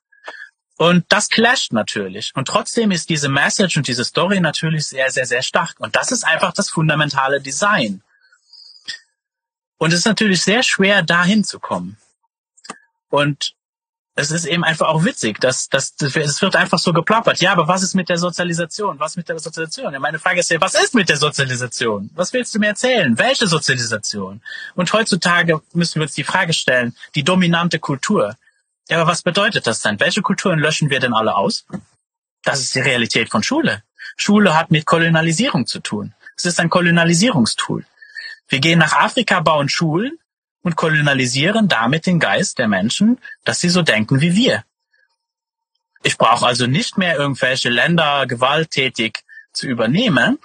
Und 0.76 1.05
das 1.11 1.29
clasht 1.29 1.72
natürlich. 1.72 2.33
Und 2.35 2.48
trotzdem 2.48 2.90
ist 2.90 3.11
diese 3.11 3.29
Message 3.29 3.76
und 3.76 3.87
diese 3.87 4.05
Story 4.05 4.40
natürlich 4.40 4.87
sehr, 4.87 5.11
sehr, 5.11 5.26
sehr 5.26 5.42
stark. 5.42 5.74
Und 5.79 5.94
das 5.94 6.11
ist 6.11 6.24
einfach 6.24 6.53
das 6.53 6.70
fundamentale 6.70 7.40
Design. 7.40 8.03
Und 9.81 9.95
es 9.95 10.01
ist 10.01 10.07
natürlich 10.07 10.43
sehr 10.43 10.62
schwer, 10.62 11.03
da 11.03 11.25
hinzukommen. 11.25 11.97
Und 13.09 13.55
es 14.14 14.31
ist 14.31 14.45
eben 14.45 14.62
einfach 14.62 14.88
auch 14.88 15.07
witzig, 15.07 15.40
dass, 15.40 15.71
dass, 15.71 15.97
dass 15.97 16.14
es 16.16 16.43
wird 16.43 16.55
einfach 16.55 16.79
so 16.79 16.93
geplappert. 16.93 17.40
Ja, 17.40 17.53
aber 17.53 17.66
was 17.66 17.83
ist 17.83 17.95
mit 17.95 18.11
der 18.11 18.19
Sozialisation? 18.19 19.01
Was 19.01 19.16
mit 19.16 19.31
der 19.31 19.38
Sozialisation? 19.38 19.95
Ja, 19.95 19.99
meine 19.99 20.19
Frage 20.19 20.40
ist 20.40 20.51
ja, 20.51 20.61
was 20.61 20.75
ist 20.75 20.95
mit 20.95 21.09
der 21.09 21.16
Sozialisation? 21.16 22.11
Was 22.14 22.35
willst 22.35 22.55
du 22.55 22.59
mir 22.59 22.66
erzählen? 22.66 23.16
Welche 23.16 23.47
Sozialisation? 23.47 24.43
Und 24.75 24.93
heutzutage 24.93 25.62
müssen 25.73 25.95
wir 25.95 26.03
uns 26.03 26.14
die 26.14 26.25
Frage 26.25 26.53
stellen, 26.53 26.95
die 27.14 27.25
dominante 27.25 27.79
Kultur. 27.79 28.37
Ja, 28.90 29.01
aber 29.01 29.11
was 29.11 29.23
bedeutet 29.23 29.66
das 29.66 29.81
denn? 29.81 29.99
Welche 29.99 30.21
Kulturen 30.21 30.59
löschen 30.59 30.90
wir 30.90 31.01
denn 31.01 31.14
alle 31.14 31.35
aus? 31.35 31.64
Das 32.45 32.61
ist 32.61 32.75
die 32.75 32.81
Realität 32.81 33.31
von 33.31 33.43
Schule. 33.43 33.83
Schule 34.19 34.55
hat 34.55 34.71
mit 34.71 34.85
Kolonialisierung 34.85 35.66
zu 35.66 35.81
tun. 35.81 36.12
Es 36.37 36.45
ist 36.45 36.61
ein 36.61 36.69
Kolonialisierungstool. 36.69 37.87
Wir 38.51 38.59
gehen 38.59 38.81
nach 38.81 38.93
Afrika, 38.93 39.41
bauen 39.41 39.69
Schulen 39.69 40.19
und 40.63 40.77
kolonialisieren 40.77 41.69
damit 41.69 42.05
den 42.05 42.19
Geist 42.19 42.59
der 42.59 42.67
Menschen, 42.67 43.19
dass 43.45 43.61
sie 43.61 43.71
so 43.71 43.83
denken 43.83 44.21
wie 44.21 44.35
wir. 44.35 44.65
Ich 46.03 46.19
brauche 46.19 46.47
also 46.47 46.67
nicht 46.67 46.99
mehr 46.99 47.17
irgendwelche 47.17 47.69
Länder 47.69 48.27
gewalttätig 48.27 49.21
zu 49.53 49.69
übernehmen, 49.69 50.39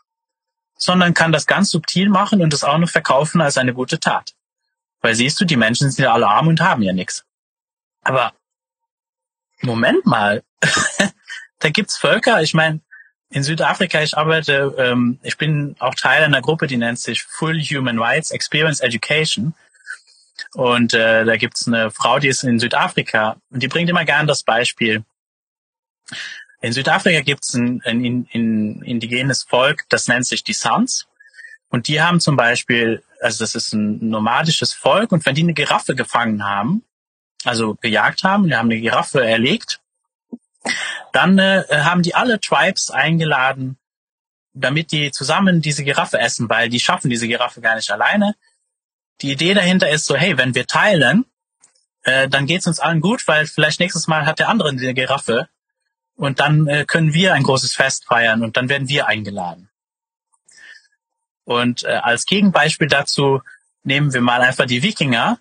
sondern 0.77 1.15
kann 1.15 1.31
das 1.31 1.47
ganz 1.47 1.71
subtil 1.71 2.09
machen 2.09 2.41
und 2.41 2.53
es 2.53 2.63
auch 2.63 2.77
noch 2.77 2.89
verkaufen 2.89 3.41
als 3.41 3.57
eine 3.57 3.73
gute 3.73 3.99
Tat. 3.99 4.35
Weil 5.01 5.15
siehst 5.15 5.41
du, 5.41 5.45
die 5.45 5.57
Menschen 5.57 5.89
sind 5.89 6.03
ja 6.03 6.13
alle 6.13 6.27
arm 6.27 6.47
und 6.47 6.61
haben 6.61 6.83
ja 6.83 6.93
nichts. 6.93 7.25
Aber 8.03 8.33
Moment 9.61 10.05
mal, 10.05 10.43
da 11.59 11.69
gibt's 11.69 11.97
Völker, 11.97 12.43
ich 12.43 12.53
meine, 12.53 12.81
in 13.35 13.43
Südafrika, 13.43 14.01
ich 14.01 14.17
arbeite, 14.17 14.73
ähm, 14.77 15.19
ich 15.21 15.37
bin 15.37 15.75
auch 15.79 15.93
Teil 15.93 16.23
einer 16.23 16.41
Gruppe, 16.41 16.67
die 16.67 16.77
nennt 16.77 16.99
sich 16.99 17.23
Full 17.23 17.61
Human 17.63 17.99
Rights 17.99 18.31
Experience 18.31 18.79
Education. 18.79 19.53
Und 20.53 20.93
äh, 20.93 21.25
da 21.25 21.35
gibt's 21.35 21.67
eine 21.67 21.91
Frau, 21.91 22.17
die 22.19 22.29
ist 22.29 22.43
in 22.43 22.59
Südafrika 22.59 23.35
und 23.51 23.61
die 23.61 23.67
bringt 23.67 23.89
immer 23.89 24.05
gern 24.05 24.25
das 24.25 24.43
Beispiel. 24.43 25.03
In 26.61 26.71
Südafrika 26.71 27.19
gibt's 27.19 27.53
ein, 27.55 27.81
ein, 27.83 28.25
ein, 28.33 28.81
indigenes 28.83 29.43
Volk, 29.43 29.83
das 29.89 30.07
nennt 30.07 30.25
sich 30.25 30.45
die 30.45 30.53
Sons. 30.53 31.05
Und 31.67 31.89
die 31.89 32.01
haben 32.01 32.21
zum 32.21 32.37
Beispiel, 32.37 33.03
also 33.19 33.43
das 33.43 33.53
ist 33.53 33.73
ein 33.73 34.07
nomadisches 34.07 34.71
Volk, 34.71 35.11
und 35.11 35.25
wenn 35.25 35.35
die 35.35 35.43
eine 35.43 35.53
Giraffe 35.53 35.93
gefangen 35.93 36.45
haben, 36.45 36.85
also 37.43 37.75
gejagt 37.81 38.23
haben, 38.23 38.47
die 38.47 38.55
haben 38.55 38.71
eine 38.71 38.79
Giraffe 38.79 39.25
erlegt, 39.25 39.81
Dann 41.13 41.37
äh, 41.39 41.63
haben 41.71 42.01
die 42.01 42.15
alle 42.15 42.39
Tribes 42.39 42.89
eingeladen, 42.89 43.77
damit 44.53 44.91
die 44.91 45.11
zusammen 45.11 45.61
diese 45.61 45.83
Giraffe 45.83 46.19
essen, 46.19 46.49
weil 46.49 46.69
die 46.69 46.79
schaffen 46.79 47.09
diese 47.09 47.27
Giraffe 47.27 47.61
gar 47.61 47.75
nicht 47.75 47.91
alleine. 47.91 48.35
Die 49.21 49.31
Idee 49.31 49.53
dahinter 49.53 49.89
ist 49.89 50.05
so, 50.05 50.15
hey, 50.15 50.37
wenn 50.37 50.55
wir 50.55 50.67
teilen, 50.67 51.25
äh, 52.03 52.27
dann 52.27 52.45
geht's 52.45 52.67
uns 52.67 52.79
allen 52.79 53.01
gut, 53.01 53.27
weil 53.27 53.47
vielleicht 53.47 53.79
nächstes 53.79 54.07
Mal 54.07 54.25
hat 54.25 54.39
der 54.39 54.49
andere 54.49 54.69
eine 54.69 54.93
Giraffe 54.93 55.49
und 56.15 56.39
dann 56.39 56.67
äh, 56.67 56.85
können 56.85 57.13
wir 57.13 57.33
ein 57.33 57.43
großes 57.43 57.75
Fest 57.75 58.05
feiern 58.05 58.43
und 58.43 58.57
dann 58.57 58.69
werden 58.69 58.87
wir 58.87 59.07
eingeladen. 59.07 59.69
Und 61.43 61.83
äh, 61.83 61.99
als 62.01 62.25
Gegenbeispiel 62.25 62.87
dazu 62.87 63.41
nehmen 63.83 64.13
wir 64.13 64.21
mal 64.21 64.41
einfach 64.41 64.65
die 64.65 64.83
Wikinger, 64.83 65.39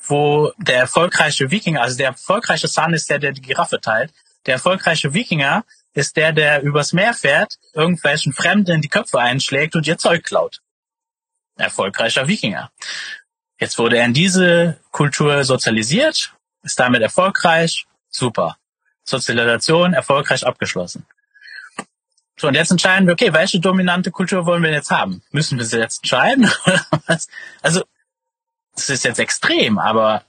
wo 0.00 0.52
der 0.56 0.78
erfolgreiche 0.78 1.50
Wikinger, 1.50 1.82
also 1.82 1.96
der 1.96 2.08
erfolgreiche 2.08 2.68
San 2.68 2.94
ist 2.94 3.08
der, 3.10 3.18
der 3.18 3.32
die 3.32 3.42
Giraffe 3.42 3.80
teilt. 3.80 4.12
Der 4.46 4.54
erfolgreiche 4.54 5.14
Wikinger 5.14 5.64
ist 5.94 6.16
der, 6.16 6.32
der 6.32 6.62
übers 6.62 6.92
Meer 6.92 7.14
fährt, 7.14 7.58
irgendwelchen 7.74 8.32
Fremden 8.32 8.72
in 8.72 8.80
die 8.80 8.88
Köpfe 8.88 9.18
einschlägt 9.18 9.76
und 9.76 9.86
ihr 9.86 9.98
Zeug 9.98 10.24
klaut. 10.24 10.60
Erfolgreicher 11.56 12.28
Wikinger. 12.28 12.70
Jetzt 13.58 13.78
wurde 13.78 13.98
er 13.98 14.06
in 14.06 14.14
diese 14.14 14.80
Kultur 14.90 15.44
sozialisiert, 15.44 16.34
ist 16.62 16.80
damit 16.80 17.02
erfolgreich, 17.02 17.86
super. 18.08 18.56
Sozialisation 19.04 19.94
erfolgreich 19.94 20.46
abgeschlossen. 20.46 21.06
So, 22.38 22.48
und 22.48 22.54
jetzt 22.54 22.70
entscheiden 22.70 23.06
wir, 23.06 23.12
okay, 23.12 23.32
welche 23.32 23.60
dominante 23.60 24.10
Kultur 24.10 24.46
wollen 24.46 24.62
wir 24.62 24.72
jetzt 24.72 24.90
haben? 24.90 25.22
Müssen 25.30 25.58
wir 25.58 25.64
sie 25.64 25.78
jetzt 25.78 25.98
entscheiden? 25.98 26.50
also, 27.62 27.84
das 28.74 28.88
ist 28.88 29.04
jetzt 29.04 29.20
extrem, 29.20 29.78
aber 29.78 30.24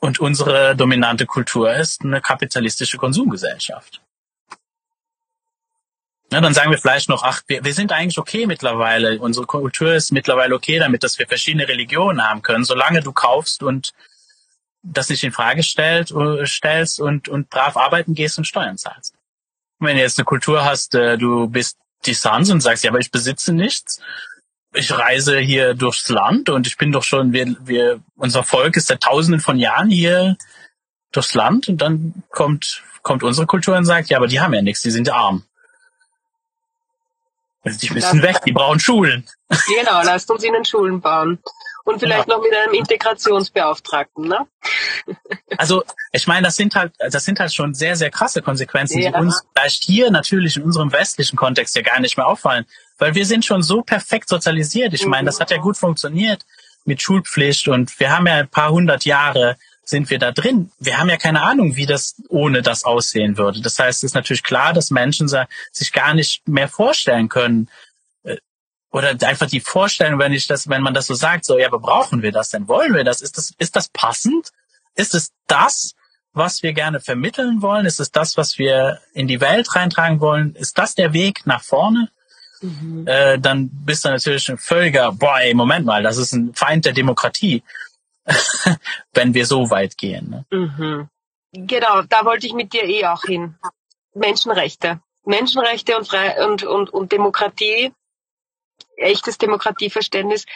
und 0.00 0.18
unsere 0.18 0.74
dominante 0.74 1.26
Kultur 1.26 1.74
ist 1.74 2.02
eine 2.02 2.20
kapitalistische 2.20 2.96
Konsumgesellschaft. 2.96 4.00
Ja, 6.32 6.40
dann 6.40 6.54
sagen 6.54 6.70
wir 6.70 6.78
vielleicht 6.78 7.08
noch, 7.08 7.24
ach, 7.24 7.42
wir, 7.48 7.64
wir 7.64 7.74
sind 7.74 7.92
eigentlich 7.92 8.18
okay 8.18 8.46
mittlerweile. 8.46 9.18
Unsere 9.18 9.46
Kultur 9.46 9.94
ist 9.94 10.12
mittlerweile 10.12 10.54
okay 10.54 10.78
damit, 10.78 11.02
dass 11.02 11.18
wir 11.18 11.26
verschiedene 11.26 11.66
Religionen 11.66 12.26
haben 12.26 12.42
können, 12.42 12.64
solange 12.64 13.00
du 13.02 13.12
kaufst 13.12 13.62
und 13.62 13.92
das 14.82 15.08
nicht 15.10 15.24
in 15.24 15.32
Frage 15.32 15.62
stellt, 15.62 16.12
äh, 16.12 16.46
stellst 16.46 17.00
und, 17.00 17.28
und 17.28 17.50
brav 17.50 17.76
arbeiten 17.76 18.14
gehst 18.14 18.38
und 18.38 18.46
Steuern 18.46 18.78
zahlst. 18.78 19.14
Und 19.78 19.88
wenn 19.88 19.96
du 19.96 20.02
jetzt 20.02 20.18
eine 20.18 20.24
Kultur 20.24 20.64
hast, 20.64 20.94
äh, 20.94 21.18
du 21.18 21.48
bist 21.48 21.78
die 22.06 22.14
Sons 22.14 22.48
und 22.50 22.60
sagst, 22.60 22.84
ja, 22.84 22.90
aber 22.90 23.00
ich 23.00 23.10
besitze 23.10 23.52
nichts, 23.52 24.00
ich 24.72 24.92
reise 24.92 25.38
hier 25.38 25.74
durchs 25.74 26.08
Land 26.08 26.48
und 26.48 26.66
ich 26.66 26.76
bin 26.76 26.92
doch 26.92 27.02
schon, 27.02 27.32
wir, 27.32 27.56
wir, 27.60 28.00
unser 28.16 28.44
Volk 28.44 28.76
ist 28.76 28.86
seit 28.86 29.02
tausenden 29.02 29.40
von 29.40 29.58
Jahren 29.58 29.90
hier 29.90 30.36
durchs 31.12 31.34
Land 31.34 31.68
und 31.68 31.78
dann 31.78 32.22
kommt, 32.30 32.82
kommt 33.02 33.22
unsere 33.22 33.46
Kultur 33.46 33.76
und 33.76 33.84
sagt, 33.84 34.10
ja, 34.10 34.16
aber 34.16 34.28
die 34.28 34.40
haben 34.40 34.54
ja 34.54 34.62
nichts, 34.62 34.82
die 34.82 34.90
sind 34.90 35.08
ja 35.08 35.14
arm. 35.14 35.44
Also 37.62 37.78
die 37.78 37.90
müssen 37.92 38.22
weg, 38.22 38.40
die 38.46 38.52
brauchen 38.52 38.80
Schulen. 38.80 39.26
Genau, 39.48 40.02
lasst 40.04 40.30
uns 40.30 40.44
ihnen 40.44 40.64
Schulen 40.64 41.00
bauen. 41.00 41.38
Und 41.84 42.00
vielleicht 42.00 42.28
ja. 42.28 42.36
noch 42.36 42.42
mit 42.42 42.54
einem 42.54 42.74
Integrationsbeauftragten, 42.74 44.28
ne? 44.28 44.46
Also, 45.56 45.82
ich 46.12 46.26
meine, 46.26 46.46
das 46.46 46.56
sind 46.56 46.74
halt, 46.74 46.92
das 46.98 47.24
sind 47.24 47.40
halt 47.40 47.54
schon 47.54 47.74
sehr, 47.74 47.96
sehr 47.96 48.10
krasse 48.10 48.42
Konsequenzen, 48.42 49.00
ja. 49.00 49.10
die 49.10 49.16
uns 49.16 49.42
vielleicht 49.54 49.84
hier 49.84 50.10
natürlich 50.10 50.56
in 50.56 50.62
unserem 50.62 50.92
westlichen 50.92 51.36
Kontext 51.36 51.74
ja 51.74 51.82
gar 51.82 52.00
nicht 52.00 52.16
mehr 52.16 52.26
auffallen. 52.26 52.66
Weil 52.98 53.14
wir 53.14 53.26
sind 53.26 53.44
schon 53.44 53.62
so 53.62 53.82
perfekt 53.82 54.28
sozialisiert. 54.28 54.92
Ich 54.94 55.06
meine, 55.06 55.26
das 55.26 55.40
hat 55.40 55.50
ja 55.50 55.56
gut 55.56 55.76
funktioniert 55.76 56.44
mit 56.84 57.02
Schulpflicht 57.02 57.68
und 57.68 57.98
wir 57.98 58.14
haben 58.14 58.26
ja 58.26 58.34
ein 58.34 58.48
paar 58.48 58.70
hundert 58.70 59.04
Jahre 59.04 59.56
sind 59.90 60.08
wir 60.08 60.18
da 60.18 60.30
drin. 60.32 60.70
Wir 60.78 60.98
haben 60.98 61.10
ja 61.10 61.16
keine 61.16 61.42
Ahnung, 61.42 61.76
wie 61.76 61.86
das 61.86 62.14
ohne 62.28 62.62
das 62.62 62.84
aussehen 62.84 63.36
würde. 63.36 63.60
Das 63.60 63.78
heißt, 63.78 63.98
es 63.98 64.10
ist 64.10 64.14
natürlich 64.14 64.42
klar, 64.42 64.72
dass 64.72 64.90
Menschen 64.90 65.28
sich 65.28 65.92
gar 65.92 66.14
nicht 66.14 66.46
mehr 66.46 66.68
vorstellen 66.68 67.28
können, 67.28 67.68
oder 68.92 69.10
einfach 69.26 69.46
die 69.46 69.60
Vorstellung, 69.60 70.18
wenn 70.18 70.32
ich 70.32 70.46
das, 70.46 70.68
wenn 70.68 70.82
man 70.82 70.94
das 70.94 71.06
so 71.06 71.14
sagt, 71.14 71.44
so, 71.44 71.58
ja, 71.58 71.68
aber 71.68 71.78
brauchen 71.78 72.22
wir 72.22 72.32
das 72.32 72.50
denn? 72.50 72.68
Wollen 72.68 72.94
wir 72.94 73.04
das? 73.04 73.20
Ist 73.20 73.38
das, 73.38 73.52
ist 73.58 73.76
das 73.76 73.88
passend? 73.88 74.50
Ist 74.96 75.14
es 75.14 75.32
das, 75.46 75.94
was 76.32 76.62
wir 76.62 76.72
gerne 76.72 77.00
vermitteln 77.00 77.62
wollen? 77.62 77.86
Ist 77.86 78.00
es 78.00 78.10
das, 78.10 78.36
was 78.36 78.58
wir 78.58 79.00
in 79.12 79.28
die 79.28 79.40
Welt 79.40 79.74
reintragen 79.74 80.20
wollen? 80.20 80.54
Ist 80.54 80.78
das 80.78 80.94
der 80.94 81.12
Weg 81.12 81.46
nach 81.46 81.62
vorne? 81.62 82.10
Mhm. 82.60 83.06
Äh, 83.06 83.38
dann 83.38 83.70
bist 83.70 84.04
du 84.04 84.10
natürlich 84.10 84.50
ein 84.50 84.58
völliger, 84.58 85.12
boah, 85.12 85.38
ey, 85.40 85.54
Moment 85.54 85.86
mal, 85.86 86.02
das 86.02 86.16
ist 86.16 86.32
ein 86.32 86.52
Feind 86.54 86.84
der 86.84 86.92
Demokratie. 86.92 87.62
wenn 89.14 89.34
wir 89.34 89.46
so 89.46 89.70
weit 89.70 89.96
gehen. 89.96 90.30
Ne? 90.30 90.46
Mhm. 90.50 91.08
Genau, 91.52 92.02
da 92.02 92.24
wollte 92.24 92.46
ich 92.46 92.52
mit 92.52 92.72
dir 92.72 92.84
eh 92.84 93.06
auch 93.06 93.22
hin. 93.22 93.56
Menschenrechte. 94.14 95.00
Menschenrechte 95.24 95.96
und, 95.96 96.08
Frei 96.08 96.44
und, 96.44 96.62
und, 96.62 96.90
und 96.90 97.12
Demokratie, 97.12 97.92
echtes 99.00 99.38
Demokratieverständnis. 99.38 100.46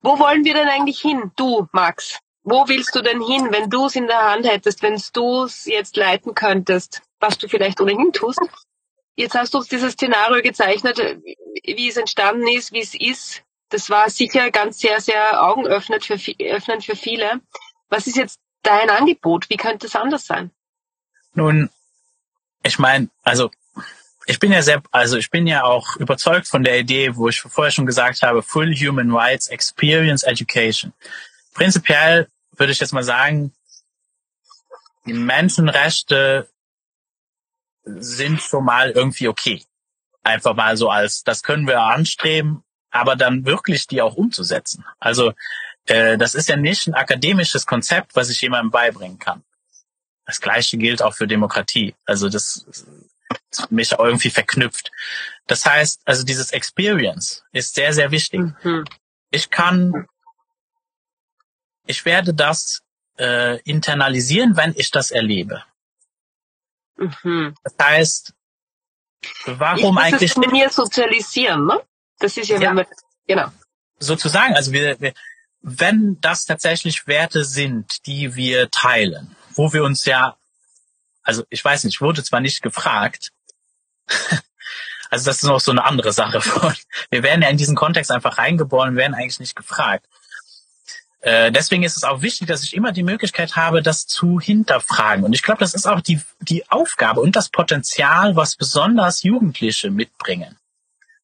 Wo 0.00 0.18
wollen 0.18 0.44
wir 0.44 0.54
denn 0.54 0.68
eigentlich 0.68 1.00
hin, 1.00 1.30
du, 1.36 1.68
Max? 1.72 2.18
Wo 2.42 2.66
willst 2.68 2.94
du 2.96 3.02
denn 3.02 3.22
hin, 3.22 3.48
wenn 3.50 3.70
du 3.70 3.86
es 3.86 3.94
in 3.94 4.08
der 4.08 4.30
Hand 4.30 4.46
hättest, 4.46 4.82
wenn 4.82 5.00
du 5.12 5.44
es 5.44 5.66
jetzt 5.66 5.96
leiten 5.96 6.34
könntest, 6.34 7.02
was 7.20 7.38
du 7.38 7.48
vielleicht 7.48 7.80
ohnehin 7.80 8.12
tust? 8.12 8.40
Jetzt 9.14 9.34
hast 9.34 9.54
du 9.54 9.58
uns 9.58 9.68
dieses 9.68 9.92
Szenario 9.92 10.42
gezeichnet, 10.42 10.98
wie 10.98 11.88
es 11.88 11.96
entstanden 11.96 12.48
ist, 12.48 12.72
wie 12.72 12.80
es 12.80 12.94
ist 12.94 13.44
das 13.72 13.88
war 13.88 14.10
sicher 14.10 14.50
ganz 14.50 14.78
sehr, 14.78 15.00
sehr 15.00 15.42
augenöffnend 15.42 16.04
für, 16.04 16.18
öffnend 16.40 16.84
für 16.84 16.96
viele. 16.96 17.40
Was 17.88 18.06
ist 18.06 18.16
jetzt 18.16 18.38
dein 18.62 18.90
Angebot? 18.90 19.48
Wie 19.48 19.56
könnte 19.56 19.86
es 19.86 19.96
anders 19.96 20.26
sein? 20.26 20.50
Nun, 21.34 21.70
ich 22.62 22.78
meine, 22.78 23.08
also 23.22 23.50
ich 24.26 24.38
bin 24.38 24.52
ja 24.52 24.62
sehr, 24.62 24.82
also 24.90 25.16
ich 25.16 25.30
bin 25.30 25.46
ja 25.46 25.64
auch 25.64 25.96
überzeugt 25.96 26.46
von 26.46 26.62
der 26.62 26.78
Idee, 26.78 27.16
wo 27.16 27.28
ich 27.28 27.40
vorher 27.40 27.72
schon 27.72 27.86
gesagt 27.86 28.22
habe, 28.22 28.42
Full 28.42 28.74
Human 28.76 29.10
Rights 29.10 29.48
Experience 29.48 30.22
Education. 30.22 30.92
Prinzipiell 31.54 32.28
würde 32.56 32.72
ich 32.72 32.80
jetzt 32.80 32.92
mal 32.92 33.02
sagen, 33.02 33.52
die 35.06 35.12
Menschenrechte 35.12 36.48
sind 37.84 38.40
schon 38.40 38.64
mal 38.64 38.90
irgendwie 38.90 39.28
okay. 39.28 39.64
Einfach 40.22 40.54
mal 40.54 40.76
so 40.76 40.88
als, 40.88 41.24
das 41.24 41.42
können 41.42 41.66
wir 41.66 41.80
anstreben, 41.80 42.62
aber 42.90 43.16
dann 43.16 43.44
wirklich 43.44 43.88
die 43.88 44.00
auch 44.00 44.14
umzusetzen. 44.14 44.84
Also 45.00 45.32
äh, 45.86 46.16
das 46.16 46.36
ist 46.36 46.48
ja 46.48 46.56
nicht 46.56 46.86
ein 46.86 46.94
akademisches 46.94 47.66
Konzept, 47.66 48.14
was 48.14 48.30
ich 48.30 48.40
jemandem 48.40 48.70
beibringen 48.70 49.18
kann. 49.18 49.42
Das 50.24 50.40
Gleiche 50.40 50.78
gilt 50.78 51.02
auch 51.02 51.14
für 51.14 51.26
Demokratie. 51.26 51.96
Also 52.04 52.28
das 52.28 52.64
mich 53.70 53.92
irgendwie 53.92 54.30
verknüpft. 54.30 54.90
Das 55.46 55.66
heißt, 55.66 56.02
also 56.04 56.24
dieses 56.24 56.52
Experience 56.52 57.44
ist 57.52 57.74
sehr, 57.74 57.92
sehr 57.92 58.10
wichtig. 58.10 58.40
Mhm. 58.62 58.84
Ich 59.30 59.50
kann, 59.50 60.06
ich 61.86 62.04
werde 62.04 62.34
das 62.34 62.82
äh, 63.18 63.60
internalisieren, 63.62 64.56
wenn 64.56 64.74
ich 64.76 64.90
das 64.90 65.10
erlebe. 65.10 65.62
Mhm. 66.96 67.54
Das 67.64 67.74
heißt, 67.80 68.34
warum 69.46 69.96
ich 69.98 70.04
eigentlich? 70.04 70.34
Das 70.34 70.50
mir 70.50 70.70
sozialisieren, 70.70 71.66
ne? 71.66 71.80
Das 72.18 72.36
ist 72.36 72.48
ja, 72.48 72.60
ja. 72.60 72.74
wir, 72.74 72.86
genau. 73.26 73.48
Sozusagen, 73.98 74.54
also 74.54 74.72
wir, 74.72 75.00
wir, 75.00 75.12
wenn 75.60 76.20
das 76.20 76.44
tatsächlich 76.44 77.06
Werte 77.06 77.44
sind, 77.44 78.06
die 78.06 78.34
wir 78.34 78.70
teilen, 78.70 79.36
wo 79.54 79.72
wir 79.72 79.84
uns 79.84 80.04
ja, 80.04 80.36
also 81.22 81.44
ich 81.50 81.64
weiß 81.64 81.84
nicht, 81.84 82.00
wurde 82.00 82.22
zwar 82.22 82.40
nicht 82.40 82.62
gefragt, 82.62 83.32
also 85.10 85.26
das 85.26 85.42
ist 85.42 85.44
noch 85.44 85.60
so 85.60 85.70
eine 85.70 85.84
andere 85.84 86.12
Sache. 86.12 86.40
Wir 87.10 87.22
werden 87.22 87.42
ja 87.42 87.48
in 87.48 87.56
diesen 87.56 87.76
Kontext 87.76 88.10
einfach 88.10 88.38
reingeboren, 88.38 88.96
werden 88.96 89.14
eigentlich 89.14 89.40
nicht 89.40 89.56
gefragt. 89.56 90.06
Äh, 91.20 91.52
deswegen 91.52 91.84
ist 91.84 91.96
es 91.96 92.02
auch 92.02 92.20
wichtig, 92.20 92.48
dass 92.48 92.64
ich 92.64 92.74
immer 92.74 92.90
die 92.90 93.04
Möglichkeit 93.04 93.54
habe, 93.54 93.80
das 93.80 94.06
zu 94.06 94.40
hinterfragen. 94.40 95.24
Und 95.24 95.34
ich 95.34 95.42
glaube, 95.42 95.60
das 95.60 95.72
ist 95.72 95.86
auch 95.86 96.00
die, 96.00 96.20
die 96.40 96.68
Aufgabe 96.68 97.20
und 97.20 97.36
das 97.36 97.48
Potenzial, 97.48 98.34
was 98.34 98.56
besonders 98.56 99.22
Jugendliche 99.22 99.90
mitbringen. 99.92 100.58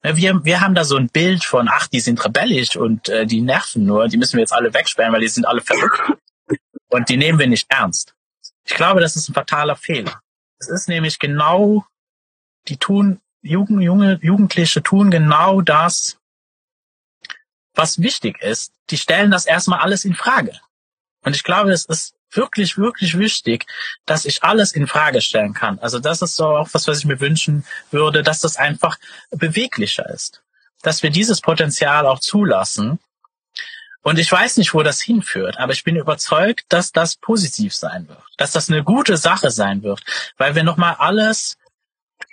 Ne, 0.04 0.16
wir, 0.16 0.44
wir 0.44 0.60
haben 0.60 0.76
da 0.76 0.84
so 0.84 0.96
ein 0.96 1.08
Bild 1.08 1.44
von, 1.44 1.68
ach, 1.68 1.88
die 1.88 1.98
sind 1.98 2.24
rebellisch 2.24 2.76
und 2.76 3.08
äh, 3.08 3.26
die 3.26 3.40
nerven 3.40 3.84
nur, 3.84 4.06
die 4.06 4.18
müssen 4.18 4.34
wir 4.34 4.40
jetzt 4.40 4.52
alle 4.52 4.72
wegsperren, 4.72 5.12
weil 5.12 5.20
die 5.20 5.28
sind 5.28 5.46
alle 5.46 5.60
verrückt. 5.60 6.00
Und 6.90 7.10
die 7.10 7.18
nehmen 7.18 7.38
wir 7.38 7.46
nicht 7.46 7.66
ernst. 7.68 8.14
Ich 8.68 8.74
glaube, 8.74 9.00
das 9.00 9.16
ist 9.16 9.30
ein 9.30 9.34
fataler 9.34 9.76
Fehler. 9.76 10.20
Es 10.58 10.68
ist 10.68 10.88
nämlich 10.88 11.18
genau, 11.18 11.86
die 12.68 12.76
tun, 12.76 13.18
Jugend, 13.40 13.80
junge 13.80 14.18
Jugendliche 14.20 14.82
tun 14.82 15.10
genau 15.10 15.62
das, 15.62 16.18
was 17.74 18.02
wichtig 18.02 18.42
ist. 18.42 18.72
Die 18.90 18.98
stellen 18.98 19.30
das 19.30 19.46
erstmal 19.46 19.78
alles 19.78 20.04
in 20.04 20.14
Frage. 20.14 20.60
Und 21.22 21.34
ich 21.34 21.44
glaube, 21.44 21.72
es 21.72 21.86
ist 21.86 22.14
wirklich, 22.30 22.76
wirklich 22.76 23.16
wichtig, 23.16 23.64
dass 24.04 24.26
ich 24.26 24.44
alles 24.44 24.72
in 24.72 24.86
Frage 24.86 25.22
stellen 25.22 25.54
kann. 25.54 25.78
Also 25.78 25.98
das 25.98 26.20
ist 26.20 26.36
so 26.36 26.48
auch 26.48 26.68
was, 26.72 26.86
was 26.86 26.98
ich 26.98 27.04
mir 27.06 27.20
wünschen 27.20 27.64
würde, 27.90 28.22
dass 28.22 28.40
das 28.40 28.56
einfach 28.56 28.98
beweglicher 29.30 30.10
ist. 30.10 30.42
Dass 30.82 31.02
wir 31.02 31.08
dieses 31.08 31.40
Potenzial 31.40 32.06
auch 32.06 32.18
zulassen. 32.18 32.98
Und 34.02 34.18
ich 34.18 34.30
weiß 34.30 34.56
nicht, 34.58 34.74
wo 34.74 34.82
das 34.82 35.02
hinführt, 35.02 35.58
aber 35.58 35.72
ich 35.72 35.84
bin 35.84 35.96
überzeugt, 35.96 36.64
dass 36.68 36.92
das 36.92 37.16
positiv 37.16 37.74
sein 37.74 38.08
wird, 38.08 38.22
dass 38.36 38.52
das 38.52 38.70
eine 38.70 38.84
gute 38.84 39.16
Sache 39.16 39.50
sein 39.50 39.82
wird, 39.82 40.02
weil 40.36 40.54
wir 40.54 40.62
nochmal 40.62 40.94
alles 40.98 41.58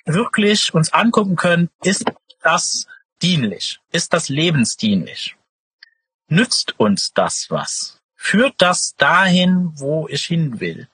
wirklich 0.05 0.73
uns 0.73 0.93
angucken 0.93 1.35
können, 1.35 1.69
ist 1.83 2.05
das 2.41 2.87
dienlich? 3.21 3.79
Ist 3.91 4.13
das 4.13 4.29
lebensdienlich? 4.29 5.35
Nützt 6.27 6.79
uns 6.79 7.13
das 7.13 7.47
was? 7.49 7.99
Führt 8.15 8.55
das 8.57 8.95
dahin, 8.95 9.71
wo 9.75 10.07
ich 10.07 10.25
hin 10.25 10.59
will? 10.59 10.87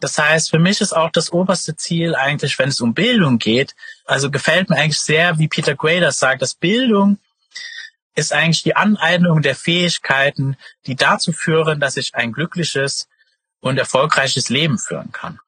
Das 0.00 0.16
heißt, 0.16 0.50
für 0.50 0.60
mich 0.60 0.80
ist 0.80 0.92
auch 0.92 1.10
das 1.10 1.32
oberste 1.32 1.74
Ziel 1.74 2.14
eigentlich, 2.14 2.58
wenn 2.58 2.68
es 2.68 2.80
um 2.80 2.94
Bildung 2.94 3.38
geht, 3.38 3.74
also 4.04 4.30
gefällt 4.30 4.70
mir 4.70 4.76
eigentlich 4.76 5.00
sehr, 5.00 5.38
wie 5.38 5.48
Peter 5.48 5.74
Gray 5.74 6.00
das 6.00 6.20
sagt, 6.20 6.42
dass 6.42 6.54
Bildung 6.54 7.18
ist 8.18 8.32
eigentlich 8.32 8.62
die 8.62 8.76
Aneignung 8.76 9.42
der 9.42 9.54
Fähigkeiten, 9.54 10.56
die 10.86 10.96
dazu 10.96 11.32
führen, 11.32 11.78
dass 11.80 11.96
ich 11.96 12.14
ein 12.14 12.32
glückliches 12.32 13.08
und 13.60 13.78
erfolgreiches 13.78 14.48
Leben 14.48 14.78
führen 14.78 15.12
kann. 15.12 15.38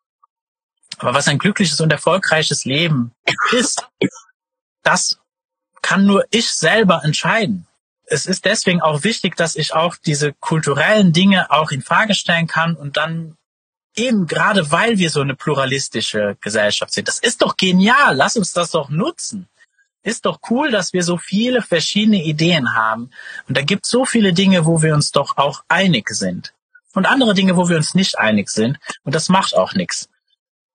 Aber 0.98 1.14
was 1.14 1.28
ein 1.28 1.38
glückliches 1.38 1.80
und 1.80 1.92
erfolgreiches 1.92 2.64
Leben 2.64 3.12
ist, 3.52 3.88
das 4.82 5.18
kann 5.82 6.06
nur 6.06 6.24
ich 6.30 6.50
selber 6.50 7.02
entscheiden. 7.04 7.66
Es 8.04 8.26
ist 8.26 8.44
deswegen 8.44 8.80
auch 8.80 9.02
wichtig, 9.02 9.36
dass 9.36 9.56
ich 9.56 9.74
auch 9.74 9.96
diese 9.96 10.32
kulturellen 10.34 11.12
Dinge 11.12 11.50
auch 11.50 11.70
in 11.70 11.82
Frage 11.82 12.14
stellen 12.14 12.46
kann 12.46 12.74
und 12.74 12.96
dann 12.96 13.36
eben 13.96 14.26
gerade 14.26 14.70
weil 14.70 14.98
wir 14.98 15.10
so 15.10 15.20
eine 15.20 15.34
pluralistische 15.34 16.36
Gesellschaft 16.40 16.92
sind. 16.92 17.08
Das 17.08 17.18
ist 17.18 17.42
doch 17.42 17.56
genial. 17.56 18.14
Lass 18.14 18.36
uns 18.36 18.52
das 18.52 18.70
doch 18.70 18.88
nutzen. 18.90 19.48
Ist 20.02 20.24
doch 20.24 20.40
cool, 20.48 20.70
dass 20.70 20.92
wir 20.92 21.02
so 21.02 21.18
viele 21.18 21.60
verschiedene 21.60 22.22
Ideen 22.24 22.74
haben. 22.74 23.10
Und 23.48 23.56
da 23.56 23.62
gibt 23.62 23.84
so 23.84 24.06
viele 24.06 24.32
Dinge, 24.32 24.64
wo 24.64 24.82
wir 24.82 24.94
uns 24.94 25.12
doch 25.12 25.36
auch 25.36 25.62
einig 25.68 26.08
sind. 26.10 26.54
Und 26.94 27.06
andere 27.06 27.34
Dinge, 27.34 27.56
wo 27.56 27.68
wir 27.68 27.76
uns 27.76 27.94
nicht 27.94 28.18
einig 28.18 28.48
sind. 28.48 28.78
Und 29.04 29.14
das 29.14 29.28
macht 29.28 29.54
auch 29.54 29.74
nichts. 29.74 30.08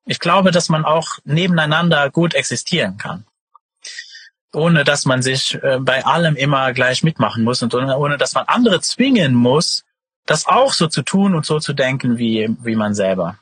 Ich 0.06 0.20
glaube, 0.20 0.52
dass 0.52 0.70
man 0.70 0.86
auch 0.86 1.18
nebeneinander 1.24 2.12
gut 2.12 2.36
existieren 2.36 2.98
kann. 2.98 3.26
Ohne 4.54 4.84
dass 4.84 5.06
man 5.06 5.22
sich 5.22 5.56
äh, 5.56 5.80
bei 5.82 6.06
allem 6.06 6.36
immer 6.36 6.72
gleich 6.74 7.04
mitmachen 7.04 7.44
muss 7.44 7.64
und 7.64 7.74
ohne, 7.74 7.98
ohne 7.98 8.18
dass 8.18 8.36
man 8.36 8.46
andere 8.46 8.80
zwingen 8.80 9.34
muss, 9.34 9.84
das 10.26 10.46
auch 10.46 10.72
so 10.72 10.88
zu 10.88 11.02
tun 11.02 11.36
und 11.36 11.46
so 11.46 11.60
zu 11.60 11.74
denken 11.74 12.18
wie, 12.18 12.56
wie 12.62 12.76
man 12.76 12.94
selber. 12.94 13.40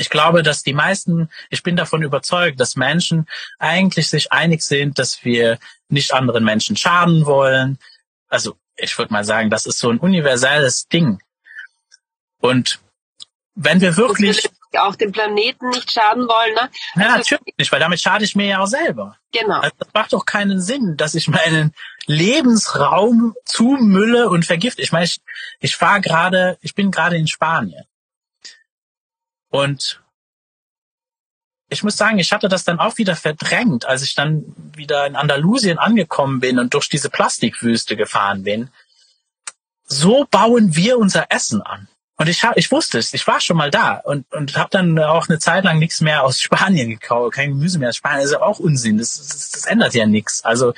Ich 0.00 0.08
glaube, 0.08 0.42
dass 0.42 0.62
die 0.62 0.72
meisten, 0.72 1.28
ich 1.50 1.62
bin 1.62 1.76
davon 1.76 2.02
überzeugt, 2.02 2.58
dass 2.58 2.74
Menschen 2.74 3.26
eigentlich 3.58 4.08
sich 4.08 4.32
einig 4.32 4.62
sind, 4.62 4.98
dass 4.98 5.24
wir 5.24 5.58
nicht 5.88 6.14
anderen 6.14 6.42
Menschen 6.42 6.76
schaden 6.76 7.26
wollen. 7.26 7.78
Also 8.28 8.56
ich 8.76 8.96
würde 8.96 9.12
mal 9.12 9.24
sagen, 9.24 9.50
das 9.50 9.66
ist 9.66 9.78
so 9.78 9.90
ein 9.90 9.98
universelles 9.98 10.88
Ding. 10.88 11.20
Und 12.40 12.80
wenn 13.54 13.82
wir 13.82 13.98
wirklich 13.98 14.48
auch 14.78 14.94
dem 14.94 15.12
Planeten 15.12 15.68
nicht 15.70 15.90
schaden 15.90 16.28
wollen. 16.28 16.54
Ne? 16.54 16.70
Ja, 16.94 17.14
also 17.14 17.16
natürlich 17.18 17.54
nicht, 17.58 17.72
weil 17.72 17.80
damit 17.80 18.00
schade 18.00 18.24
ich 18.24 18.36
mir 18.36 18.46
ja 18.46 18.60
auch 18.60 18.66
selber. 18.66 19.16
Genau. 19.32 19.60
Also 19.60 19.74
das 19.78 19.88
macht 19.92 20.12
doch 20.12 20.24
keinen 20.24 20.60
Sinn, 20.60 20.96
dass 20.96 21.14
ich 21.14 21.28
meinen 21.28 21.74
Lebensraum 22.06 23.34
zumülle 23.44 24.28
und 24.28 24.46
vergifte. 24.46 24.80
Ich 24.80 24.92
meine, 24.92 25.06
ich, 25.06 25.20
ich 25.58 25.76
fahre 25.76 26.00
gerade, 26.00 26.56
ich 26.62 26.74
bin 26.74 26.90
gerade 26.90 27.16
in 27.16 27.26
Spanien. 27.26 27.84
Und 29.50 30.02
ich 31.68 31.82
muss 31.84 31.96
sagen, 31.96 32.18
ich 32.18 32.32
hatte 32.32 32.48
das 32.48 32.64
dann 32.64 32.80
auch 32.80 32.98
wieder 32.98 33.14
verdrängt, 33.14 33.84
als 33.84 34.02
ich 34.02 34.14
dann 34.14 34.44
wieder 34.74 35.06
in 35.06 35.16
Andalusien 35.16 35.78
angekommen 35.78 36.40
bin 36.40 36.58
und 36.58 36.74
durch 36.74 36.88
diese 36.88 37.10
Plastikwüste 37.10 37.96
gefahren 37.96 38.42
bin. 38.42 38.70
So 39.84 40.26
bauen 40.30 40.74
wir 40.74 40.98
unser 40.98 41.26
Essen 41.30 41.62
an. 41.62 41.88
Und 42.16 42.28
ich 42.28 42.42
ich 42.56 42.70
wusste 42.70 42.98
es, 42.98 43.14
ich 43.14 43.26
war 43.26 43.40
schon 43.40 43.56
mal 43.56 43.70
da 43.70 43.94
und, 43.94 44.30
und 44.34 44.56
habe 44.56 44.68
dann 44.70 44.98
auch 44.98 45.28
eine 45.28 45.38
Zeit 45.38 45.64
lang 45.64 45.78
nichts 45.78 46.00
mehr 46.00 46.22
aus 46.22 46.40
Spanien 46.42 46.90
gekauft, 46.90 47.34
kein 47.34 47.50
Gemüse 47.50 47.78
mehr 47.78 47.88
aus 47.88 47.96
Spanien. 47.96 48.20
Das 48.20 48.26
ist 48.26 48.32
ja 48.32 48.42
auch 48.42 48.58
Unsinn, 48.58 48.98
das, 48.98 49.16
das, 49.16 49.50
das 49.50 49.66
ändert 49.66 49.94
ja 49.94 50.06
nichts. 50.06 50.44
Also 50.44 50.74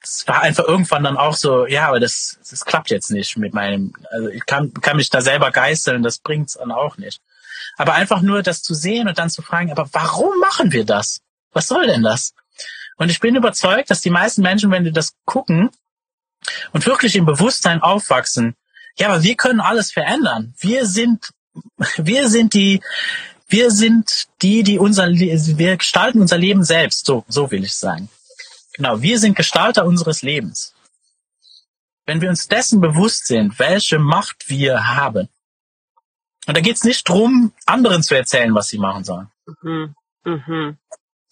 es 0.00 0.28
war 0.28 0.42
einfach 0.42 0.64
irgendwann 0.64 1.02
dann 1.02 1.16
auch 1.16 1.34
so, 1.34 1.66
ja, 1.66 1.88
aber 1.88 1.98
das, 1.98 2.38
das 2.48 2.64
klappt 2.64 2.90
jetzt 2.90 3.10
nicht 3.10 3.36
mit 3.36 3.52
meinem, 3.52 3.94
also 4.12 4.28
ich 4.28 4.46
kann, 4.46 4.72
kann 4.74 4.96
mich 4.96 5.10
da 5.10 5.22
selber 5.22 5.50
geißeln, 5.50 6.02
das 6.02 6.18
bringt's 6.18 6.54
dann 6.54 6.70
auch 6.70 6.98
nicht. 6.98 7.20
Aber 7.76 7.94
einfach 7.94 8.22
nur 8.22 8.42
das 8.42 8.62
zu 8.62 8.74
sehen 8.74 9.08
und 9.08 9.18
dann 9.18 9.30
zu 9.30 9.42
fragen, 9.42 9.70
aber 9.70 9.88
warum 9.92 10.38
machen 10.40 10.72
wir 10.72 10.84
das? 10.84 11.20
Was 11.52 11.68
soll 11.68 11.86
denn 11.86 12.02
das? 12.02 12.32
Und 12.96 13.10
ich 13.10 13.20
bin 13.20 13.36
überzeugt, 13.36 13.90
dass 13.90 14.00
die 14.00 14.10
meisten 14.10 14.42
Menschen, 14.42 14.70
wenn 14.70 14.84
die 14.84 14.92
das 14.92 15.14
gucken 15.24 15.70
und 16.72 16.86
wirklich 16.86 17.16
im 17.16 17.26
Bewusstsein 17.26 17.82
aufwachsen, 17.82 18.56
ja, 18.98 19.08
aber 19.08 19.22
wir 19.22 19.36
können 19.36 19.60
alles 19.60 19.92
verändern. 19.92 20.54
Wir 20.58 20.86
sind, 20.86 21.30
wir 21.98 22.28
sind 22.30 22.54
die, 22.54 22.80
wir 23.48 23.70
sind 23.70 24.28
die, 24.42 24.62
die 24.62 24.78
unser, 24.78 25.08
wir 25.08 25.76
gestalten 25.76 26.20
unser 26.20 26.38
Leben 26.38 26.64
selbst. 26.64 27.04
So, 27.04 27.24
so 27.28 27.50
will 27.50 27.64
ich 27.64 27.74
sagen. 27.74 28.08
Genau. 28.74 29.00
Wir 29.02 29.18
sind 29.18 29.36
Gestalter 29.36 29.84
unseres 29.86 30.22
Lebens. 30.22 30.74
Wenn 32.06 32.20
wir 32.20 32.28
uns 32.28 32.48
dessen 32.48 32.80
bewusst 32.80 33.26
sind, 33.26 33.58
welche 33.58 33.98
Macht 33.98 34.48
wir 34.48 34.96
haben. 34.96 35.28
Und 36.46 36.56
da 36.56 36.60
geht's 36.60 36.84
nicht 36.84 37.08
drum, 37.08 37.52
anderen 37.66 38.02
zu 38.02 38.14
erzählen, 38.14 38.54
was 38.54 38.68
sie 38.68 38.78
machen 38.78 39.04
sollen. 39.04 39.28
Mhm. 39.62 39.94
Mhm. 40.24 40.78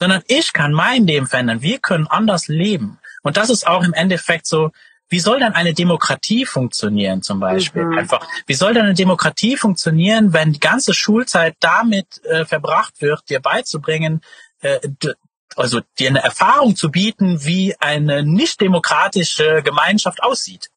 Sondern 0.01 0.23
ich 0.27 0.53
kann 0.53 0.73
mein 0.73 1.07
Leben 1.07 1.27
verändern. 1.27 1.63
Wir 1.63 1.79
können 1.79 2.07
anders 2.07 2.49
leben. 2.49 2.99
Und 3.23 3.37
das 3.37 3.49
ist 3.49 3.67
auch 3.67 3.85
im 3.85 3.95
Endeffekt 3.95 4.47
so, 4.47 4.73
wie 5.09 5.21
soll 5.21 5.39
dann 5.39 5.53
eine 5.53 5.75
Demokratie 5.75 6.47
funktionieren 6.47 7.23
zum 7.23 7.39
Beispiel? 7.39 7.85
Mhm. 7.85 7.99
Einfach, 7.99 8.27
wie 8.47 8.55
soll 8.55 8.75
dann 8.75 8.87
eine 8.87 8.95
Demokratie 8.95 9.57
funktionieren, 9.57 10.33
wenn 10.33 10.53
die 10.53 10.61
ganze 10.61 10.95
Schulzeit 10.95 11.57
damit 11.61 12.25
äh, 12.25 12.45
verbracht 12.45 13.01
wird, 13.01 13.29
dir 13.29 13.41
beizubringen, 13.41 14.23
äh, 14.61 14.81
also 15.57 15.81
dir 15.99 16.09
eine 16.09 16.23
Erfahrung 16.23 16.75
zu 16.75 16.91
bieten, 16.91 17.45
wie 17.45 17.77
eine 17.79 18.25
nicht 18.25 18.61
demokratische 18.61 19.63
Gemeinschaft 19.63 20.23
aussieht? 20.23 20.71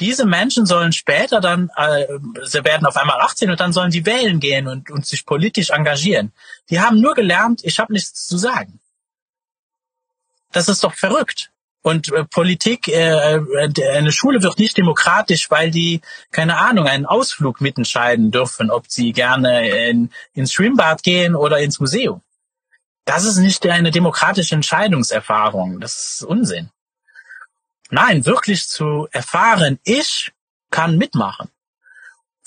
Diese 0.00 0.26
Menschen 0.26 0.66
sollen 0.66 0.92
später 0.92 1.40
dann, 1.40 1.70
äh, 1.76 2.06
sie 2.44 2.64
werden 2.64 2.86
auf 2.86 2.96
einmal 2.96 3.20
18 3.20 3.50
und 3.50 3.60
dann 3.60 3.72
sollen 3.72 3.90
die 3.90 4.04
wählen 4.04 4.40
gehen 4.40 4.68
und, 4.68 4.90
und 4.90 5.06
sich 5.06 5.24
politisch 5.24 5.70
engagieren. 5.70 6.32
Die 6.68 6.80
haben 6.80 7.00
nur 7.00 7.14
gelernt, 7.14 7.62
ich 7.64 7.78
habe 7.78 7.92
nichts 7.92 8.26
zu 8.26 8.36
sagen. 8.36 8.78
Das 10.52 10.68
ist 10.68 10.84
doch 10.84 10.94
verrückt. 10.94 11.50
Und 11.82 12.12
äh, 12.12 12.24
Politik, 12.24 12.88
äh, 12.88 13.36
äh, 13.36 13.70
eine 13.94 14.10
Schule 14.10 14.42
wird 14.42 14.58
nicht 14.58 14.76
demokratisch, 14.76 15.50
weil 15.52 15.70
die, 15.70 16.00
keine 16.32 16.58
Ahnung, 16.58 16.86
einen 16.86 17.06
Ausflug 17.06 17.60
mitentscheiden 17.60 18.32
dürfen, 18.32 18.72
ob 18.72 18.86
sie 18.88 19.12
gerne 19.12 19.88
in, 19.88 20.10
ins 20.34 20.52
Schwimmbad 20.52 21.04
gehen 21.04 21.36
oder 21.36 21.60
ins 21.60 21.78
Museum. 21.78 22.22
Das 23.04 23.24
ist 23.24 23.36
nicht 23.36 23.64
eine 23.68 23.92
demokratische 23.92 24.56
Entscheidungserfahrung. 24.56 25.78
Das 25.78 26.16
ist 26.16 26.24
Unsinn. 26.24 26.70
Nein, 27.90 28.26
wirklich 28.26 28.68
zu 28.68 29.08
erfahren, 29.12 29.78
ich 29.84 30.32
kann 30.70 30.98
mitmachen. 30.98 31.48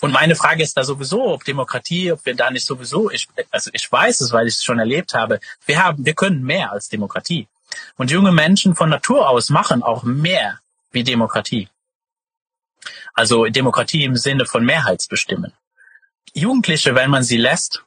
Und 0.02 0.12
meine 0.12 0.36
Frage 0.36 0.64
ist 0.64 0.78
da 0.78 0.84
sowieso, 0.84 1.34
ob 1.34 1.44
Demokratie, 1.44 2.12
ob 2.12 2.26
wir 2.26 2.36
da 2.36 2.52
nicht 2.52 2.66
sowieso, 2.66 3.12
ich, 3.12 3.28
also 3.52 3.70
ich 3.74 3.92
weiß 3.92 4.22
es, 4.22 4.32
weil 4.32 4.48
ich 4.48 4.56
es 4.56 4.64
schon 4.64 4.80
erlebt 4.80 5.14
habe, 5.14 5.40
wir 5.66 5.84
haben, 5.84 6.06
wir 6.06 6.14
können 6.14 6.44
mehr 6.44 6.72
als 6.72 6.88
Demokratie. 6.88 7.48
Und 7.98 8.10
junge 8.10 8.32
Menschen 8.32 8.76
von 8.76 8.90
Natur 8.90 9.30
aus 9.30 9.50
machen 9.50 9.84
auch 9.84 10.04
mehr 10.04 10.60
wie 10.92 11.04
Demokratie. 11.04 11.68
Also 13.14 13.46
Demokratie 13.46 14.06
im 14.06 14.16
Sinne 14.16 14.46
von 14.46 14.66
Mehrheitsbestimmen. 14.66 15.54
Jugendliche, 16.34 16.96
wenn 16.96 17.10
man 17.10 17.24
sie 17.24 17.38
lässt, 17.38 17.84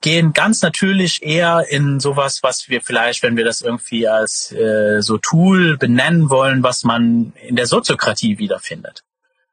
gehen 0.00 0.32
ganz 0.32 0.62
natürlich 0.62 1.22
eher 1.22 1.66
in 1.68 2.00
sowas, 2.00 2.42
was 2.42 2.68
wir 2.68 2.80
vielleicht, 2.80 3.22
wenn 3.22 3.36
wir 3.36 3.44
das 3.44 3.60
irgendwie 3.60 4.08
als 4.08 4.50
äh, 4.52 5.02
so 5.02 5.18
Tool 5.18 5.76
benennen 5.76 6.30
wollen, 6.30 6.62
was 6.62 6.84
man 6.84 7.32
in 7.42 7.56
der 7.56 7.66
Soziokratie 7.66 8.38
wiederfindet. 8.38 9.04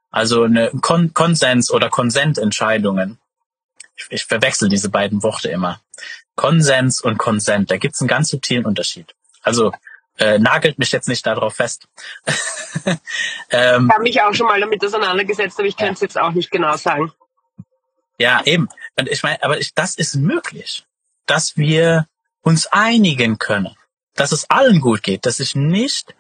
Also 0.10 0.44
eine 0.44 0.72
Kon 0.82 1.14
Konsens- 1.14 1.72
oder 1.72 1.90
Konsententscheidungen. 1.90 3.20
Ich, 3.96 4.08
ich 4.10 4.26
verwechsel 4.26 4.70
diese 4.70 4.90
beiden 4.90 5.22
Worte 5.22 5.50
immer. 5.50 5.82
Konsens 6.36 7.02
und 7.02 7.18
Konsent, 7.18 7.72
da 7.72 7.78
gibt 7.78 7.96
es 7.96 8.02
einen 8.02 8.08
ganz 8.08 8.30
subtilen 8.30 8.66
Unterschied. 8.66 9.16
Also 9.42 9.74
äh, 10.18 10.40
nagelt 10.40 10.80
mich 10.80 10.92
jetzt 10.92 11.08
nicht 11.08 11.26
darauf 11.26 11.56
fest. 11.56 11.88
ähm, 13.50 13.88
ich 13.88 13.94
habe 13.94 14.04
mich 14.04 14.22
auch 14.22 14.34
schon 14.34 14.48
mal 14.48 14.60
damit 14.60 14.84
auseinandergesetzt, 14.84 15.60
aber 15.60 15.68
ich 15.68 15.78
kann 15.78 15.94
es 15.94 16.02
jetzt 16.02 16.18
auch 16.18 16.32
nicht 16.32 16.52
genau 16.52 16.76
sagen. 16.78 17.12
Ja, 18.20 18.42
eben. 18.46 18.68
Und 19.00 19.10
ich 19.10 19.24
meine, 19.24 19.42
aber 19.44 19.60
ich, 19.60 19.74
das 19.74 19.96
ist 19.96 20.16
möglich, 20.16 20.86
dass 21.26 21.58
wir 21.58 22.08
uns 22.42 22.68
einigen 22.68 23.38
können, 23.38 23.76
dass 24.16 24.32
es 24.32 24.50
allen 24.50 24.82
gut 24.82 25.04
geht, 25.04 25.26
dass 25.26 25.40
ich 25.40 25.56
nicht 25.56 26.16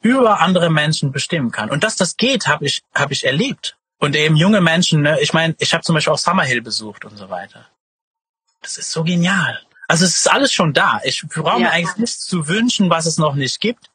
über 0.00 0.40
andere 0.40 0.70
Menschen 0.70 1.12
bestimmen 1.12 1.50
kann. 1.50 1.70
Und 1.70 1.84
dass 1.84 1.96
das 1.96 2.16
geht, 2.16 2.46
habe 2.46 2.66
ich, 2.66 2.82
hab 2.94 3.10
ich 3.10 3.24
erlebt. 3.24 3.76
Und 3.98 4.14
eben 4.14 4.36
junge 4.36 4.60
Menschen, 4.60 5.02
ne, 5.02 5.20
ich 5.20 5.32
meine, 5.32 5.56
ich 5.58 5.74
habe 5.74 5.82
zum 5.82 5.94
Beispiel 5.94 6.12
auch 6.12 6.18
Summerhill 6.18 6.62
besucht 6.62 7.04
und 7.04 7.16
so 7.16 7.28
weiter. 7.30 7.66
Das 8.62 8.78
ist 8.78 8.92
so 8.92 9.02
genial. 9.02 9.60
Also 9.88 10.04
es 10.04 10.14
ist 10.14 10.30
alles 10.30 10.52
schon 10.52 10.72
da. 10.72 11.00
Ich 11.02 11.24
brauche 11.26 11.60
ja. 11.60 11.66
mir 11.66 11.70
eigentlich 11.72 11.96
nichts 11.96 12.20
zu 12.20 12.46
wünschen, 12.46 12.90
was 12.90 13.06
es 13.06 13.18
noch 13.18 13.34
nicht 13.34 13.60
gibt. 13.60 13.90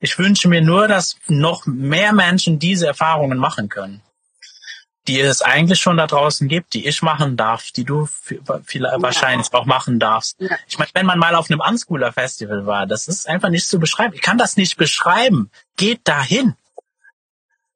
Ich 0.00 0.18
wünsche 0.18 0.48
mir 0.48 0.62
nur, 0.62 0.88
dass 0.88 1.16
noch 1.28 1.66
mehr 1.66 2.12
Menschen 2.12 2.58
diese 2.58 2.86
Erfahrungen 2.86 3.38
machen 3.38 3.68
können 3.68 4.02
die 5.08 5.20
es 5.20 5.42
eigentlich 5.42 5.80
schon 5.80 5.96
da 5.96 6.06
draußen 6.06 6.46
gibt, 6.48 6.74
die 6.74 6.86
ich 6.86 7.02
machen 7.02 7.36
darf, 7.36 7.70
die 7.72 7.84
du 7.84 8.06
vielleicht 8.06 8.74
ja. 8.74 9.02
wahrscheinlich 9.02 9.52
auch 9.52 9.66
machen 9.66 9.98
darfst. 9.98 10.40
Ja. 10.40 10.56
Ich 10.68 10.78
meine, 10.78 10.90
wenn 10.94 11.06
man 11.06 11.18
mal 11.18 11.34
auf 11.34 11.50
einem 11.50 11.60
Unschooler 11.60 12.12
Festival 12.12 12.66
war, 12.66 12.86
das 12.86 13.08
ist 13.08 13.28
einfach 13.28 13.48
nicht 13.48 13.66
zu 13.66 13.78
beschreiben. 13.78 14.14
Ich 14.14 14.22
kann 14.22 14.38
das 14.38 14.56
nicht 14.56 14.76
beschreiben. 14.76 15.50
Geht 15.76 16.00
dahin. 16.04 16.54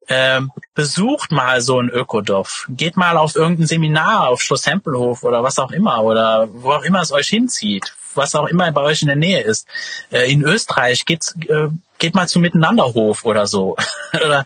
Ähm, 0.09 0.51
besucht 0.73 1.33
mal 1.33 1.59
so 1.59 1.81
ein 1.81 1.89
Ökodorf. 1.89 2.65
Geht 2.69 2.95
mal 2.95 3.17
auf 3.17 3.35
irgendein 3.35 3.67
Seminar 3.67 4.29
auf 4.29 4.41
Schloss 4.41 4.61
Tempelhof 4.61 5.23
oder 5.23 5.43
was 5.43 5.59
auch 5.59 5.71
immer 5.71 6.01
oder 6.01 6.47
wo 6.49 6.71
auch 6.71 6.83
immer 6.83 7.01
es 7.01 7.11
euch 7.11 7.27
hinzieht, 7.27 7.93
was 8.15 8.33
auch 8.35 8.47
immer 8.47 8.71
bei 8.71 8.81
euch 8.81 9.01
in 9.01 9.07
der 9.07 9.17
Nähe 9.17 9.41
ist. 9.41 9.67
Äh, 10.11 10.31
in 10.31 10.43
Österreich 10.43 11.05
geht's, 11.05 11.35
äh, 11.49 11.67
geht 11.97 12.15
mal 12.15 12.29
zum 12.29 12.41
Miteinanderhof 12.43 13.25
oder 13.25 13.47
so. 13.47 13.75
oder 14.13 14.45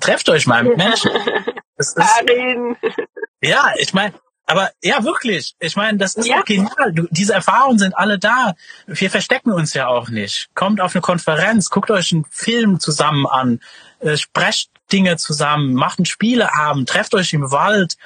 trefft 0.00 0.30
euch 0.30 0.46
mal 0.46 0.64
mit 0.64 0.78
Menschen. 0.78 1.10
Das 1.82 1.96
ist, 1.96 2.24
Ja, 3.42 3.72
ich 3.78 3.92
meine, 3.92 4.14
aber 4.46 4.70
ja, 4.82 5.02
wirklich. 5.02 5.54
Ich 5.60 5.76
meine, 5.76 5.98
das 5.98 6.14
ist 6.14 6.26
ja. 6.26 6.40
auch 6.40 6.44
genial. 6.44 6.92
Du, 6.92 7.06
diese 7.10 7.32
Erfahrungen 7.32 7.78
sind 7.78 7.96
alle 7.96 8.18
da. 8.18 8.54
Wir 8.86 9.10
verstecken 9.10 9.52
uns 9.52 9.74
ja 9.74 9.88
auch 9.88 10.08
nicht. 10.10 10.48
Kommt 10.54 10.80
auf 10.80 10.94
eine 10.94 11.02
Konferenz, 11.02 11.70
guckt 11.70 11.90
euch 11.90 12.12
einen 12.12 12.24
Film 12.30 12.80
zusammen 12.80 13.26
an, 13.26 13.60
äh, 14.00 14.16
sprecht 14.16 14.70
Dinge 14.92 15.16
zusammen, 15.16 15.74
macht 15.74 15.98
einen 15.98 16.06
Spieleabend, 16.06 16.88
trefft 16.88 17.14
euch 17.14 17.32
im 17.32 17.50
Wald. 17.50 17.96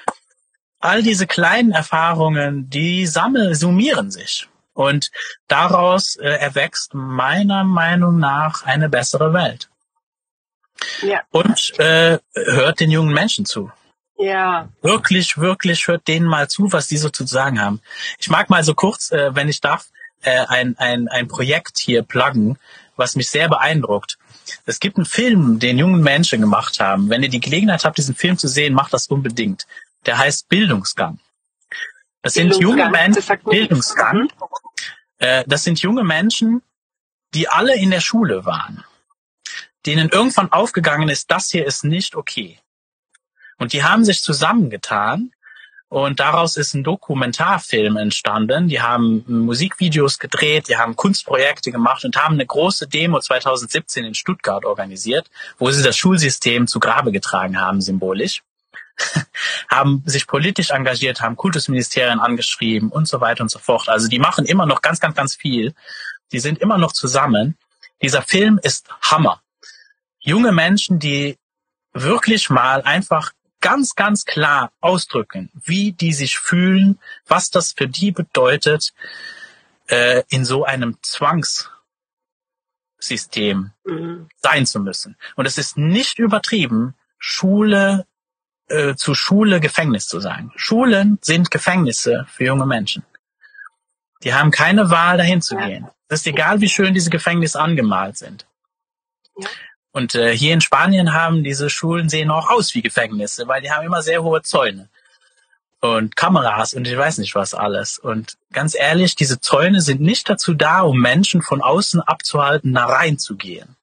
All 0.78 1.02
diese 1.02 1.26
kleinen 1.26 1.72
Erfahrungen, 1.72 2.70
die 2.70 3.06
sammeln, 3.06 3.54
summieren 3.54 4.10
sich. 4.10 4.48
Und 4.72 5.10
daraus 5.48 6.16
äh, 6.16 6.28
erwächst 6.28 6.94
meiner 6.94 7.64
Meinung 7.64 8.18
nach 8.18 8.62
eine 8.64 8.88
bessere 8.88 9.32
Welt. 9.32 9.68
Ja. 11.02 11.22
Und 11.30 11.78
äh, 11.78 12.18
hört 12.34 12.80
den 12.80 12.90
jungen 12.90 13.12
Menschen 13.12 13.44
zu. 13.44 13.70
Ja. 14.18 14.68
Wirklich, 14.82 15.36
wirklich 15.38 15.86
hört 15.88 16.08
denen 16.08 16.26
mal 16.26 16.48
zu, 16.48 16.72
was 16.72 16.86
die 16.86 16.96
so 16.96 17.10
zu 17.10 17.26
sagen 17.26 17.60
haben. 17.60 17.80
Ich 18.18 18.30
mag 18.30 18.48
mal 18.48 18.64
so 18.64 18.74
kurz, 18.74 19.10
äh, 19.12 19.34
wenn 19.34 19.48
ich 19.48 19.60
darf, 19.60 19.86
äh, 20.22 20.44
ein, 20.48 20.76
ein, 20.78 21.08
ein 21.08 21.28
Projekt 21.28 21.78
hier 21.78 22.02
pluggen, 22.02 22.58
was 22.96 23.14
mich 23.14 23.28
sehr 23.28 23.48
beeindruckt. 23.48 24.18
Es 24.64 24.80
gibt 24.80 24.96
einen 24.96 25.04
Film, 25.04 25.58
den 25.58 25.78
jungen 25.78 26.02
Menschen 26.02 26.40
gemacht 26.40 26.80
haben. 26.80 27.10
Wenn 27.10 27.22
ihr 27.22 27.28
die 27.28 27.40
Gelegenheit 27.40 27.84
habt, 27.84 27.98
diesen 27.98 28.14
Film 28.14 28.38
zu 28.38 28.48
sehen, 28.48 28.72
macht 28.72 28.92
das 28.94 29.08
unbedingt. 29.08 29.66
Der 30.06 30.18
heißt 30.18 30.48
Bildungsgang. 30.48 31.18
Das 32.22 32.34
sind 32.34 32.56
junge 32.56 32.88
Menschen, 32.90 33.38
Bildungsgang. 33.44 34.28
Äh, 35.18 35.44
das 35.46 35.64
sind 35.64 35.80
junge 35.80 36.04
Menschen, 36.04 36.62
die 37.34 37.48
alle 37.48 37.76
in 37.76 37.90
der 37.90 38.00
Schule 38.00 38.46
waren 38.46 38.84
denen 39.86 40.08
irgendwann 40.08 40.52
aufgegangen 40.52 41.08
ist, 41.08 41.30
das 41.30 41.48
hier 41.48 41.66
ist 41.66 41.84
nicht 41.84 42.16
okay. 42.16 42.58
Und 43.58 43.72
die 43.72 43.84
haben 43.84 44.04
sich 44.04 44.22
zusammengetan 44.22 45.32
und 45.88 46.18
daraus 46.18 46.56
ist 46.56 46.74
ein 46.74 46.82
Dokumentarfilm 46.82 47.96
entstanden. 47.96 48.68
Die 48.68 48.82
haben 48.82 49.24
Musikvideos 49.28 50.18
gedreht, 50.18 50.68
die 50.68 50.76
haben 50.76 50.96
Kunstprojekte 50.96 51.70
gemacht 51.70 52.04
und 52.04 52.16
haben 52.16 52.34
eine 52.34 52.46
große 52.46 52.88
Demo 52.88 53.20
2017 53.20 54.04
in 54.04 54.14
Stuttgart 54.14 54.64
organisiert, 54.64 55.30
wo 55.58 55.70
sie 55.70 55.82
das 55.82 55.96
Schulsystem 55.96 56.66
zu 56.66 56.80
Grabe 56.80 57.12
getragen 57.12 57.60
haben, 57.60 57.80
symbolisch. 57.80 58.42
haben 59.70 60.02
sich 60.06 60.26
politisch 60.26 60.70
engagiert, 60.70 61.20
haben 61.20 61.36
Kultusministerien 61.36 62.18
angeschrieben 62.18 62.88
und 62.88 63.06
so 63.06 63.20
weiter 63.20 63.42
und 63.42 63.50
so 63.50 63.58
fort. 63.58 63.88
Also 63.88 64.08
die 64.08 64.18
machen 64.18 64.46
immer 64.46 64.66
noch 64.66 64.82
ganz, 64.82 65.00
ganz, 65.00 65.14
ganz 65.14 65.34
viel. 65.34 65.74
Die 66.32 66.40
sind 66.40 66.58
immer 66.58 66.78
noch 66.78 66.92
zusammen. 66.92 67.56
Dieser 68.02 68.22
Film 68.22 68.58
ist 68.62 68.88
Hammer 69.02 69.40
junge 70.26 70.52
Menschen, 70.52 70.98
die 70.98 71.38
wirklich 71.94 72.50
mal 72.50 72.82
einfach 72.82 73.32
ganz, 73.60 73.94
ganz 73.94 74.26
klar 74.26 74.72
ausdrücken, 74.80 75.50
wie 75.54 75.92
die 75.92 76.12
sich 76.12 76.38
fühlen, 76.38 76.98
was 77.26 77.50
das 77.50 77.72
für 77.72 77.88
die 77.88 78.10
bedeutet, 78.10 78.92
äh, 79.86 80.24
in 80.28 80.44
so 80.44 80.64
einem 80.64 80.98
Zwangssystem 81.02 81.70
mhm. 83.84 84.28
sein 84.36 84.66
zu 84.66 84.80
müssen. 84.80 85.16
Und 85.36 85.46
es 85.46 85.56
ist 85.58 85.78
nicht 85.78 86.18
übertrieben, 86.18 86.94
Schule 87.18 88.04
äh, 88.68 88.96
zu 88.96 89.14
Schule 89.14 89.60
Gefängnis 89.60 90.08
zu 90.08 90.18
sagen. 90.20 90.52
Schulen 90.56 91.18
sind 91.22 91.52
Gefängnisse 91.52 92.26
für 92.28 92.44
junge 92.44 92.66
Menschen. 92.66 93.04
Die 94.24 94.34
haben 94.34 94.50
keine 94.50 94.90
Wahl, 94.90 95.18
dahin 95.18 95.40
zu 95.40 95.56
gehen. 95.56 95.88
Es 96.08 96.20
ist 96.20 96.26
egal, 96.26 96.60
wie 96.60 96.68
schön 96.68 96.94
diese 96.94 97.10
Gefängnisse 97.10 97.60
angemalt 97.60 98.16
sind. 98.16 98.46
Ja. 99.36 99.48
Und 99.96 100.14
äh, 100.14 100.36
hier 100.36 100.52
in 100.52 100.60
Spanien 100.60 101.14
haben 101.14 101.42
diese 101.42 101.70
Schulen 101.70 102.10
sehen 102.10 102.30
auch 102.30 102.50
aus 102.50 102.74
wie 102.74 102.82
Gefängnisse, 102.82 103.48
weil 103.48 103.62
die 103.62 103.70
haben 103.70 103.86
immer 103.86 104.02
sehr 104.02 104.22
hohe 104.22 104.42
Zäune 104.42 104.90
und 105.80 106.16
Kameras 106.16 106.74
und 106.74 106.86
ich 106.86 106.94
weiß 106.94 107.16
nicht 107.16 107.34
was 107.34 107.54
alles. 107.54 107.98
Und 107.98 108.36
ganz 108.52 108.74
ehrlich, 108.74 109.14
diese 109.14 109.40
Zäune 109.40 109.80
sind 109.80 110.02
nicht 110.02 110.28
dazu 110.28 110.52
da, 110.52 110.82
um 110.82 111.00
Menschen 111.00 111.40
von 111.40 111.62
außen 111.62 112.02
abzuhalten, 112.02 112.74
da 112.74 112.84
reinzugehen. 112.84 113.74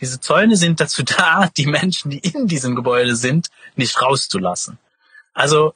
Diese 0.00 0.18
Zäune 0.20 0.56
sind 0.56 0.80
dazu 0.80 1.02
da, 1.02 1.50
die 1.58 1.66
Menschen, 1.66 2.12
die 2.12 2.20
in 2.20 2.46
diesem 2.46 2.74
Gebäude 2.74 3.14
sind, 3.14 3.48
nicht 3.76 4.00
rauszulassen. 4.00 4.78
Also 5.34 5.74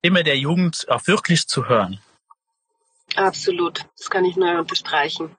immer 0.00 0.22
der 0.22 0.38
Jugend 0.38 0.86
auch 0.88 1.06
wirklich 1.06 1.48
zu 1.48 1.68
hören. 1.68 2.00
Absolut, 3.14 3.84
das 3.98 4.08
kann 4.08 4.24
ich 4.24 4.36
nur 4.36 4.58
unterstreichen. 4.58 5.36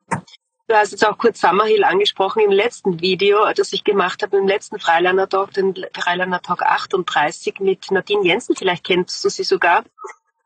Du 0.67 0.73
hast 0.73 0.91
jetzt 0.91 1.05
auch 1.05 1.17
kurz 1.17 1.41
Summerhill 1.41 1.83
angesprochen 1.83 2.41
im 2.41 2.51
letzten 2.51 2.99
Video, 2.99 3.45
das 3.53 3.71
ich 3.71 3.83
gemacht 3.83 4.23
habe, 4.23 4.37
im 4.37 4.47
letzten 4.47 4.79
Freilerner 4.79 5.29
Talk, 5.29 5.53
den 5.53 5.75
Freilerner 5.93 6.41
Talk 6.41 6.63
38 6.63 7.59
mit 7.59 7.91
Nadine 7.91 8.23
Jensen, 8.23 8.55
vielleicht 8.55 8.83
kennst 8.83 9.23
du 9.23 9.29
sie 9.29 9.43
sogar, 9.43 9.83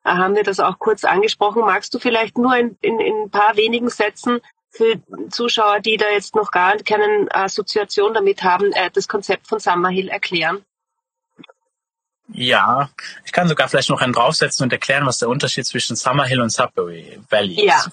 da 0.03 0.17
haben 0.17 0.35
wir 0.35 0.43
das 0.43 0.59
auch 0.59 0.77
kurz 0.77 1.05
angesprochen. 1.05 1.61
Magst 1.61 1.93
du 1.93 1.99
vielleicht 1.99 2.37
nur 2.37 2.55
in, 2.57 2.77
in, 2.81 2.99
in 2.99 3.15
ein 3.23 3.29
paar 3.29 3.55
wenigen 3.55 3.89
Sätzen 3.89 4.39
für 4.69 4.99
Zuschauer, 5.29 5.79
die 5.79 5.97
da 5.97 6.09
jetzt 6.09 6.35
noch 6.35 6.51
gar 6.51 6.75
keine 6.77 7.27
Assoziation 7.31 8.13
damit 8.13 8.43
haben, 8.43 8.71
äh, 8.73 8.91
das 8.91 9.07
Konzept 9.07 9.47
von 9.47 9.59
Summerhill 9.59 10.09
erklären? 10.09 10.65
Ja, 12.31 12.89
ich 13.25 13.31
kann 13.31 13.47
sogar 13.47 13.69
vielleicht 13.69 13.89
noch 13.89 14.01
einen 14.01 14.13
draufsetzen 14.13 14.65
und 14.65 14.73
erklären, 14.73 15.05
was 15.05 15.17
der 15.17 15.29
Unterschied 15.29 15.65
zwischen 15.65 15.95
Summerhill 15.95 16.41
und 16.41 16.51
Sudbury 16.51 17.19
Valley 17.29 17.67
ist. 17.67 17.89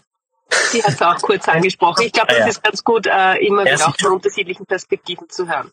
Sie 0.51 0.83
hat 0.83 0.93
es 0.93 1.03
auch 1.03 1.19
kurz 1.23 1.49
angesprochen. 1.49 2.03
Ich 2.05 2.13
glaube, 2.13 2.29
das 2.29 2.39
ja. 2.39 2.47
ist 2.47 2.63
ganz 2.63 2.85
gut, 2.85 3.07
äh, 3.07 3.37
immer 3.45 3.65
wieder 3.65 3.89
auch 3.89 3.97
von 3.99 4.13
unterschiedlichen 4.13 4.67
Perspektiven 4.67 5.29
zu 5.29 5.49
hören. 5.49 5.73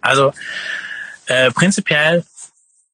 Also 0.00 0.32
äh, 1.26 1.50
prinzipiell, 1.50 2.24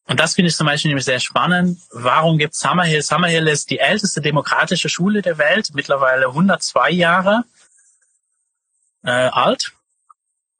und 0.07 0.21
das 0.21 0.35
finde 0.35 0.51
ich 0.51 0.57
zum 0.57 0.67
Beispiel 0.67 0.91
nämlich 0.91 1.05
sehr 1.05 1.21
spannend, 1.21 1.81
warum 1.91 2.39
gibt 2.39 2.55
Summerhill? 2.55 3.03
Summerhill 3.03 3.49
ist 3.49 3.71
die 3.71 3.79
älteste 3.79 4.21
demokratische 4.21 4.89
Schule 4.89 5.23
der 5.23 5.39
Welt, 5.39 5.71
mittlerweile 5.75 6.27
102 6.27 6.91
Jahre 6.91 7.45
äh, 9.05 9.11
alt. 9.11 9.73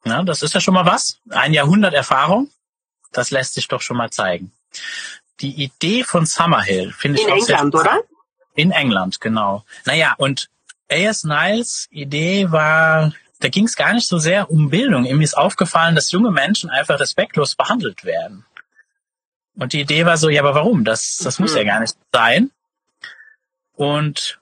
Ja, 0.05 0.23
das 0.23 0.41
ist 0.41 0.53
ja 0.53 0.61
schon 0.61 0.73
mal 0.73 0.85
was. 0.85 1.19
Ein 1.29 1.53
Jahrhundert 1.53 1.93
Erfahrung. 1.93 2.49
Das 3.11 3.31
lässt 3.31 3.53
sich 3.53 3.67
doch 3.67 3.81
schon 3.81 3.97
mal 3.97 4.09
zeigen. 4.09 4.51
Die 5.39 5.63
Idee 5.63 6.03
von 6.03 6.25
Summerhill 6.25 6.93
finde 6.93 7.19
ich 7.19 7.27
In 7.27 7.33
England, 7.33 7.75
oder? 7.75 8.01
In 8.57 8.71
England, 8.71 9.21
genau. 9.21 9.63
Naja, 9.85 10.15
und 10.17 10.49
A.S. 10.89 11.23
Niles 11.23 11.87
Idee 11.91 12.51
war, 12.51 13.13
da 13.39 13.49
ging 13.49 13.65
es 13.65 13.75
gar 13.75 13.93
nicht 13.93 14.07
so 14.07 14.17
sehr 14.17 14.49
um 14.49 14.71
Bildung. 14.71 15.05
Ihm 15.05 15.21
ist 15.21 15.37
aufgefallen, 15.37 15.93
dass 15.93 16.11
junge 16.11 16.31
Menschen 16.31 16.71
einfach 16.71 16.99
respektlos 16.99 17.55
behandelt 17.55 18.03
werden. 18.03 18.45
Und 19.55 19.73
die 19.73 19.81
Idee 19.81 20.07
war 20.07 20.17
so, 20.17 20.29
ja, 20.29 20.41
aber 20.41 20.55
warum? 20.55 20.85
Das, 20.85 21.17
das 21.23 21.37
mhm. 21.37 21.43
muss 21.43 21.55
ja 21.55 21.61
mhm. 21.61 21.67
gar 21.67 21.79
nicht 21.81 21.95
sein. 22.11 22.49
Und 23.75 24.39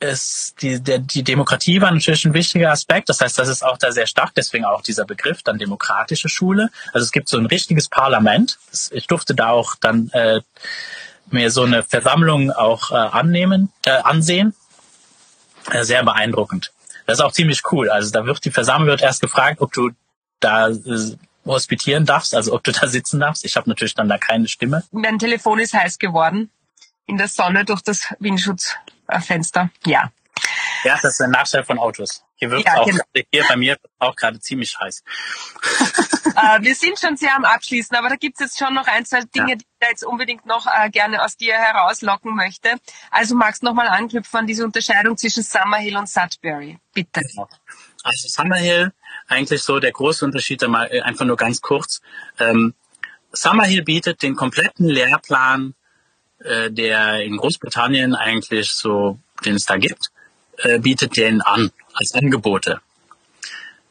es, 0.00 0.56
die, 0.60 0.80
der, 0.80 0.98
die 0.98 1.22
Demokratie 1.22 1.80
war 1.80 1.92
natürlich 1.92 2.24
ein 2.24 2.34
wichtiger 2.34 2.72
Aspekt. 2.72 3.08
Das 3.08 3.20
heißt, 3.20 3.38
das 3.38 3.48
ist 3.48 3.64
auch 3.64 3.78
da 3.78 3.92
sehr 3.92 4.08
stark. 4.08 4.34
Deswegen 4.34 4.64
auch 4.64 4.82
dieser 4.82 5.04
Begriff 5.04 5.44
dann 5.44 5.58
demokratische 5.58 6.28
Schule. 6.28 6.70
Also 6.92 7.04
es 7.04 7.12
gibt 7.12 7.28
so 7.28 7.38
ein 7.38 7.46
richtiges 7.46 7.88
Parlament. 7.88 8.58
Ich 8.90 9.06
durfte 9.06 9.36
da 9.36 9.50
auch 9.50 9.76
dann 9.76 10.10
äh, 10.10 10.40
mir 11.30 11.50
so 11.50 11.62
eine 11.62 11.82
Versammlung 11.82 12.50
auch 12.50 12.90
äh, 12.90 12.94
annehmen, 12.94 13.72
äh, 13.84 13.90
ansehen. 13.90 14.54
Äh, 15.70 15.84
sehr 15.84 16.04
beeindruckend. 16.04 16.72
Das 17.06 17.18
ist 17.18 17.24
auch 17.24 17.32
ziemlich 17.32 17.62
cool. 17.72 17.90
Also 17.90 18.10
da 18.10 18.26
wird 18.26 18.44
die 18.44 18.50
Versammlung 18.50 18.88
wird 18.88 19.02
erst 19.02 19.20
gefragt, 19.20 19.60
ob 19.60 19.72
du 19.72 19.90
da 20.40 20.68
äh, 20.68 21.16
hospitieren 21.44 22.06
darfst, 22.06 22.34
also 22.34 22.54
ob 22.54 22.64
du 22.64 22.72
da 22.72 22.86
sitzen 22.86 23.20
darfst. 23.20 23.44
Ich 23.44 23.56
habe 23.56 23.68
natürlich 23.68 23.94
dann 23.94 24.08
da 24.08 24.18
keine 24.18 24.48
Stimme. 24.48 24.84
Mein 24.92 25.18
Telefon 25.18 25.58
ist 25.58 25.74
heiß 25.74 25.98
geworden 25.98 26.50
in 27.06 27.18
der 27.18 27.28
Sonne 27.28 27.64
durch 27.64 27.82
das 27.82 28.14
Windschutzfenster. 28.18 29.70
Ja. 29.84 30.10
Ja, 30.84 30.94
das 30.94 31.12
ist 31.12 31.20
der 31.20 31.28
Nachteil 31.28 31.64
von 31.64 31.78
Autos. 31.78 32.24
Hier 32.36 32.50
wird 32.50 32.64
Ja, 32.64 32.76
auch 32.76 32.86
genau. 32.86 33.02
hier 33.32 33.44
bei 33.48 33.56
mir 33.56 33.76
auch 33.98 34.14
gerade 34.14 34.38
ziemlich 34.40 34.78
heiß. 34.78 35.02
Äh, 36.36 36.62
wir 36.62 36.74
sind 36.74 36.98
schon 36.98 37.16
sehr 37.16 37.36
am 37.36 37.44
Abschließen, 37.44 37.96
aber 37.96 38.08
da 38.08 38.16
gibt 38.16 38.40
es 38.40 38.46
jetzt 38.46 38.58
schon 38.58 38.74
noch 38.74 38.88
ein, 38.88 39.04
zwei 39.06 39.20
Dinge, 39.20 39.56
die 39.56 39.64
ich 39.64 39.78
da 39.78 39.88
jetzt 39.88 40.04
unbedingt 40.04 40.46
noch 40.46 40.66
äh, 40.66 40.90
gerne 40.90 41.22
aus 41.22 41.36
dir 41.36 41.54
herauslocken 41.54 42.34
möchte. 42.34 42.70
Also 43.12 43.36
magst 43.36 43.62
du 43.62 43.66
nochmal 43.66 43.86
anknüpfen 43.86 44.40
an 44.40 44.46
diese 44.48 44.64
Unterscheidung 44.64 45.16
zwischen 45.16 45.44
Summerhill 45.44 45.96
und 45.96 46.08
Sudbury. 46.08 46.80
Bitte. 46.92 47.20
Also 48.02 48.28
Summerhill, 48.28 48.92
eigentlich 49.28 49.62
so 49.62 49.78
der 49.78 49.92
große 49.92 50.24
Unterschied, 50.24 50.62
äh, 50.62 51.00
einfach 51.02 51.24
nur 51.24 51.36
ganz 51.36 51.60
kurz. 51.60 52.00
Ähm, 52.40 52.74
Summerhill 53.30 53.84
bietet 53.84 54.22
den 54.22 54.34
kompletten 54.34 54.88
Lehrplan, 54.88 55.74
äh, 56.38 56.70
der 56.70 57.22
in 57.22 57.36
Großbritannien 57.36 58.14
eigentlich 58.14 58.72
so, 58.72 59.18
den 59.44 59.54
es 59.54 59.66
da 59.66 59.76
gibt, 59.76 60.10
äh, 60.64 60.78
bietet 60.78 61.16
den 61.16 61.40
an 61.42 61.70
als 61.94 62.14
Angebote. 62.14 62.80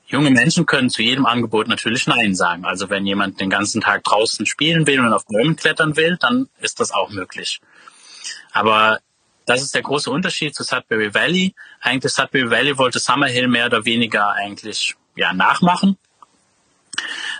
Junge 0.05 0.29
Menschen 0.29 0.65
können 0.65 0.89
zu 0.89 1.01
jedem 1.01 1.25
Angebot 1.25 1.67
natürlich 1.67 2.05
Nein 2.05 2.35
sagen. 2.35 2.65
Also 2.65 2.89
wenn 2.89 3.05
jemand 3.05 3.39
den 3.39 3.49
ganzen 3.49 3.81
Tag 3.81 4.03
draußen 4.03 4.45
spielen 4.45 4.85
will 4.85 4.99
und 4.99 5.11
auf 5.11 5.25
Bäumen 5.25 5.55
klettern 5.55 5.95
will, 5.95 6.17
dann 6.19 6.49
ist 6.59 6.79
das 6.79 6.91
auch 6.91 7.09
möglich. 7.09 7.61
Aber 8.51 8.99
das 9.45 9.61
ist 9.61 9.73
der 9.73 9.81
große 9.81 10.11
Unterschied 10.11 10.55
zu 10.55 10.63
Sudbury 10.63 11.13
Valley. 11.13 11.55
Eigentlich 11.81 12.13
Sudbury 12.13 12.49
Valley 12.49 12.77
wollte 12.77 12.99
Summerhill 12.99 13.47
mehr 13.47 13.65
oder 13.65 13.85
weniger 13.85 14.33
eigentlich 14.33 14.95
ja 15.15 15.33
nachmachen 15.33 15.97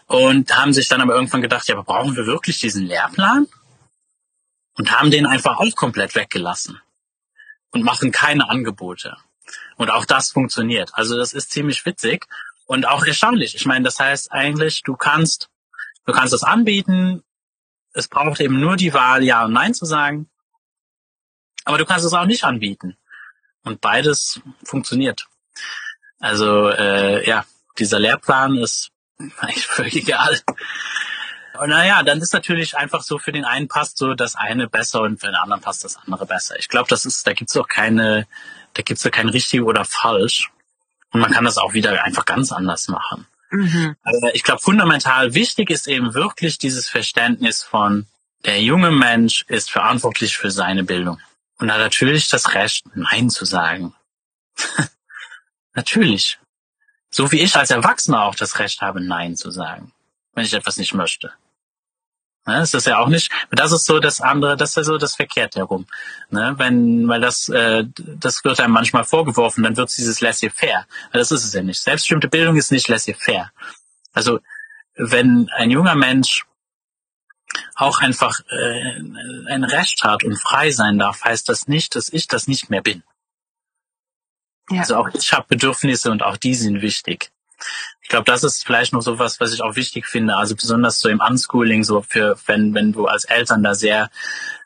und 0.08 0.56
haben 0.56 0.74
sich 0.74 0.88
dann 0.88 1.02
aber 1.02 1.16
irgendwann 1.16 1.42
gedacht, 1.42 1.68
ja, 1.68 1.76
aber 1.76 1.84
brauchen 1.84 2.16
wir 2.16 2.26
wirklich 2.26 2.60
diesen 2.60 2.86
Lehrplan? 2.86 3.48
Und 4.76 4.92
haben 4.92 5.12
den 5.12 5.28
einfach 5.28 5.60
auch 5.60 5.76
komplett 5.76 6.16
weggelassen 6.16 6.82
und 7.74 7.84
machen 7.84 8.12
keine 8.12 8.50
Angebote. 8.50 9.18
Und 9.76 9.90
auch 9.90 10.06
das 10.06 10.32
funktioniert. 10.32 10.92
Also 10.94 11.18
das 11.18 11.34
ist 11.34 11.52
ziemlich 11.52 11.86
witzig 11.86 12.28
und 12.66 12.88
auch 12.88 13.06
erstaunlich. 13.06 13.56
Ich 13.56 13.66
meine, 13.66 13.84
das 13.84 14.00
heißt 14.00 14.32
eigentlich, 14.32 14.84
du 14.84 14.96
kannst, 14.96 15.50
du 16.06 16.14
kannst 16.14 16.34
das 16.34 16.44
anbieten. 16.44 17.24
Es 17.94 18.08
braucht 18.08 18.40
eben 18.40 18.60
nur 18.60 18.78
die 18.78 18.94
Wahl, 18.94 19.24
ja 19.24 19.44
und 19.46 19.54
nein 19.54 19.74
zu 19.74 19.86
sagen. 19.86 20.30
Aber 21.66 21.78
du 21.78 21.86
kannst 21.86 22.06
es 22.06 22.14
auch 22.14 22.26
nicht 22.26 22.44
anbieten. 22.46 22.98
Und 23.64 23.82
beides 23.82 24.42
funktioniert. 24.64 25.28
Also 26.20 26.70
äh, 26.70 27.28
ja, 27.28 27.46
dieser 27.78 28.00
Lehrplan 28.00 28.58
ist 28.58 28.92
eigentlich 29.40 29.66
völlig 29.66 29.96
egal. 29.96 30.40
Und 31.60 31.70
naja, 31.70 32.02
dann 32.04 32.20
ist 32.20 32.34
natürlich 32.34 32.78
einfach 32.78 33.02
so, 33.02 33.20
für 33.20 33.32
den 33.32 33.46
einen 33.46 33.68
passt 33.68 33.98
so 33.98 34.14
das 34.14 34.36
eine 34.36 34.68
besser 34.68 35.02
und 35.02 35.20
für 35.20 35.28
den 35.28 35.36
anderen 35.36 35.62
passt 35.62 35.84
das 35.84 35.98
andere 35.98 36.26
besser. 36.26 36.58
Ich 36.58 36.68
glaube, 36.68 36.90
das 36.90 37.06
ist, 37.06 37.28
da 37.28 37.34
gibt's 37.34 37.56
auch 37.56 37.68
keine, 37.68 38.28
da 38.74 38.82
gibt's 38.82 39.04
ja 39.04 39.12
kein 39.12 39.30
richtig 39.30 39.62
oder 39.62 39.86
falsch. 39.86 40.52
Und 41.12 41.22
man 41.22 41.32
kann 41.32 41.46
das 41.46 41.60
auch 41.60 41.74
wieder 41.74 42.04
einfach 42.04 42.26
ganz 42.26 42.52
anders 42.52 42.88
machen. 42.88 43.28
Mhm. 43.52 43.96
Aber 44.04 44.34
ich 44.34 44.44
glaube, 44.44 44.62
fundamental 44.62 45.36
wichtig 45.36 45.70
ist 45.70 45.88
eben 45.88 46.16
wirklich 46.16 46.58
dieses 46.58 46.90
Verständnis 46.90 47.62
von, 47.62 48.08
der 48.46 48.62
junge 48.62 48.92
Mensch 48.92 49.46
ist 49.48 49.72
verantwortlich 49.72 50.36
für 50.36 50.52
seine 50.52 50.84
Bildung. 50.84 51.20
Und 51.60 51.72
hat 51.72 51.80
natürlich 51.80 52.30
das 52.30 52.56
Recht, 52.56 52.84
Nein 52.96 53.30
zu 53.30 53.46
sagen. 53.46 53.94
natürlich. 55.74 56.40
So 57.10 57.32
wie 57.32 57.40
ich 57.40 57.56
als 57.56 57.70
Erwachsener 57.70 58.24
auch 58.24 58.36
das 58.36 58.60
Recht 58.60 58.82
habe, 58.82 59.00
Nein 59.00 59.36
zu 59.36 59.52
sagen, 59.52 59.94
wenn 60.34 60.46
ich 60.46 60.54
etwas 60.54 60.78
nicht 60.78 60.94
möchte. 60.94 61.32
Ne, 62.46 62.60
das 62.60 62.74
ist 62.74 62.88
ja 62.88 63.00
auch 63.00 63.08
nicht, 63.08 63.32
das 63.52 63.72
ist 63.72 63.86
so 63.86 64.00
das 64.00 64.20
andere, 64.20 64.58
das 64.58 64.72
ist 64.72 64.76
ja 64.76 64.84
so 64.84 64.98
das 64.98 65.16
Verkehrt 65.16 65.56
herum. 65.56 65.86
Ne, 66.30 66.54
wenn, 66.58 67.08
weil 67.08 67.22
das, 67.22 67.48
äh, 67.50 67.86
das 67.96 68.44
wird 68.44 68.60
einem 68.60 68.74
manchmal 68.74 69.06
vorgeworfen, 69.06 69.64
dann 69.64 69.78
wird 69.78 69.90
es 69.90 69.96
dieses 69.96 70.20
laissez-faire. 70.20 70.86
Das 71.14 71.32
ist 71.32 71.46
es 71.46 71.54
ja 71.54 71.62
nicht. 71.62 71.82
Selbstbestimmte 71.82 72.28
Bildung 72.28 72.58
ist 72.58 72.72
nicht 72.72 72.90
laissez-faire. 72.90 73.52
Also, 74.12 74.40
wenn 74.96 75.50
ein 75.56 75.72
junger 75.72 75.96
Mensch 75.96 76.46
auch 77.76 78.00
einfach 78.00 78.40
äh, 78.50 79.00
ein 79.50 79.64
Recht 79.64 80.04
hat 80.04 80.24
und 80.24 80.36
frei 80.36 80.72
sein 80.72 81.00
darf, 81.00 81.24
heißt 81.24 81.48
das 81.48 81.68
nicht, 81.68 81.96
dass 81.96 82.12
ich 82.12 82.28
das 82.28 82.48
nicht 82.48 82.70
mehr 82.70 82.82
bin. 82.82 83.04
Ja. 84.70 84.80
Also 84.80 84.98
auch 84.98 85.10
ich 85.14 85.34
habe 85.34 85.46
Bedürfnisse 85.48 86.12
und 86.12 86.24
auch 86.24 86.38
die 86.38 86.56
sind 86.56 86.82
wichtig. 86.82 87.33
Ich 88.02 88.10
glaube, 88.10 88.26
das 88.26 88.44
ist 88.44 88.66
vielleicht 88.66 88.94
noch 88.94 89.02
so 89.02 89.20
was, 89.20 89.40
was 89.40 89.54
ich 89.54 89.62
auch 89.62 89.76
wichtig 89.76 90.06
finde. 90.06 90.36
Also 90.36 90.56
besonders 90.56 91.00
so 91.00 91.10
im 91.10 91.22
Unschooling, 91.22 91.84
so 91.84 92.02
für 92.02 92.38
wenn 92.46 92.74
wenn 92.74 92.92
du 92.92 93.08
als 93.08 93.26
Eltern 93.26 93.64
da 93.64 93.74
sehr 93.74 94.10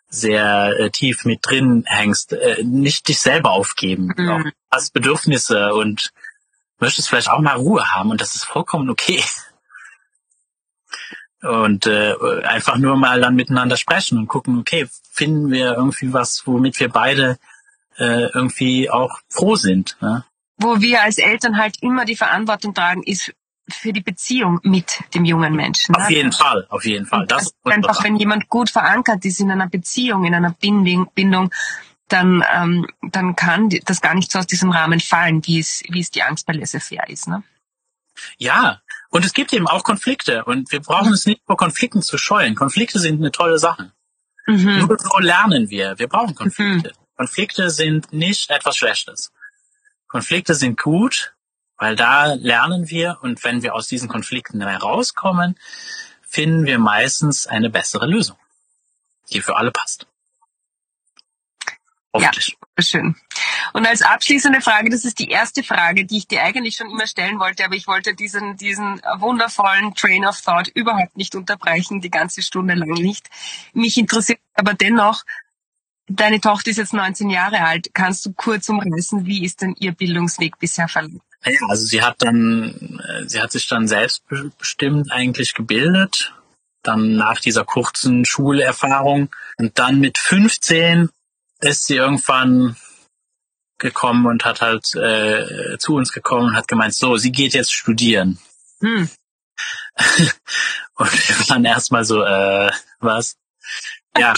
sehr 0.09 0.79
äh, 0.79 0.89
tief 0.89 1.25
mit 1.25 1.39
drin 1.43 1.83
hängst, 1.85 2.33
äh, 2.33 2.63
nicht 2.63 3.07
dich 3.07 3.19
selber 3.19 3.51
aufgeben. 3.51 4.13
Mhm. 4.15 4.29
Auch 4.29 4.41
hast 4.71 4.93
Bedürfnisse 4.93 5.73
und 5.73 6.11
möchtest 6.79 7.09
vielleicht 7.09 7.29
auch 7.29 7.39
mal 7.39 7.55
Ruhe 7.55 7.93
haben 7.93 8.11
und 8.11 8.21
das 8.21 8.35
ist 8.35 8.45
vollkommen 8.45 8.89
okay. 8.89 9.23
Und 11.41 11.85
äh, 11.85 12.15
einfach 12.43 12.77
nur 12.77 12.97
mal 12.97 13.21
dann 13.21 13.35
miteinander 13.35 13.77
sprechen 13.77 14.17
und 14.17 14.27
gucken, 14.27 14.59
okay, 14.59 14.87
finden 15.11 15.51
wir 15.51 15.75
irgendwie 15.75 16.11
was, 16.11 16.43
womit 16.45 16.79
wir 16.79 16.89
beide 16.89 17.37
äh, 17.97 18.29
irgendwie 18.33 18.89
auch 18.89 19.19
froh 19.29 19.55
sind. 19.55 19.97
Ne? 20.01 20.25
Wo 20.57 20.81
wir 20.81 21.03
als 21.03 21.17
Eltern 21.17 21.57
halt 21.57 21.77
immer 21.81 22.05
die 22.05 22.15
Verantwortung 22.15 22.73
tragen, 22.73 23.03
ist 23.03 23.33
für 23.69 23.91
die 23.91 24.01
Beziehung 24.01 24.59
mit 24.63 25.03
dem 25.13 25.25
jungen 25.25 25.55
Menschen. 25.55 25.95
Auf 25.95 26.09
ne? 26.09 26.15
jeden 26.15 26.31
Fall, 26.31 26.65
auf 26.69 26.85
jeden 26.85 27.05
Fall. 27.05 27.27
Das 27.27 27.51
einfach, 27.63 28.03
wenn 28.03 28.15
jemand 28.15 28.47
gut 28.49 28.69
verankert 28.69 29.25
ist 29.25 29.39
in 29.39 29.51
einer 29.51 29.67
Beziehung, 29.67 30.23
in 30.23 30.33
einer 30.33 30.51
Bindung, 30.51 31.11
Bindung 31.13 31.51
dann, 32.07 32.43
ähm, 32.53 32.87
dann 33.01 33.35
kann 33.35 33.69
das 33.85 34.01
gar 34.01 34.15
nicht 34.15 34.31
so 34.31 34.39
aus 34.39 34.47
diesem 34.47 34.71
Rahmen 34.71 34.99
fallen, 34.99 35.45
wie 35.45 35.59
es, 35.59 35.83
wie 35.89 35.99
es 35.99 36.09
die 36.09 36.23
Angst 36.23 36.45
bei 36.45 36.53
laissez-faire 36.53 37.09
ist. 37.09 37.27
Ne? 37.27 37.43
Ja, 38.37 38.81
und 39.09 39.25
es 39.25 39.33
gibt 39.33 39.53
eben 39.53 39.67
auch 39.67 39.83
Konflikte 39.83 40.45
und 40.45 40.71
wir 40.71 40.79
brauchen 40.81 41.13
es 41.13 41.25
nicht 41.25 41.41
vor 41.45 41.57
Konflikten 41.57 42.01
zu 42.01 42.17
scheuen. 42.17 42.55
Konflikte 42.55 42.99
sind 42.99 43.19
eine 43.19 43.31
tolle 43.31 43.59
Sache. 43.59 43.91
Mhm. 44.47 44.87
Nur 44.87 44.97
so 44.97 45.19
lernen 45.19 45.69
wir. 45.69 45.99
Wir 45.99 46.07
brauchen 46.07 46.33
Konflikte. 46.33 46.93
Konflikte 47.17 47.69
sind 47.69 48.13
nicht 48.13 48.49
etwas 48.49 48.77
Schlechtes. 48.77 49.31
Konflikte 50.07 50.55
sind 50.55 50.79
gut, 50.79 51.35
weil 51.77 51.95
da 51.95 52.33
lernen 52.33 52.89
wir 52.89 53.19
und 53.21 53.43
wenn 53.43 53.61
wir 53.61 53.75
aus 53.75 53.87
diesen 53.87 54.09
Konflikten 54.09 54.61
herauskommen, 54.61 55.57
finden 56.21 56.65
wir 56.65 56.79
meistens 56.79 57.47
eine 57.47 57.69
bessere 57.69 58.07
Lösung, 58.07 58.37
die 59.31 59.41
für 59.41 59.55
alle 59.55 59.71
passt. 59.71 60.07
Hoffentlich. 62.13 62.57
Schön. 62.79 63.15
Und 63.73 63.85
als 63.85 64.01
abschließende 64.01 64.61
Frage, 64.61 64.89
das 64.89 65.05
ist 65.05 65.19
die 65.19 65.29
erste 65.29 65.63
Frage, 65.63 66.05
die 66.05 66.17
ich 66.17 66.27
dir 66.27 66.43
eigentlich 66.43 66.75
schon 66.75 66.89
immer 66.89 67.05
stellen 67.05 67.39
wollte, 67.39 67.65
aber 67.65 67.75
ich 67.75 67.87
wollte 67.87 68.15
diesen, 68.15 68.57
diesen 68.57 69.01
wundervollen 69.17 69.93
Train 69.93 70.25
of 70.25 70.39
Thought 70.41 70.69
überhaupt 70.69 71.17
nicht 71.17 71.35
unterbrechen, 71.35 72.01
die 72.01 72.09
ganze 72.09 72.41
Stunde 72.41 72.75
lang 72.75 72.89
nicht. 72.89 73.29
Mich 73.73 73.97
interessiert 73.97 74.39
aber 74.55 74.73
dennoch, 74.73 75.23
deine 76.07 76.41
Tochter 76.41 76.71
ist 76.71 76.77
jetzt 76.77 76.93
19 76.93 77.29
Jahre 77.29 77.61
alt. 77.61 77.89
Kannst 77.93 78.25
du 78.25 78.33
kurz 78.33 78.69
umreißen, 78.69 79.25
wie 79.25 79.43
ist 79.43 79.61
denn 79.61 79.75
ihr 79.79 79.91
Bildungsweg 79.91 80.57
bisher 80.59 80.87
verlaufen? 80.87 81.21
Ja, 81.45 81.59
also 81.69 81.85
sie 81.85 82.01
hat 82.01 82.15
dann, 82.19 82.99
äh, 83.07 83.27
sie 83.27 83.41
hat 83.41 83.51
sich 83.51 83.67
dann 83.67 83.87
selbstbestimmt 83.87 85.11
eigentlich 85.11 85.53
gebildet, 85.53 86.33
dann 86.83 87.15
nach 87.15 87.39
dieser 87.39 87.63
kurzen 87.63 88.25
Schulerfahrung 88.25 89.29
und 89.57 89.77
dann 89.79 89.99
mit 89.99 90.17
15 90.17 91.09
ist 91.59 91.85
sie 91.85 91.95
irgendwann 91.95 92.75
gekommen 93.77 94.25
und 94.25 94.45
hat 94.45 94.61
halt 94.61 94.95
äh, 94.95 95.77
zu 95.77 95.95
uns 95.95 96.11
gekommen 96.11 96.49
und 96.49 96.55
hat 96.55 96.67
gemeint, 96.67 96.95
so, 96.95 97.17
sie 97.17 97.31
geht 97.31 97.53
jetzt 97.53 97.73
studieren. 97.73 98.39
Hm. 98.81 99.09
Und 100.95 101.11
wir 101.11 101.49
waren 101.49 101.65
erstmal 101.65 102.05
so, 102.05 102.23
äh, 102.23 102.71
was? 102.99 103.37
Ja, 104.17 104.33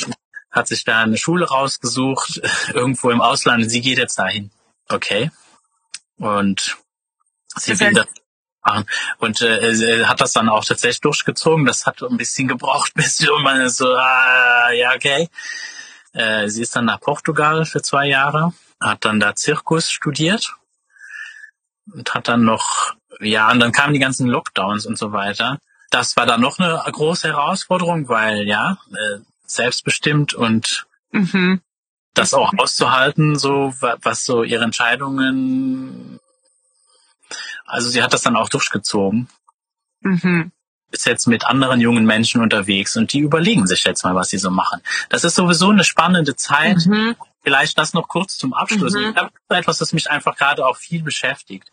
hat 0.51 0.67
sich 0.67 0.83
da 0.83 1.01
eine 1.01 1.17
Schule 1.17 1.47
rausgesucht, 1.47 2.41
irgendwo 2.73 3.09
im 3.09 3.21
Ausland, 3.21 3.69
sie 3.69 3.81
geht 3.81 3.97
jetzt 3.97 4.19
dahin. 4.19 4.51
Okay. 4.87 5.31
Und 6.17 6.77
sie 7.55 7.71
Das 7.71 7.79
will 7.79 7.93
das 7.93 8.07
machen. 8.63 8.85
Und 9.19 9.41
äh, 9.41 10.05
hat 10.05 10.21
das 10.21 10.33
dann 10.33 10.49
auch 10.49 10.65
tatsächlich 10.65 11.01
durchgezogen. 11.01 11.65
Das 11.65 11.85
hat 11.85 12.01
ein 12.01 12.17
bisschen 12.17 12.47
gebraucht, 12.47 12.93
bis 12.95 13.17
sie 13.17 13.25
irgendwann 13.25 13.69
so, 13.69 13.95
ah, 13.95 14.71
ja, 14.71 14.93
okay. 14.95 15.29
Äh, 16.13 16.49
sie 16.49 16.63
ist 16.63 16.75
dann 16.75 16.85
nach 16.85 16.99
Portugal 16.99 17.65
für 17.65 17.81
zwei 17.81 18.07
Jahre, 18.07 18.53
hat 18.79 19.05
dann 19.05 19.19
da 19.19 19.35
Zirkus 19.35 19.91
studiert 19.91 20.55
und 21.93 22.13
hat 22.13 22.27
dann 22.27 22.43
noch, 22.43 22.95
ja, 23.19 23.51
und 23.51 23.59
dann 23.59 23.71
kamen 23.71 23.93
die 23.93 23.99
ganzen 23.99 24.27
Lockdowns 24.27 24.85
und 24.85 24.97
so 24.97 25.11
weiter. 25.11 25.59
Das 25.91 26.15
war 26.17 26.25
dann 26.25 26.41
noch 26.41 26.59
eine 26.59 26.81
große 26.91 27.27
Herausforderung, 27.27 28.09
weil 28.09 28.47
ja, 28.47 28.77
äh, 28.91 29.19
selbstbestimmt 29.49 30.33
und 30.33 30.85
Mhm. 31.11 31.61
das 32.13 32.33
auch 32.33 32.51
auszuhalten, 32.57 33.37
so 33.37 33.73
wa- 33.79 33.97
was 34.01 34.25
so 34.25 34.43
ihre 34.43 34.63
Entscheidungen. 34.63 36.19
Also 37.65 37.89
sie 37.89 38.01
hat 38.01 38.13
das 38.13 38.21
dann 38.21 38.35
auch 38.35 38.49
durchgezogen. 38.49 39.27
Mhm. 40.01 40.51
Ist 40.91 41.05
jetzt 41.05 41.27
mit 41.27 41.45
anderen 41.45 41.79
jungen 41.81 42.05
Menschen 42.05 42.41
unterwegs 42.41 42.97
und 42.97 43.13
die 43.13 43.19
überlegen 43.19 43.67
sich 43.67 43.83
jetzt 43.83 44.03
mal, 44.03 44.15
was 44.15 44.29
sie 44.29 44.39
so 44.39 44.49
machen. 44.49 44.81
Das 45.09 45.23
ist 45.23 45.35
sowieso 45.35 45.69
eine 45.69 45.83
spannende 45.83 46.35
Zeit. 46.35 46.85
Mhm. 46.85 47.15
vielleicht 47.41 47.77
das 47.77 47.93
noch 47.93 48.09
kurz 48.09 48.37
zum 48.37 48.53
Abschluss. 48.53 48.93
Mhm. 48.93 49.11
Ich 49.11 49.15
habe 49.15 49.31
etwas, 49.49 49.77
das 49.77 49.93
mich 49.93 50.11
einfach 50.11 50.35
gerade 50.35 50.65
auch 50.67 50.75
viel 50.75 51.01
beschäftigt. 51.03 51.71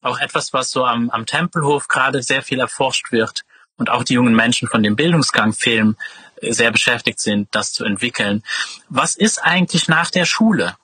Auch 0.00 0.18
etwas, 0.18 0.54
was 0.54 0.70
so 0.70 0.86
am, 0.86 1.10
am 1.10 1.26
Tempelhof 1.26 1.86
gerade 1.88 2.22
sehr 2.22 2.42
viel 2.42 2.60
erforscht 2.60 3.12
wird 3.12 3.42
und 3.76 3.90
auch 3.90 4.04
die 4.04 4.14
jungen 4.14 4.34
Menschen 4.34 4.68
von 4.68 4.82
dem 4.82 4.96
Bildungsgang-Film 4.96 5.96
äh, 6.40 6.52
sehr 6.52 6.70
beschäftigt 6.70 7.20
sind, 7.20 7.48
das 7.52 7.72
zu 7.72 7.84
entwickeln. 7.84 8.42
Was 8.88 9.16
ist 9.16 9.38
eigentlich 9.38 9.88
nach 9.88 10.10
der 10.10 10.24
Schule? 10.24 10.76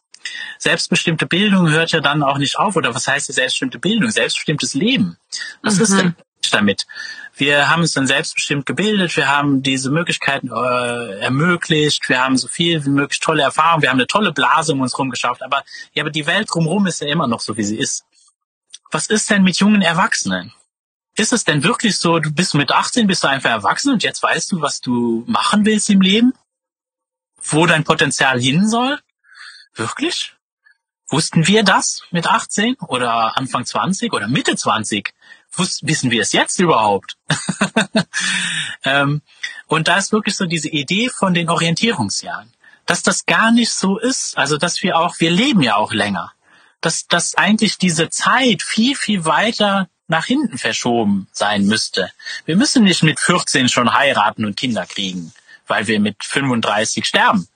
Selbstbestimmte 0.59 1.27
Bildung 1.27 1.71
hört 1.71 1.91
ja 1.91 2.01
dann 2.01 2.23
auch 2.23 2.39
nicht 2.39 2.59
auf. 2.59 2.77
Oder 2.77 2.95
was 2.95 3.09
heißt 3.09 3.29
die 3.29 3.33
selbstbestimmte 3.33 3.79
Bildung? 3.79 4.11
Selbstbestimmtes 4.11 4.75
Leben. 4.75 5.17
Was 5.63 5.77
mhm. 5.77 5.83
ist 5.83 5.99
denn 5.99 6.17
damit? 6.53 6.87
Wir 7.35 7.71
haben 7.71 7.81
uns 7.81 7.93
dann 7.93 8.07
selbstbestimmt 8.07 8.67
gebildet, 8.67 9.17
wir 9.17 9.29
haben 9.29 9.63
diese 9.63 9.91
Möglichkeiten 9.91 10.49
äh, 10.49 11.19
ermöglicht, 11.21 12.09
wir 12.09 12.23
haben 12.23 12.37
so 12.37 12.47
viel 12.47 12.85
wie 12.85 12.91
möglich 12.91 13.21
tolle 13.21 13.43
Erfahrungen, 13.43 13.83
wir 13.83 13.91
haben 13.91 13.99
eine 13.99 14.07
tolle 14.07 14.33
Blase 14.33 14.73
um 14.73 14.83
uns 14.83 14.93
herum 14.93 15.11
geschafft, 15.11 15.43
aber 15.43 15.65
ja, 15.95 16.03
aber 16.03 16.11
die 16.11 16.27
Welt 16.27 16.49
drumherum 16.53 16.87
ist 16.87 17.01
ja 17.01 17.09
immer 17.09 17.27
noch 17.27 17.41
so, 17.41 17.57
wie 17.57 17.65
sie 17.65 17.79
ist. 17.79 18.05
Was 18.91 19.07
ist 19.07 19.31
denn 19.31 19.43
mit 19.43 19.57
jungen 19.57 19.81
Erwachsenen? 19.81 20.53
Ist 21.17 21.33
es 21.33 21.45
denn 21.45 21.63
wirklich 21.63 21.99
so, 21.99 22.19
du 22.19 22.31
bist 22.33 22.55
mit 22.55 22.73
18, 22.73 23.07
bist 23.07 23.23
du 23.23 23.29
einfach 23.29 23.51
erwachsen 23.51 23.93
und 23.93 24.03
jetzt 24.03 24.23
weißt 24.23 24.53
du, 24.53 24.63
was 24.63 24.81
du 24.81 25.25
machen 25.27 25.67
willst 25.67 25.91
im 25.91 26.01
Leben? 26.01 26.33
Wo 27.37 27.67
dein 27.67 27.85
Potenzial 27.85 28.41
hin 28.41 28.69
soll? 28.69 28.99
Wirklich? 29.75 30.35
Wussten 31.09 31.47
wir 31.47 31.63
das 31.63 32.03
mit 32.11 32.27
18 32.27 32.77
oder 32.77 33.37
Anfang 33.37 33.67
20 33.67 34.13
oder 34.15 34.29
Mitte 34.29 34.57
20? 34.57 35.13
Wus 35.53 35.81
wissen 35.83 36.11
wir 36.11 36.23
es 36.23 36.33
jetzt 36.33 36.59
überhaupt? 36.59 37.19
ähm, 38.85 39.21
und 39.67 39.89
da 39.89 39.99
ist 39.99 40.13
wirklich 40.13 40.35
so 40.35 40.47
diese 40.47 40.71
Idee 40.71 41.11
von 41.11 41.35
den 41.35 41.51
Orientierungsjahren, 41.51 42.51
dass 42.87 43.03
das 43.03 43.27
gar 43.27 43.51
nicht 43.53 43.71
so 43.71 43.99
ist. 43.99 44.39
Also, 44.39 44.57
dass 44.57 44.83
wir 44.83 44.97
auch, 44.97 45.21
wir 45.21 45.31
leben 45.31 45.61
ja 45.61 45.77
auch 45.77 45.93
länger. 45.93 46.33
Dass, 46.81 47.07
dass 47.07 47.35
eigentlich 47.35 47.77
diese 47.77 48.09
Zeit 48.09 48.63
viel, 48.63 48.97
viel 48.97 49.27
weiter 49.27 49.89
nach 50.09 50.27
hinten 50.27 50.59
verschoben 50.59 51.29
sein 51.33 51.67
müsste. 51.67 52.11
Wir 52.45 52.57
müssen 52.57 52.85
nicht 52.85 53.03
mit 53.03 53.21
14 53.21 53.69
schon 53.69 53.95
heiraten 53.95 54.45
und 54.45 54.57
Kinder 54.57 54.87
kriegen, 54.87 55.33
weil 55.67 55.87
wir 55.87 56.01
mit 56.01 56.23
35 56.25 57.07
sterben 57.07 57.49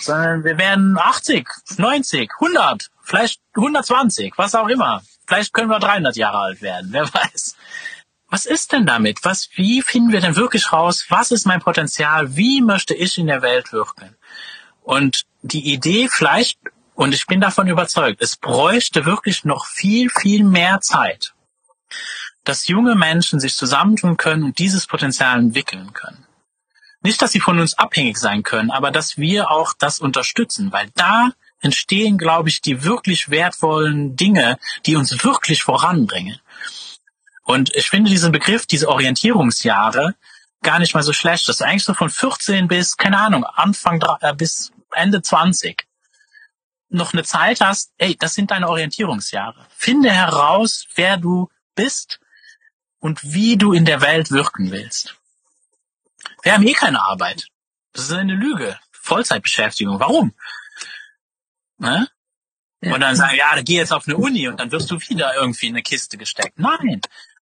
sondern 0.00 0.44
wir 0.44 0.58
werden 0.58 0.98
80, 0.98 1.46
90, 1.78 2.30
100, 2.40 2.90
vielleicht 3.02 3.40
120, 3.54 4.34
was 4.36 4.54
auch 4.54 4.68
immer. 4.68 5.02
Vielleicht 5.26 5.52
können 5.52 5.70
wir 5.70 5.78
300 5.78 6.16
Jahre 6.16 6.38
alt 6.38 6.62
werden, 6.62 6.88
wer 6.92 7.04
weiß. 7.14 7.56
Was 8.28 8.46
ist 8.46 8.72
denn 8.72 8.86
damit? 8.86 9.24
Was, 9.24 9.48
wie 9.54 9.82
finden 9.82 10.12
wir 10.12 10.20
denn 10.20 10.36
wirklich 10.36 10.72
raus? 10.72 11.06
Was 11.08 11.32
ist 11.32 11.46
mein 11.46 11.60
Potenzial? 11.60 12.36
Wie 12.36 12.60
möchte 12.62 12.94
ich 12.94 13.18
in 13.18 13.26
der 13.26 13.42
Welt 13.42 13.72
wirken? 13.72 14.16
Und 14.82 15.26
die 15.42 15.72
Idee 15.72 16.08
vielleicht, 16.08 16.58
und 17.00 17.14
ich 17.14 17.26
bin 17.26 17.40
davon 17.40 17.66
überzeugt, 17.66 18.20
es 18.20 18.36
bräuchte 18.36 19.06
wirklich 19.06 19.46
noch 19.46 19.64
viel, 19.64 20.10
viel 20.10 20.44
mehr 20.44 20.82
Zeit, 20.82 21.32
dass 22.44 22.68
junge 22.68 22.94
Menschen 22.94 23.40
sich 23.40 23.56
zusammentun 23.56 24.18
können 24.18 24.42
und 24.42 24.58
dieses 24.58 24.86
Potenzial 24.86 25.38
entwickeln 25.38 25.94
können. 25.94 26.26
Nicht, 27.00 27.22
dass 27.22 27.32
sie 27.32 27.40
von 27.40 27.58
uns 27.58 27.72
abhängig 27.72 28.18
sein 28.18 28.42
können, 28.42 28.70
aber 28.70 28.90
dass 28.90 29.16
wir 29.16 29.50
auch 29.50 29.72
das 29.78 30.00
unterstützen, 30.00 30.72
weil 30.72 30.90
da 30.94 31.30
entstehen, 31.62 32.18
glaube 32.18 32.50
ich, 32.50 32.60
die 32.60 32.84
wirklich 32.84 33.30
wertvollen 33.30 34.14
Dinge, 34.14 34.58
die 34.84 34.96
uns 34.96 35.24
wirklich 35.24 35.62
voranbringen. 35.62 36.38
Und 37.44 37.74
ich 37.74 37.88
finde 37.88 38.10
diesen 38.10 38.30
Begriff, 38.30 38.66
diese 38.66 38.90
Orientierungsjahre, 38.90 40.16
gar 40.62 40.78
nicht 40.78 40.92
mal 40.92 41.02
so 41.02 41.14
schlecht. 41.14 41.48
Das 41.48 41.60
ist 41.60 41.62
eigentlich 41.62 41.84
so 41.84 41.94
von 41.94 42.10
14 42.10 42.68
bis, 42.68 42.98
keine 42.98 43.18
Ahnung, 43.20 43.44
Anfang 43.44 44.04
äh, 44.20 44.34
bis 44.34 44.70
Ende 44.92 45.22
20 45.22 45.86
noch 46.90 47.12
eine 47.12 47.24
Zeit 47.24 47.60
hast, 47.60 47.92
ey, 47.98 48.16
das 48.16 48.34
sind 48.34 48.50
deine 48.50 48.68
Orientierungsjahre. 48.68 49.66
Finde 49.76 50.10
heraus, 50.10 50.86
wer 50.94 51.16
du 51.16 51.48
bist 51.74 52.20
und 52.98 53.32
wie 53.32 53.56
du 53.56 53.72
in 53.72 53.84
der 53.84 54.00
Welt 54.00 54.30
wirken 54.30 54.70
willst. 54.70 55.16
Wir 56.42 56.52
haben 56.52 56.66
eh 56.66 56.72
keine 56.72 57.02
Arbeit. 57.02 57.46
Das 57.92 58.04
ist 58.04 58.12
eine 58.12 58.34
Lüge. 58.34 58.78
Vollzeitbeschäftigung. 58.92 59.98
Warum? 59.98 60.34
Ne? 61.78 62.08
Ja. 62.82 62.94
Und 62.94 63.00
dann 63.00 63.16
sagen, 63.16 63.36
ja, 63.36 63.60
geh 63.62 63.76
jetzt 63.76 63.92
auf 63.92 64.06
eine 64.06 64.16
Uni 64.16 64.48
und 64.48 64.58
dann 64.58 64.72
wirst 64.72 64.90
du 64.90 65.00
wieder 65.00 65.34
irgendwie 65.34 65.66
in 65.66 65.74
eine 65.74 65.82
Kiste 65.82 66.16
gesteckt. 66.16 66.58
Nein. 66.58 67.00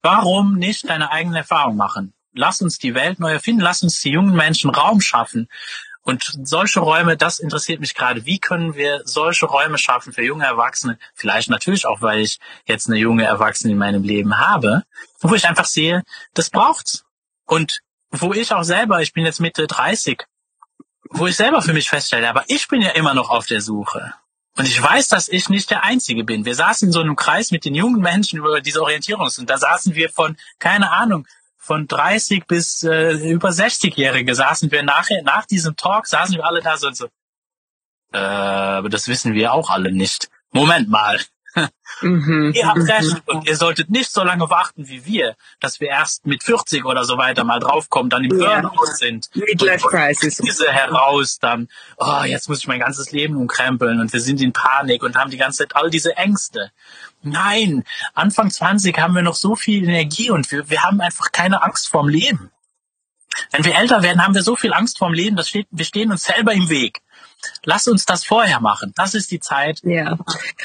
Warum 0.01 0.55
nicht 0.55 0.89
deine 0.89 1.11
eigene 1.11 1.39
Erfahrung 1.39 1.77
machen? 1.77 2.13
Lass 2.33 2.61
uns 2.61 2.77
die 2.77 2.95
Welt 2.95 3.19
neu 3.19 3.33
erfinden. 3.33 3.61
Lass 3.61 3.83
uns 3.83 4.01
die 4.01 4.11
jungen 4.11 4.35
Menschen 4.35 4.71
Raum 4.71 5.01
schaffen. 5.01 5.47
Und 6.03 6.39
solche 6.43 6.79
Räume, 6.79 7.15
das 7.15 7.39
interessiert 7.39 7.79
mich 7.79 7.93
gerade. 7.93 8.25
Wie 8.25 8.39
können 8.39 8.75
wir 8.75 9.01
solche 9.05 9.45
Räume 9.45 9.77
schaffen 9.77 10.13
für 10.13 10.23
junge 10.23 10.45
Erwachsene? 10.45 10.97
Vielleicht 11.13 11.49
natürlich 11.49 11.85
auch, 11.85 12.01
weil 12.01 12.21
ich 12.21 12.39
jetzt 12.65 12.87
eine 12.87 12.97
junge 12.97 13.23
Erwachsene 13.23 13.73
in 13.73 13.77
meinem 13.77 14.03
Leben 14.03 14.39
habe, 14.39 14.83
wo 15.19 15.35
ich 15.35 15.47
einfach 15.47 15.65
sehe, 15.65 16.03
das 16.33 16.49
braucht's. 16.49 17.05
Und 17.45 17.81
wo 18.09 18.33
ich 18.33 18.51
auch 18.51 18.63
selber, 18.63 19.01
ich 19.01 19.13
bin 19.13 19.25
jetzt 19.25 19.39
Mitte 19.39 19.67
30, 19.67 20.23
wo 21.11 21.27
ich 21.27 21.35
selber 21.35 21.61
für 21.61 21.73
mich 21.73 21.89
feststelle, 21.89 22.29
aber 22.29 22.45
ich 22.47 22.67
bin 22.67 22.81
ja 22.81 22.91
immer 22.91 23.13
noch 23.13 23.29
auf 23.29 23.45
der 23.45 23.61
Suche. 23.61 24.13
Und 24.57 24.67
ich 24.67 24.81
weiß, 24.81 25.07
dass 25.07 25.29
ich 25.29 25.49
nicht 25.49 25.69
der 25.69 25.83
Einzige 25.83 26.23
bin. 26.23 26.45
Wir 26.45 26.55
saßen 26.55 26.89
in 26.89 26.91
so 26.91 26.99
einem 26.99 27.15
Kreis 27.15 27.51
mit 27.51 27.63
den 27.63 27.75
jungen 27.75 28.01
Menschen 28.01 28.39
über 28.39 28.59
diese 28.59 28.79
Orientierungs- 28.79 29.39
und 29.39 29.49
da 29.49 29.57
saßen 29.57 29.95
wir 29.95 30.09
von, 30.09 30.35
keine 30.59 30.91
Ahnung, 30.91 31.25
von 31.61 31.87
30 31.87 32.47
bis 32.47 32.83
äh, 32.83 33.11
über 33.29 33.49
60-Jährige 33.49 34.33
saßen 34.33 34.71
wir 34.71 34.81
nachher, 34.81 35.21
nach 35.23 35.45
diesem 35.45 35.75
Talk 35.75 36.07
saßen 36.07 36.35
wir 36.35 36.45
alle 36.45 36.61
da 36.61 36.75
so 36.75 36.87
und 36.87 36.97
so, 36.97 37.07
äh, 38.13 38.17
aber 38.17 38.89
das 38.89 39.07
wissen 39.07 39.33
wir 39.33 39.53
auch 39.53 39.69
alle 39.69 39.91
nicht. 39.91 40.29
Moment 40.51 40.89
mal. 40.89 41.19
Mhm. 42.01 42.53
Ihr 42.55 42.65
habt 42.65 42.79
recht 42.87 43.21
und 43.27 43.47
ihr 43.47 43.57
solltet 43.57 43.89
nicht 43.89 44.09
so 44.09 44.23
lange 44.23 44.49
warten 44.49 44.87
wie 44.87 45.05
wir, 45.05 45.35
dass 45.59 45.81
wir 45.81 45.89
erst 45.89 46.25
mit 46.25 46.41
40 46.41 46.85
oder 46.85 47.03
so 47.03 47.17
weiter 47.17 47.43
mal 47.43 47.59
draufkommen, 47.59 48.09
dann 48.09 48.23
im 48.23 48.39
ja. 48.39 48.61
Burnout 48.61 48.85
sind. 48.93 49.29
Midlife 49.35 49.85
Crisis. 49.87 50.37
Diese 50.37 50.71
heraus 50.71 51.37
dann, 51.39 51.67
oh, 51.97 52.23
jetzt 52.23 52.47
muss 52.47 52.59
ich 52.59 52.67
mein 52.67 52.79
ganzes 52.79 53.11
Leben 53.11 53.35
umkrempeln 53.35 53.99
und 53.99 54.13
wir 54.13 54.21
sind 54.21 54.41
in 54.41 54.53
Panik 54.53 55.03
und 55.03 55.17
haben 55.17 55.29
die 55.29 55.37
ganze 55.37 55.59
Zeit 55.59 55.75
all 55.75 55.89
diese 55.89 56.15
Ängste. 56.15 56.71
Nein, 57.23 57.83
Anfang 58.13 58.49
20 58.49 58.97
haben 58.97 59.13
wir 59.13 59.21
noch 59.21 59.35
so 59.35 59.55
viel 59.55 59.83
Energie 59.83 60.31
und 60.31 60.51
wir, 60.51 60.69
wir 60.69 60.83
haben 60.83 61.01
einfach 61.01 61.31
keine 61.31 61.61
Angst 61.61 61.89
vorm 61.89 62.09
Leben. 62.09 62.51
Wenn 63.51 63.63
wir 63.63 63.75
älter 63.75 64.01
werden, 64.01 64.23
haben 64.23 64.35
wir 64.35 64.43
so 64.43 64.55
viel 64.55 64.73
Angst 64.73 64.97
vorm 64.97 65.13
Leben, 65.13 65.35
das 65.35 65.49
steht, 65.49 65.67
wir 65.71 65.85
stehen 65.85 66.11
uns 66.11 66.23
selber 66.23 66.53
im 66.53 66.69
Weg. 66.69 67.01
Lass 67.63 67.87
uns 67.87 68.05
das 68.05 68.25
vorher 68.25 68.59
machen. 68.59 68.91
Das 68.95 69.13
ist 69.13 69.31
die 69.31 69.39
Zeit. 69.39 69.81
Ja. 69.83 70.17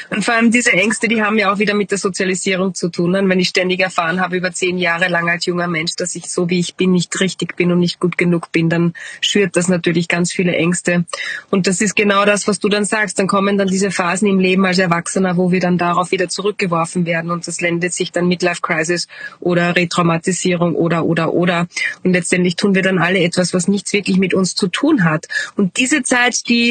Und 0.09 0.25
vor 0.25 0.33
allem 0.33 0.51
diese 0.51 0.73
Ängste, 0.73 1.07
die 1.07 1.21
haben 1.21 1.37
ja 1.37 1.51
auch 1.53 1.59
wieder 1.59 1.73
mit 1.73 1.91
der 1.91 1.97
Sozialisierung 1.97 2.73
zu 2.73 2.89
tun. 2.89 3.15
Und 3.15 3.29
wenn 3.29 3.39
ich 3.39 3.49
ständig 3.49 3.79
erfahren 3.79 4.19
habe 4.19 4.37
über 4.37 4.51
zehn 4.51 4.77
Jahre 4.77 5.07
lang 5.07 5.29
als 5.29 5.45
junger 5.45 5.67
Mensch, 5.67 5.95
dass 5.95 6.15
ich 6.15 6.29
so 6.29 6.49
wie 6.49 6.59
ich 6.59 6.75
bin 6.75 6.91
nicht 6.91 7.19
richtig 7.19 7.55
bin 7.55 7.71
und 7.71 7.79
nicht 7.79 7.99
gut 7.99 8.17
genug 8.17 8.51
bin, 8.51 8.69
dann 8.69 8.93
schürt 9.21 9.55
das 9.55 9.67
natürlich 9.67 10.07
ganz 10.07 10.31
viele 10.31 10.55
Ängste. 10.55 11.05
Und 11.51 11.67
das 11.67 11.81
ist 11.81 11.95
genau 11.95 12.25
das, 12.25 12.47
was 12.47 12.59
du 12.59 12.67
dann 12.67 12.85
sagst. 12.85 13.19
Dann 13.19 13.27
kommen 13.27 13.57
dann 13.57 13.67
diese 13.67 13.91
Phasen 13.91 14.27
im 14.27 14.39
Leben 14.39 14.65
als 14.65 14.79
Erwachsener, 14.79 15.37
wo 15.37 15.51
wir 15.51 15.59
dann 15.59 15.77
darauf 15.77 16.11
wieder 16.11 16.29
zurückgeworfen 16.29 17.05
werden. 17.05 17.31
Und 17.31 17.47
das 17.47 17.61
lendet 17.61 17.93
sich 17.93 18.11
dann 18.11 18.27
Midlife 18.27 18.61
Crisis 18.61 19.07
oder 19.39 19.75
Retraumatisierung 19.75 20.75
oder, 20.75 21.05
oder, 21.05 21.33
oder. 21.33 21.67
Und 22.03 22.13
letztendlich 22.13 22.55
tun 22.55 22.75
wir 22.75 22.81
dann 22.81 22.97
alle 22.97 23.19
etwas, 23.19 23.53
was 23.53 23.67
nichts 23.67 23.93
wirklich 23.93 24.17
mit 24.17 24.33
uns 24.33 24.55
zu 24.55 24.67
tun 24.67 25.03
hat. 25.03 25.27
Und 25.55 25.77
diese 25.77 26.03
Zeit, 26.03 26.47
die 26.49 26.66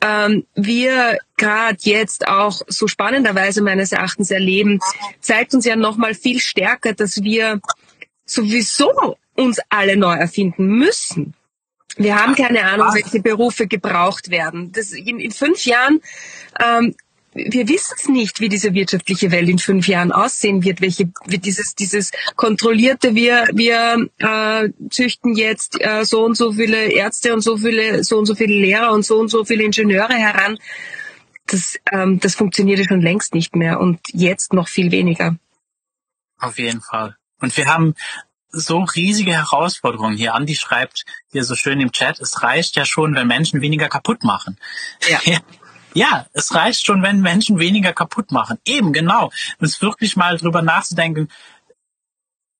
ähm, 0.00 0.46
wir 0.54 1.18
gerade 1.36 1.78
jetzt 1.80 2.28
auch 2.28 2.60
so 2.68 2.86
spannenderweise 2.86 3.62
meines 3.62 3.92
Erachtens 3.92 4.30
erleben, 4.30 4.80
zeigt 5.20 5.54
uns 5.54 5.64
ja 5.64 5.76
nochmal 5.76 6.14
viel 6.14 6.40
stärker, 6.40 6.92
dass 6.92 7.22
wir 7.22 7.60
sowieso 8.24 9.16
uns 9.34 9.58
alle 9.68 9.96
neu 9.96 10.14
erfinden 10.14 10.66
müssen. 10.66 11.34
Wir 11.96 12.20
haben 12.20 12.34
keine 12.34 12.64
Ahnung, 12.64 12.88
welche 12.92 13.20
Berufe 13.20 13.66
gebraucht 13.66 14.30
werden. 14.30 14.70
Das 14.72 14.92
in, 14.92 15.18
in 15.18 15.30
fünf 15.30 15.64
Jahren 15.64 16.00
ähm, 16.62 16.94
wir 17.36 17.68
wissen 17.68 17.94
es 17.96 18.08
nicht, 18.08 18.40
wie 18.40 18.48
diese 18.48 18.74
wirtschaftliche 18.74 19.30
Welt 19.30 19.48
in 19.48 19.58
fünf 19.58 19.88
Jahren 19.88 20.12
aussehen 20.12 20.64
wird, 20.64 20.80
welche 20.80 21.10
wie 21.26 21.38
dieses 21.38 21.74
dieses 21.74 22.10
kontrollierte, 22.34 23.14
wir 23.14 23.46
wir 23.52 24.08
äh, 24.18 24.70
züchten 24.90 25.34
jetzt 25.34 25.80
äh, 25.80 26.04
so 26.04 26.24
und 26.24 26.36
so 26.36 26.52
viele 26.52 26.86
Ärzte 26.92 27.34
und 27.34 27.42
so 27.42 27.56
viele 27.56 28.02
so 28.04 28.18
und 28.18 28.26
so 28.26 28.34
viele 28.34 28.54
Lehrer 28.54 28.92
und 28.92 29.04
so 29.04 29.18
und 29.18 29.28
so 29.28 29.44
viele 29.44 29.64
Ingenieure 29.64 30.14
heran. 30.14 30.58
Das 31.46 31.78
ähm, 31.92 32.18
das 32.20 32.34
funktioniert 32.34 32.84
schon 32.86 33.00
längst 33.00 33.34
nicht 33.34 33.54
mehr 33.54 33.80
und 33.80 34.00
jetzt 34.12 34.52
noch 34.52 34.68
viel 34.68 34.90
weniger. 34.90 35.36
Auf 36.38 36.58
jeden 36.58 36.80
Fall. 36.80 37.16
Und 37.40 37.56
wir 37.56 37.66
haben 37.66 37.94
so 38.50 38.78
riesige 38.78 39.32
Herausforderungen 39.32 40.16
hier. 40.16 40.34
Andi 40.34 40.54
schreibt 40.54 41.04
hier 41.30 41.44
so 41.44 41.54
schön 41.54 41.80
im 41.80 41.92
Chat, 41.92 42.20
es 42.20 42.42
reicht 42.42 42.76
ja 42.76 42.84
schon, 42.84 43.14
wenn 43.14 43.26
Menschen 43.26 43.60
weniger 43.60 43.88
kaputt 43.88 44.24
machen. 44.24 44.58
Ja. 45.08 45.20
Ja, 45.96 46.26
es 46.34 46.54
reicht 46.54 46.84
schon, 46.84 47.02
wenn 47.02 47.22
Menschen 47.22 47.58
weniger 47.58 47.94
kaputt 47.94 48.30
machen. 48.30 48.58
Eben, 48.66 48.92
genau. 48.92 49.32
Uns 49.60 49.80
wirklich 49.80 50.14
mal 50.14 50.36
drüber 50.36 50.60
nachzudenken, 50.60 51.30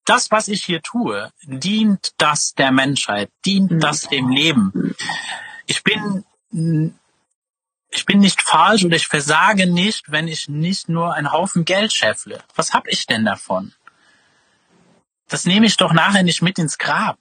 das, 0.07 0.30
was 0.30 0.49
ich 0.49 0.64
hier 0.64 0.80
tue, 0.80 1.30
dient 1.43 2.14
das 2.16 2.55
der 2.55 2.72
Menschheit, 2.72 3.28
dient 3.45 3.72
mhm. 3.72 3.80
das 3.80 4.09
dem 4.09 4.30
Leben. 4.30 4.95
Ich 5.66 5.82
bin 5.82 6.24
ich 7.91 8.07
bin 8.07 8.20
nicht 8.20 8.41
falsch 8.41 8.87
oder 8.87 8.97
ich 8.97 9.07
versage 9.07 9.66
nicht, 9.66 10.11
wenn 10.11 10.28
ich 10.28 10.49
nicht 10.49 10.89
nur 10.89 11.12
einen 11.12 11.30
Haufen 11.30 11.66
Geld 11.66 11.93
scheffle. 11.93 12.43
Was 12.55 12.72
hab 12.72 12.89
ich 12.89 13.05
denn 13.05 13.26
davon? 13.26 13.74
Das 15.28 15.45
nehme 15.45 15.66
ich 15.66 15.76
doch 15.76 15.93
nachher 15.93 16.22
nicht 16.22 16.41
mit 16.41 16.59
ins 16.59 16.78
Grab. 16.78 17.18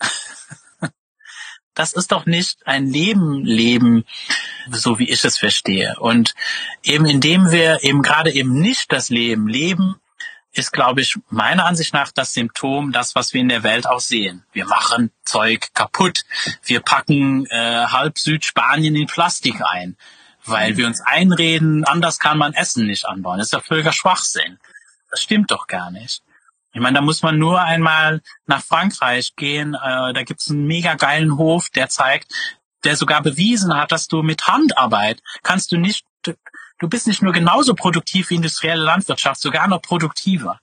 das 1.74 1.92
ist 1.92 2.12
doch 2.12 2.26
nicht 2.26 2.66
ein 2.66 2.86
Leben 2.86 3.44
leben, 3.44 4.04
so 4.70 4.98
wie 4.98 5.08
ich 5.08 5.24
es 5.24 5.38
verstehe. 5.38 5.94
Und 5.98 6.34
eben 6.82 7.06
indem 7.06 7.50
wir 7.50 7.82
eben 7.82 8.02
gerade 8.02 8.32
eben 8.32 8.60
nicht 8.60 8.92
das 8.92 9.08
Leben 9.08 9.48
leben, 9.48 9.96
ist, 10.54 10.72
glaube 10.72 11.00
ich, 11.00 11.18
meiner 11.30 11.64
Ansicht 11.64 11.94
nach 11.94 12.12
das 12.12 12.34
Symptom, 12.34 12.92
das, 12.92 13.14
was 13.14 13.32
wir 13.32 13.40
in 13.40 13.48
der 13.48 13.62
Welt 13.62 13.86
auch 13.86 14.00
sehen. 14.00 14.44
Wir 14.52 14.66
machen 14.66 15.10
Zeug 15.24 15.68
kaputt. 15.72 16.24
Wir 16.62 16.80
packen 16.80 17.46
äh, 17.46 17.86
halb 17.86 18.18
Südspanien 18.18 18.94
in 18.94 19.06
Plastik 19.06 19.62
ein, 19.64 19.96
weil 20.44 20.76
wir 20.76 20.86
uns 20.86 21.00
einreden, 21.00 21.84
anders 21.84 22.18
kann 22.18 22.36
man 22.36 22.52
Essen 22.52 22.86
nicht 22.86 23.06
anbauen. 23.06 23.38
Das 23.38 23.46
ist 23.46 23.52
ja 23.52 23.60
völliger 23.60 23.92
Schwachsinn. 23.92 24.58
Das 25.10 25.22
stimmt 25.22 25.50
doch 25.50 25.66
gar 25.66 25.90
nicht. 25.90 26.22
Ich 26.72 26.80
meine, 26.80 26.96
da 26.96 27.02
muss 27.02 27.22
man 27.22 27.38
nur 27.38 27.60
einmal 27.60 28.22
nach 28.46 28.62
Frankreich 28.62 29.34
gehen. 29.36 29.74
Äh, 29.74 30.12
da 30.12 30.22
gibt's 30.24 30.50
einen 30.50 30.66
mega 30.66 30.94
geilen 30.94 31.36
Hof, 31.36 31.68
der 31.70 31.88
zeigt, 31.88 32.32
der 32.84 32.96
sogar 32.96 33.22
bewiesen 33.22 33.74
hat, 33.76 33.92
dass 33.92 34.08
du 34.08 34.22
mit 34.22 34.46
Handarbeit 34.46 35.20
kannst 35.42 35.72
du 35.72 35.76
nicht 35.76 36.04
du 36.82 36.88
bist 36.88 37.06
nicht 37.06 37.22
nur 37.22 37.32
genauso 37.32 37.74
produktiv 37.74 38.30
wie 38.30 38.34
industrielle 38.34 38.82
Landwirtschaft, 38.82 39.40
sogar 39.40 39.68
noch 39.68 39.80
produktiver. 39.80 40.58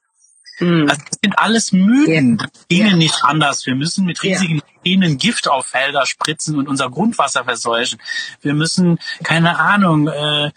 Mhm. 0.60 0.90
Also 0.90 1.02
das 1.10 1.20
sind 1.24 1.40
alles 1.40 1.72
Mythen. 1.72 2.38
Ja. 2.38 2.48
Das 2.52 2.68
ginge 2.68 2.90
ja. 2.90 2.96
nicht 2.96 3.24
anders. 3.24 3.66
Wir 3.66 3.76
müssen 3.76 4.06
mit 4.06 4.22
riesigen 4.22 4.62
Maschinen 4.76 5.12
ja. 5.12 5.18
Gift 5.18 5.48
auf 5.48 5.68
Felder 5.68 6.06
spritzen 6.06 6.58
und 6.58 6.68
unser 6.68 6.90
Grundwasser 6.90 7.46
verseuchen. 7.46 8.00
Wir 8.42 8.54
müssen, 8.54 9.00
keine 9.24 9.58
Ahnung, 9.60 10.10
äh, 10.10 10.52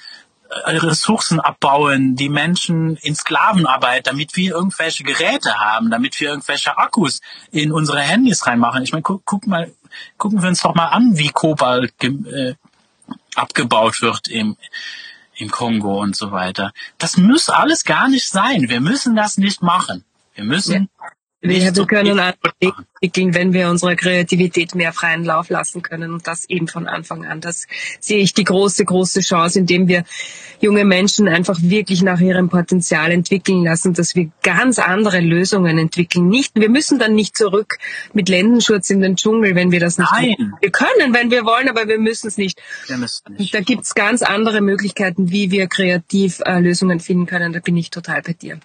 Ressourcen 0.66 1.40
abbauen, 1.40 2.14
die 2.16 2.28
Menschen 2.28 2.96
in 2.96 3.14
Sklavenarbeit, 3.14 4.06
damit 4.06 4.36
wir 4.36 4.52
irgendwelche 4.52 5.02
Geräte 5.02 5.58
haben, 5.58 5.90
damit 5.90 6.20
wir 6.20 6.30
irgendwelche 6.30 6.76
Akkus 6.76 7.20
in 7.50 7.72
unsere 7.72 8.00
Handys 8.00 8.46
reinmachen. 8.46 8.82
Ich 8.82 8.92
meine, 8.92 9.02
guck, 9.02 9.24
guck 9.24 9.46
mal, 9.46 9.72
gucken 10.18 10.42
wir 10.42 10.48
uns 10.48 10.62
doch 10.62 10.74
mal 10.74 10.88
an, 10.88 11.16
wie 11.18 11.28
Kobalt 11.28 11.92
äh, 12.02 12.54
abgebaut 13.34 14.02
wird 14.02 14.28
im, 14.28 14.56
im 15.36 15.50
Kongo 15.50 16.00
und 16.00 16.16
so 16.16 16.32
weiter. 16.32 16.72
Das 16.98 17.16
muss 17.16 17.48
alles 17.48 17.84
gar 17.84 18.08
nicht 18.08 18.28
sein. 18.28 18.68
Wir 18.68 18.80
müssen 18.80 19.16
das 19.16 19.38
nicht 19.38 19.62
machen. 19.62 20.04
Wir 20.34 20.44
müssen 20.44 20.88
ja. 21.00 21.08
Wir, 21.44 21.74
wir 21.74 21.86
können 21.86 22.20
entwickeln, 22.60 23.34
wenn 23.34 23.52
wir 23.52 23.68
unserer 23.68 23.96
Kreativität 23.96 24.76
mehr 24.76 24.92
freien 24.92 25.24
Lauf 25.24 25.50
lassen 25.50 25.82
können 25.82 26.12
und 26.12 26.28
das 26.28 26.48
eben 26.48 26.68
von 26.68 26.86
Anfang 26.86 27.26
an. 27.26 27.40
Das 27.40 27.66
sehe 27.98 28.18
ich 28.18 28.32
die 28.32 28.44
große, 28.44 28.84
große 28.84 29.22
Chance, 29.22 29.58
indem 29.58 29.88
wir 29.88 30.04
junge 30.60 30.84
Menschen 30.84 31.26
einfach 31.26 31.58
wirklich 31.60 32.02
nach 32.02 32.20
ihrem 32.20 32.48
Potenzial 32.48 33.10
entwickeln 33.10 33.64
lassen, 33.64 33.92
dass 33.92 34.14
wir 34.14 34.30
ganz 34.44 34.78
andere 34.78 35.18
Lösungen 35.18 35.78
entwickeln. 35.78 36.28
Nicht, 36.28 36.54
wir 36.54 36.70
müssen 36.70 37.00
dann 37.00 37.16
nicht 37.16 37.36
zurück 37.36 37.76
mit 38.12 38.28
Ländenschutz 38.28 38.90
in 38.90 39.00
den 39.00 39.16
Dschungel, 39.16 39.56
wenn 39.56 39.72
wir 39.72 39.80
das 39.80 39.98
nicht 39.98 40.12
Nein. 40.12 40.54
Wir 40.60 40.70
können, 40.70 41.12
wenn 41.12 41.32
wir 41.32 41.44
wollen, 41.44 41.68
aber 41.68 41.88
wir 41.88 41.98
müssen 41.98 42.28
es 42.28 42.36
nicht. 42.36 42.62
Nicht. 43.36 43.52
Da 43.52 43.60
gibt's 43.60 43.96
ganz 43.96 44.22
andere 44.22 44.60
Möglichkeiten, 44.60 45.32
wie 45.32 45.50
wir 45.50 45.66
kreativ 45.66 46.40
äh, 46.44 46.60
Lösungen 46.60 47.00
finden 47.00 47.26
können. 47.26 47.52
Da 47.52 47.58
bin 47.58 47.76
ich 47.76 47.90
total 47.90 48.22
bei 48.22 48.32
dir. 48.32 48.60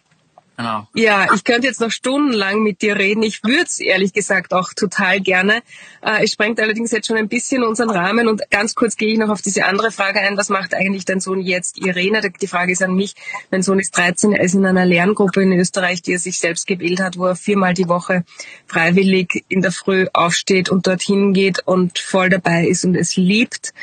Genau. 0.57 0.87
Ja, 0.95 1.27
ich 1.35 1.43
könnte 1.43 1.67
jetzt 1.67 1.81
noch 1.81 1.91
stundenlang 1.91 2.63
mit 2.63 2.81
dir 2.81 2.95
reden. 2.95 3.21
Ich 3.21 3.43
würde 3.43 3.65
es 3.65 3.79
ehrlich 3.79 4.11
gesagt 4.11 4.55
auch 4.55 4.73
total 4.73 5.21
gerne. 5.21 5.61
Äh, 6.01 6.23
es 6.23 6.31
sprengt 6.31 6.59
allerdings 6.59 6.89
jetzt 6.89 7.05
schon 7.05 7.15
ein 7.15 7.27
bisschen 7.27 7.63
unseren 7.63 7.91
Rahmen 7.91 8.27
und 8.27 8.41
ganz 8.49 8.73
kurz 8.73 8.97
gehe 8.97 9.13
ich 9.13 9.19
noch 9.19 9.29
auf 9.29 9.43
diese 9.43 9.65
andere 9.65 9.91
Frage 9.91 10.19
ein. 10.19 10.35
Was 10.35 10.49
macht 10.49 10.73
eigentlich 10.73 11.05
dein 11.05 11.19
Sohn 11.19 11.41
jetzt? 11.41 11.77
Irene, 11.77 12.23
die 12.41 12.47
Frage 12.47 12.71
ist 12.71 12.81
an 12.81 12.95
mich. 12.95 13.13
Mein 13.51 13.61
Sohn 13.61 13.77
ist 13.77 13.95
13, 13.95 14.33
er 14.33 14.43
ist 14.43 14.55
in 14.55 14.65
einer 14.65 14.85
Lerngruppe 14.85 15.43
in 15.43 15.51
Österreich, 15.53 16.01
die 16.01 16.13
er 16.13 16.19
sich 16.19 16.39
selbst 16.39 16.65
gewählt 16.65 17.01
hat, 17.01 17.19
wo 17.19 17.27
er 17.27 17.35
viermal 17.35 17.75
die 17.75 17.87
Woche 17.87 18.23
freiwillig 18.65 19.45
in 19.49 19.61
der 19.61 19.71
Früh 19.71 20.07
aufsteht 20.11 20.69
und 20.69 20.87
dorthin 20.87 21.33
geht 21.33 21.59
und 21.67 21.99
voll 21.99 22.29
dabei 22.29 22.65
ist 22.65 22.83
und 22.83 22.95
es 22.95 23.15
liebt. 23.15 23.75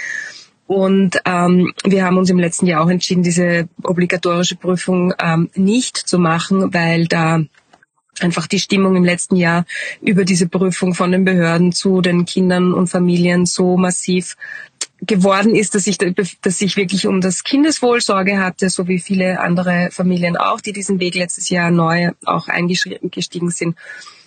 Und 0.67 1.21
ähm, 1.27 1.75
wir 1.85 2.05
haben 2.05 2.17
uns 2.17 2.31
im 2.31 2.39
letzten 2.39 2.67
Jahr 2.67 2.83
auch 2.83 2.89
entschieden, 2.89 3.23
diese 3.23 3.69
obligatorische 3.83 4.57
Prüfung 4.57 5.13
ähm, 5.19 5.51
nicht 5.55 5.97
zu 5.97 6.19
machen, 6.19 6.73
weil 6.73 7.07
da 7.07 7.41
einfach 8.21 8.47
die 8.47 8.61
Stimmung 8.61 8.97
im 8.97 9.05
letzten 9.05 9.37
Jahr 9.37 9.67
über 10.01 10.25
diese 10.25 10.49
Prüfung 10.49 10.95
von 10.95 11.13
den 11.13 11.25
Behörden 11.25 11.73
zu 11.73 12.01
den 12.01 12.25
Kindern 12.25 12.73
und 12.73 12.87
Familien 12.87 13.45
so 13.45 13.77
massiv 13.77 14.37
geworden 15.01 15.55
ist, 15.55 15.75
dass 15.75 15.87
ich, 15.87 15.99
dass 15.99 16.61
ich 16.61 16.77
wirklich 16.77 17.07
um 17.07 17.21
das 17.21 17.45
Kindeswohl 17.45 18.01
Sorge 18.01 18.39
hatte, 18.39 18.71
so 18.71 18.89
wie 18.89 19.01
viele 19.01 19.41
andere 19.41 19.89
Familien 19.91 20.37
auch, 20.37 20.61
die 20.61 20.73
diesen 20.73 21.01
Weg 21.01 21.15
letztes 21.15 21.51
Jahr 21.51 21.71
neu 21.71 22.13
auch 22.25 22.49
eingestiegen 22.49 23.51
sind. 23.51 23.77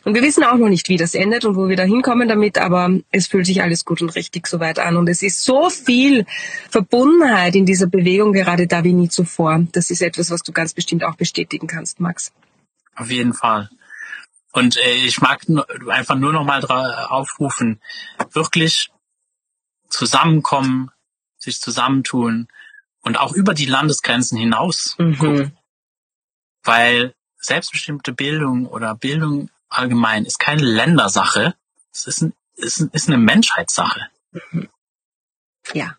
Und 0.04 0.14
wir 0.14 0.22
wissen 0.22 0.44
auch 0.44 0.56
noch 0.56 0.70
nicht, 0.70 0.88
wie 0.90 0.98
das 0.98 1.14
endet 1.16 1.44
und 1.46 1.56
wo 1.56 1.68
wir 1.68 1.76
da 1.76 1.84
hinkommen 1.84 2.28
damit, 2.28 2.58
aber 2.58 2.92
es 3.12 3.28
fühlt 3.28 3.46
sich 3.46 3.62
alles 3.62 3.84
gut 3.84 4.02
und 4.02 4.16
richtig 4.16 4.48
soweit 4.48 4.80
an. 4.80 4.96
Und 4.96 5.10
es 5.10 5.22
ist 5.22 5.44
so 5.44 5.70
viel 5.70 6.26
Verbundenheit 6.70 7.56
in 7.56 7.66
dieser 7.66 7.88
Bewegung 7.88 8.32
gerade 8.32 8.68
da 8.68 8.84
wie 8.84 8.94
nie 8.94 9.10
zuvor. 9.10 9.66
Das 9.74 9.90
ist 9.90 10.02
etwas, 10.02 10.32
was 10.32 10.44
du 10.44 10.52
ganz 10.52 10.74
bestimmt 10.74 11.04
auch 11.04 11.16
bestätigen 11.16 11.68
kannst, 11.68 12.00
Max. 12.00 12.32
Auf 12.96 13.12
jeden 13.12 13.34
Fall. 13.34 13.70
Und 14.54 14.78
äh, 14.78 14.94
ich 15.06 15.22
mag 15.22 15.46
einfach 15.90 16.16
nur 16.16 16.34
noch 16.34 16.44
mal 16.44 16.64
aufrufen, 16.66 17.82
wirklich 18.32 18.90
zusammenkommen, 19.90 20.90
sich 21.38 21.60
zusammentun 21.60 22.48
und 23.02 23.18
auch 23.18 23.34
über 23.34 23.54
die 23.54 23.66
Landesgrenzen 23.66 24.38
hinaus 24.38 24.96
mhm. 24.98 25.18
gucken. 25.18 25.58
Weil 26.64 27.14
selbstbestimmte 27.40 28.14
Bildung 28.14 28.66
oder 28.66 28.96
Bildung 28.96 29.50
allgemein 29.70 30.26
ist 30.26 30.40
keine 30.40 30.64
Ländersache. 30.64 31.56
Es 31.94 32.08
ist, 32.08 32.22
ein, 32.22 32.34
ist, 32.56 32.80
ein, 32.80 32.90
ist 32.94 33.08
eine 33.08 33.18
Menschheitssache. 33.18 34.08
Ja. 35.74 35.96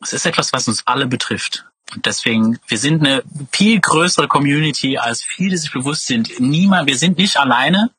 Es 0.00 0.12
ist 0.12 0.26
etwas, 0.26 0.52
was 0.52 0.68
uns 0.68 0.86
alle 0.86 1.06
betrifft. 1.06 1.64
Und 1.94 2.06
deswegen, 2.06 2.58
wir 2.66 2.78
sind 2.78 3.00
eine 3.00 3.22
viel 3.52 3.80
größere 3.80 4.28
Community, 4.28 4.98
als 4.98 5.22
viele 5.22 5.56
sich 5.56 5.72
bewusst 5.72 6.06
sind. 6.06 6.40
Niemand, 6.40 6.88
wir 6.88 6.96
sind 6.96 7.18
nicht 7.18 7.36
alleine. 7.36 7.90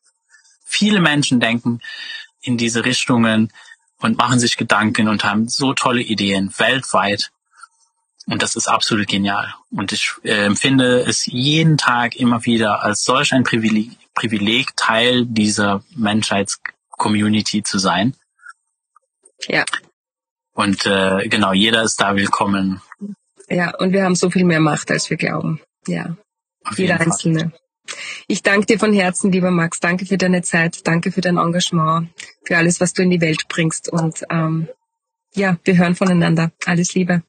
Viele 0.65 0.99
Menschen 0.99 1.39
denken 1.39 1.81
in 2.41 2.57
diese 2.57 2.85
Richtungen 2.85 3.51
und 3.99 4.17
machen 4.17 4.39
sich 4.39 4.57
Gedanken 4.57 5.07
und 5.07 5.23
haben 5.23 5.47
so 5.47 5.73
tolle 5.73 6.01
Ideen 6.01 6.53
weltweit. 6.57 7.31
Und 8.27 8.41
das 8.41 8.55
ist 8.55 8.67
absolut 8.67 9.07
genial. 9.07 9.53
Und 9.71 9.91
ich 9.91 10.11
äh, 10.23 10.45
empfinde 10.45 11.01
es 11.01 11.25
jeden 11.25 11.77
Tag 11.77 12.15
immer 12.15 12.43
wieder 12.45 12.83
als 12.83 13.03
solch 13.03 13.33
ein 13.33 13.43
Privileg, 13.43 13.91
Privileg, 14.15 14.75
Teil 14.75 15.25
dieser 15.25 15.83
Menschheitscommunity 15.95 17.63
zu 17.63 17.77
sein. 17.77 18.15
Ja. 19.47 19.65
Und 20.53 20.85
äh, 20.85 21.27
genau, 21.27 21.53
jeder 21.53 21.83
ist 21.83 21.99
da 22.01 22.15
willkommen. 22.15 22.81
Ja, 23.49 23.75
und 23.75 23.91
wir 23.91 24.03
haben 24.03 24.15
so 24.15 24.31
viel 24.31 24.45
mehr 24.45 24.61
Macht, 24.61 24.89
als 24.89 25.09
wir 25.09 25.17
glauben. 25.17 25.61
Ja. 25.85 26.15
Auf 26.63 26.79
jeder 26.79 26.99
Einzelne. 26.99 27.51
Ich 28.27 28.41
danke 28.41 28.65
dir 28.65 28.79
von 28.79 28.93
Herzen, 28.93 29.31
lieber 29.31 29.51
Max. 29.51 29.79
Danke 29.79 30.05
für 30.05 30.17
deine 30.17 30.41
Zeit. 30.41 30.87
Danke 30.87 31.11
für 31.11 31.21
dein 31.21 31.37
Engagement, 31.37 32.09
für 32.43 32.57
alles, 32.57 32.81
was 32.81 32.93
du 32.93 33.03
in 33.03 33.11
die 33.11 33.21
Welt 33.21 33.47
bringst. 33.47 33.89
Und 33.89 34.23
ähm, 34.31 34.67
ja, 35.35 35.57
wir 35.63 35.77
hören 35.77 35.95
voneinander. 35.95 36.51
Alles 36.65 36.95
Liebe. 36.95 37.21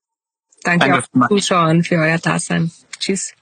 Danke, 0.63 0.89
Danke 0.89 1.07
auch 1.23 1.29
Zuschauern 1.29 1.85
für 1.85 1.97
euer 1.97 2.19
Dasein. 2.19 2.71
Tschüss. 2.99 3.35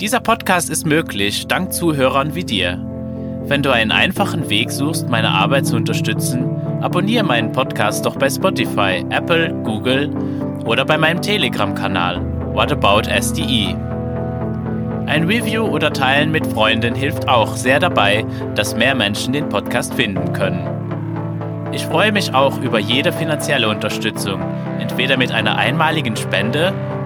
Dieser 0.00 0.20
Podcast 0.20 0.70
ist 0.70 0.86
möglich 0.86 1.46
dank 1.46 1.74
Zuhörern 1.74 2.34
wie 2.34 2.44
dir. 2.44 2.82
Wenn 3.44 3.62
du 3.62 3.70
einen 3.70 3.92
einfachen 3.92 4.48
Weg 4.48 4.70
suchst, 4.70 5.10
meine 5.10 5.28
Arbeit 5.28 5.66
zu 5.66 5.76
unterstützen, 5.76 6.48
abonniere 6.80 7.22
meinen 7.22 7.52
Podcast 7.52 8.06
doch 8.06 8.16
bei 8.16 8.30
Spotify, 8.30 9.04
Apple, 9.10 9.52
Google 9.62 10.08
oder 10.64 10.86
bei 10.86 10.96
meinem 10.96 11.20
Telegram-Kanal 11.20 12.18
What 12.54 12.72
About 12.72 13.10
SDE. 13.10 13.76
Ein 15.04 15.24
Review 15.24 15.66
oder 15.66 15.92
Teilen 15.92 16.30
mit 16.30 16.46
Freunden 16.46 16.94
hilft 16.94 17.28
auch 17.28 17.54
sehr 17.54 17.78
dabei, 17.78 18.24
dass 18.54 18.74
mehr 18.74 18.94
Menschen 18.94 19.34
den 19.34 19.50
Podcast 19.50 19.92
finden 19.92 20.32
können. 20.32 20.66
Ich 21.72 21.84
freue 21.84 22.10
mich 22.10 22.32
auch 22.32 22.58
über 22.62 22.78
jede 22.78 23.12
finanzielle 23.12 23.68
Unterstützung, 23.68 24.40
entweder 24.78 25.18
mit 25.18 25.30
einer 25.30 25.58
einmaligen 25.58 26.16
Spende 26.16 26.72